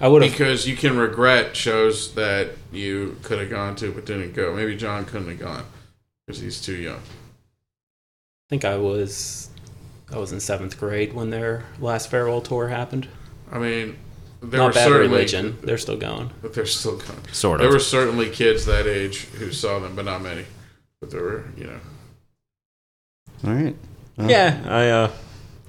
I 0.00 0.08
would 0.08 0.22
have. 0.22 0.30
Because 0.30 0.68
you 0.68 0.76
can 0.76 0.96
regret 0.96 1.56
shows 1.56 2.14
that 2.14 2.50
you 2.72 3.16
could 3.22 3.38
have 3.40 3.50
gone 3.50 3.76
to 3.76 3.90
but 3.92 4.04
didn't 4.06 4.32
go. 4.34 4.54
Maybe 4.54 4.76
John 4.76 5.04
couldn't 5.04 5.28
have 5.28 5.38
gone 5.38 5.64
because 6.26 6.40
he's 6.40 6.60
too 6.60 6.74
young. 6.76 6.98
I 6.98 8.48
think 8.50 8.64
I 8.64 8.76
was. 8.76 9.50
I 10.12 10.18
was 10.18 10.30
in 10.30 10.38
seventh 10.38 10.78
grade 10.78 11.14
when 11.14 11.30
their 11.30 11.64
last 11.80 12.08
farewell 12.10 12.40
tour 12.40 12.68
happened. 12.68 13.08
I 13.50 13.58
mean, 13.58 13.96
there 14.40 14.60
were 14.60 14.66
Not 14.68 14.74
bad 14.74 14.86
certainly 14.86 15.08
religion. 15.08 15.58
They're 15.62 15.78
still 15.78 15.96
going. 15.96 16.30
but 16.42 16.54
they're 16.54 16.66
still 16.66 16.96
going. 16.96 17.18
Sort 17.32 17.60
of. 17.60 17.64
There 17.64 17.72
were 17.72 17.80
certainly 17.80 18.30
kids 18.30 18.66
that 18.66 18.86
age 18.86 19.24
who 19.24 19.50
saw 19.50 19.80
them, 19.80 19.96
but 19.96 20.04
not 20.04 20.22
many. 20.22 20.44
But 21.00 21.10
there 21.10 21.22
were, 21.22 21.44
you 21.56 21.64
know. 21.64 21.80
All 23.44 23.52
right. 23.54 23.74
Well, 24.16 24.30
yeah, 24.30 24.62
I, 24.66 24.88
uh, 24.88 25.12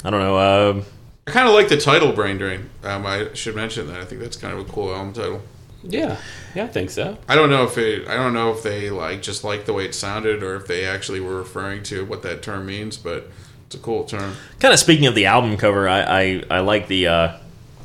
I 0.04 0.10
don't 0.10 0.22
know. 0.22 0.38
Um, 0.38 0.86
I 1.28 1.32
kind 1.32 1.48
of 1.48 1.54
like 1.54 1.68
the 1.68 1.78
title 1.78 2.14
"Brain 2.14 2.38
Drain." 2.38 2.70
Um, 2.84 3.06
I 3.06 3.34
should 3.34 3.56
mention 3.56 3.88
that. 3.88 4.00
I 4.00 4.06
think 4.06 4.22
that's 4.22 4.38
kind 4.38 4.54
of 4.54 4.68
a 4.68 4.72
cool 4.72 4.94
album 4.94 5.14
title. 5.14 5.42
Yeah, 5.84 6.18
yeah, 6.56 6.64
I 6.66 6.68
think 6.68 6.90
so. 6.90 7.18
I 7.28 7.36
don't 7.36 7.50
know 7.50 7.64
if 7.64 7.78
it. 7.78 8.08
I 8.08 8.16
don't 8.16 8.34
know 8.34 8.52
if 8.52 8.64
they 8.64 8.90
like 8.90 9.22
just 9.22 9.44
like 9.44 9.66
the 9.66 9.74
way 9.74 9.86
it 9.86 9.94
sounded, 9.94 10.44
or 10.44 10.56
if 10.56 10.68
they 10.68 10.86
actually 10.86 11.20
were 11.20 11.38
referring 11.38 11.84
to 11.84 12.06
what 12.06 12.24
that 12.24 12.42
term 12.42 12.66
means. 12.66 12.98
But 12.98 13.30
it's 13.68 13.76
a 13.76 13.80
cool 13.80 14.06
term. 14.06 14.34
kind 14.60 14.74
of 14.74 14.80
speaking 14.80 15.08
of 15.08 15.16
the 15.16 15.26
album 15.26 15.58
cover, 15.58 15.90
I, 15.90 16.02
I, 16.02 16.44
I 16.50 16.60
like 16.62 16.88
the, 16.88 17.08
uh, 17.08 17.38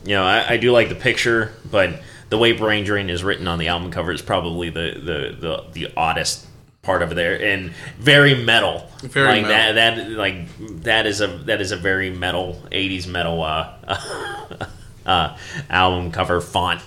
you 0.05 0.15
know, 0.15 0.23
I, 0.23 0.53
I 0.53 0.57
do 0.57 0.71
like 0.71 0.89
the 0.89 0.95
picture, 0.95 1.53
but 1.69 2.01
the 2.29 2.39
way 2.39 2.53
Brain 2.53 2.85
Drain 2.85 3.11
is 3.11 3.25
written 3.25 3.49
on 3.49 3.59
the 3.59 3.67
album 3.67 3.91
cover 3.91 4.13
is 4.13 4.23
probably 4.23 4.71
the, 4.71 4.93
the, 4.95 5.37
the, 5.41 5.65
the 5.73 5.93
oddest 5.97 6.47
part 6.83 7.01
over 7.01 7.15
there 7.15 7.41
and 7.41 7.71
very 7.99 8.45
metal. 8.45 8.89
Very 9.03 9.29
like 9.29 9.43
metal. 9.43 9.75
that 9.75 9.97
that 9.97 10.11
like 10.11 10.49
that 10.83 11.07
is 11.07 11.21
a 11.21 11.29
that 11.47 11.61
is 11.61 11.71
a 11.71 11.77
very 11.77 12.11
metal 12.11 12.61
80s 12.71 13.07
metal 13.07 13.43
uh, 13.43 13.75
uh 15.07 15.37
album 15.71 16.11
cover 16.11 16.41
font 16.41 16.83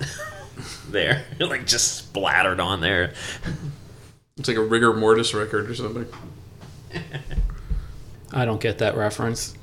there. 0.90 1.24
like 1.40 1.66
just 1.66 1.96
splattered 1.98 2.60
on 2.60 2.82
there. 2.82 3.14
It's 4.38 4.50
like 4.50 4.58
a 4.58 4.64
rigor 4.64 4.94
mortis 4.94 5.34
record 5.34 5.70
or 5.70 5.76
something. 5.76 6.06
I 8.34 8.44
don't 8.44 8.60
get 8.60 8.80
that 8.80 8.98
reference. 8.98 9.56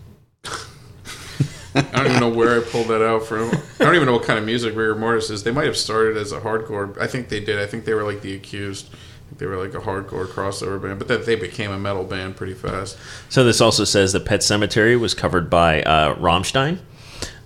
I 1.75 1.81
don't 1.81 2.07
even 2.07 2.21
know 2.21 2.29
where 2.29 2.59
I 2.59 2.63
pulled 2.63 2.89
that 2.89 3.03
out 3.03 3.25
from. 3.25 3.51
I 3.51 3.85
don't 3.85 3.95
even 3.95 4.07
know 4.07 4.13
what 4.13 4.25
kind 4.25 4.39
of 4.39 4.45
music 4.45 4.75
rigor 4.75 4.95
mortis 4.95 5.31
is. 5.31 5.43
They 5.43 5.51
might 5.51 5.67
have 5.67 5.77
started 5.77 6.17
as 6.17 6.33
a 6.33 6.41
hardcore. 6.41 6.99
I 6.99 7.07
think 7.07 7.29
they 7.29 7.41
did. 7.41 7.59
I 7.59 7.67
think 7.67 7.85
they 7.85 7.95
were 7.95 8.03
like 8.03 8.21
the 8.23 8.35
accused. 8.35 8.91
They 9.39 9.47
were 9.47 9.57
like 9.57 9.75
a 9.75 9.81
hardcore 9.81 10.27
crossover 10.27 10.81
band, 10.81 10.99
but 10.99 11.09
that 11.09 11.27
they 11.27 11.37
became 11.37 11.71
a 11.71 11.79
metal 11.79 12.05
band 12.05 12.37
pretty 12.37 12.55
fast. 12.55 12.97
So 13.29 13.45
this 13.45 13.61
also 13.61 13.85
says 13.85 14.13
that 14.13 14.25
Pet 14.25 14.41
Sematary 14.41 14.99
was 14.99 15.15
covered 15.15 15.49
by 15.49 15.83
uh, 15.83 16.15
Rammstein 16.17 16.79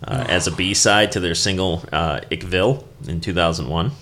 uh, 0.07 0.25
as 0.29 0.47
a 0.47 0.53
B-side 0.53 1.13
to 1.13 1.21
their 1.21 1.35
single 1.35 1.85
uh, 1.93 2.21
Ich 2.31 2.45
Will 2.45 2.87
in 3.07 3.21
2001. 3.21 3.93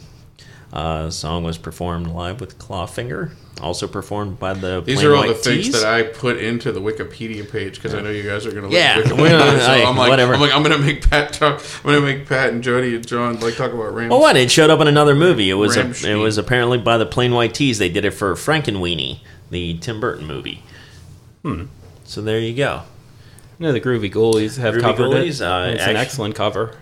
Uh, 0.74 1.08
song 1.08 1.44
was 1.44 1.56
performed 1.56 2.08
live 2.08 2.40
with 2.40 2.58
Clawfinger, 2.58 3.30
also 3.60 3.86
performed 3.86 4.40
by 4.40 4.54
the 4.54 4.80
These 4.80 4.96
Plain 4.98 5.06
are 5.08 5.14
all 5.14 5.20
White 5.20 5.28
the 5.28 5.34
things 5.34 5.66
T's. 5.66 5.72
that 5.80 5.84
I 5.84 6.02
put 6.02 6.36
into 6.38 6.72
the 6.72 6.80
Wikipedia 6.80 7.48
page 7.48 7.76
because 7.76 7.94
I 7.94 8.00
know 8.00 8.10
you 8.10 8.24
guys 8.24 8.44
are 8.44 8.50
going 8.50 8.68
to 8.68 8.76
Yeah, 8.76 8.96
look 8.96 9.06
at 9.06 9.12
well, 9.16 9.54
Wikipedia. 9.56 9.60
so 9.60 9.66
I- 9.70 9.84
I'm 9.88 9.96
like, 9.96 10.10
whatever. 10.10 10.34
I'm 10.34 10.40
like, 10.40 10.52
I'm 10.52 10.64
going 10.64 10.76
to 10.76 10.84
make 10.84 11.08
Pat 11.08 11.32
talk. 11.32 11.62
I'm 11.84 11.92
going 11.92 12.00
to 12.00 12.04
make 12.18 12.26
Pat 12.28 12.52
and 12.52 12.60
Jody 12.60 12.96
and 12.96 13.06
John 13.06 13.38
like 13.38 13.54
talk 13.54 13.72
about 13.72 13.94
Rams. 13.94 14.12
Oh, 14.12 14.18
what? 14.18 14.36
It 14.36 14.50
showed 14.50 14.68
up 14.68 14.80
in 14.80 14.88
another 14.88 15.14
movie. 15.14 15.48
It 15.48 15.54
was 15.54 15.76
a, 15.76 15.90
it 16.10 16.16
was 16.16 16.38
apparently 16.38 16.78
by 16.78 16.98
the 16.98 17.06
Plain 17.06 17.32
White 17.34 17.54
T's. 17.54 17.78
They 17.78 17.88
did 17.88 18.04
it 18.04 18.10
for 18.10 18.34
Frankenweenie, 18.34 19.20
the 19.50 19.78
Tim 19.78 20.00
Burton 20.00 20.26
movie. 20.26 20.64
Hmm. 21.44 21.66
So 22.02 22.20
there 22.20 22.40
you 22.40 22.52
go. 22.56 22.82
No, 23.60 23.70
the 23.70 23.80
Groovy 23.80 24.12
Ghoulies 24.12 24.58
have 24.58 24.74
Groovy 24.74 24.80
covered 24.80 25.10
Ghoulies, 25.12 25.40
it. 25.40 25.42
uh, 25.42 25.72
it's 25.72 25.84
an 25.84 25.94
excellent 25.96 26.34
cover. 26.34 26.76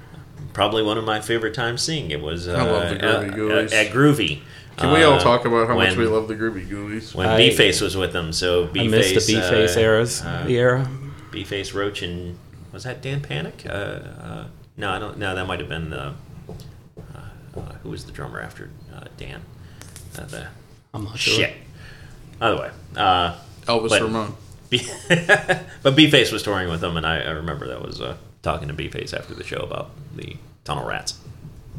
Probably 0.53 0.83
one 0.83 0.99
of 0.99 1.05
my 1.05 1.21
favorite 1.21 1.55
times 1.55 1.81
seeing 1.83 2.11
it 2.11 2.21
was 2.21 2.47
uh, 2.49 2.53
I 2.53 2.63
love 2.63 2.89
the 2.91 2.97
Groovy 2.97 3.65
at- 3.67 3.73
at, 3.73 3.93
Groovy. 3.93 4.41
Can 4.77 4.93
we 4.93 5.03
all 5.03 5.15
Uh, 5.15 5.21
talk 5.21 5.45
about 5.45 5.69
how 5.69 5.75
much 5.77 5.97
we 5.97 6.07
love 6.07 6.29
the 6.29 6.35
Groovy 6.35 6.67
Ghoulies? 6.69 7.15
when 7.15 7.27
I- 7.29 7.37
B 7.37 7.51
Face 7.51 7.81
was 7.81 7.97
with 7.97 8.13
them. 8.13 8.33
So 8.33 8.67
B 8.67 8.81
I 8.81 8.89
missed 8.89 9.15
Face, 9.15 9.27
the 9.27 9.35
B-face 9.35 9.77
eras. 9.77 10.23
uh, 10.23 10.45
the 10.47 10.57
era. 10.59 10.89
B 11.31 11.45
Face 11.45 11.73
Roach 11.73 12.03
and 12.03 12.39
was 12.73 12.85
that 12.85 13.01
Dan 13.03 13.21
Panic? 13.21 13.65
Uh, 13.69 13.73
uh, 13.73 14.45
no, 14.77 14.91
I 14.91 14.99
don't. 14.99 15.19
No, 15.19 15.35
that 15.35 15.47
might 15.47 15.61
have 15.61 15.69
been 15.69 15.93
uh, 15.93 16.15
who 17.83 17.91
was 17.91 18.05
the 18.05 18.13
drummer 18.13 18.41
after 18.41 18.71
uh, 18.95 19.05
Dan. 19.19 19.43
Uh, 20.19 20.25
the 20.27 20.47
I'm 20.95 21.05
not 21.05 21.19
sure. 21.19 21.35
shit. 21.35 21.55
Either 22.41 22.57
way, 22.61 22.71
uh, 22.97 23.35
Elvis 23.67 23.89
But- 23.91 24.03
Ramon. 24.03 24.37
but 25.83 25.95
B-Face 25.95 26.33
was 26.33 26.43
touring 26.43 26.71
with 26.71 26.81
them, 26.81 26.97
and 26.97 27.07
I, 27.07 27.21
I 27.21 27.31
remember 27.33 27.69
that 27.69 27.83
was 27.83 28.01
uh, 28.01 28.17
talking 28.43 28.69
to 28.69 28.75
B-Face 28.75 29.13
after 29.13 29.35
the 29.35 29.45
show 29.45 29.59
about 29.59 29.91
the 30.15 30.37
Tunnel 30.65 30.87
Rats. 30.87 31.19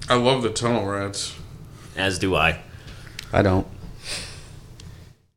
I 0.10 0.16
love 0.16 0.44
the 0.44 0.50
Tunnel 0.50 0.86
Rats. 0.86 1.36
As 1.96 2.18
do 2.18 2.36
I. 2.36 2.60
I 3.32 3.42
don't. 3.42 3.68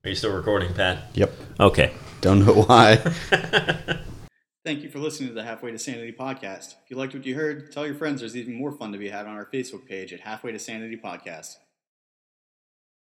Are 0.04 0.08
you 0.08 0.14
still 0.14 0.32
recording, 0.32 0.72
Pat? 0.72 1.10
Yep. 1.14 1.32
Okay. 1.60 1.92
Don't 2.20 2.44
know 2.44 2.62
why. 2.62 2.96
Thank 4.64 4.82
you 4.82 4.88
for 4.88 4.98
listening 4.98 5.28
to 5.28 5.34
the 5.34 5.44
Halfway 5.44 5.70
to 5.70 5.78
Sanity 5.78 6.12
podcast. 6.12 6.74
If 6.82 6.90
you 6.90 6.96
liked 6.96 7.14
what 7.14 7.24
you 7.24 7.36
heard, 7.36 7.70
tell 7.70 7.86
your 7.86 7.94
friends 7.94 8.20
there's 8.20 8.36
even 8.36 8.54
more 8.54 8.72
fun 8.72 8.90
to 8.92 8.98
be 8.98 9.08
had 9.08 9.26
on 9.26 9.36
our 9.36 9.46
Facebook 9.46 9.86
page 9.86 10.12
at 10.12 10.20
Halfway 10.20 10.50
to 10.52 10.58
Sanity 10.58 10.96
Podcast. 10.96 11.56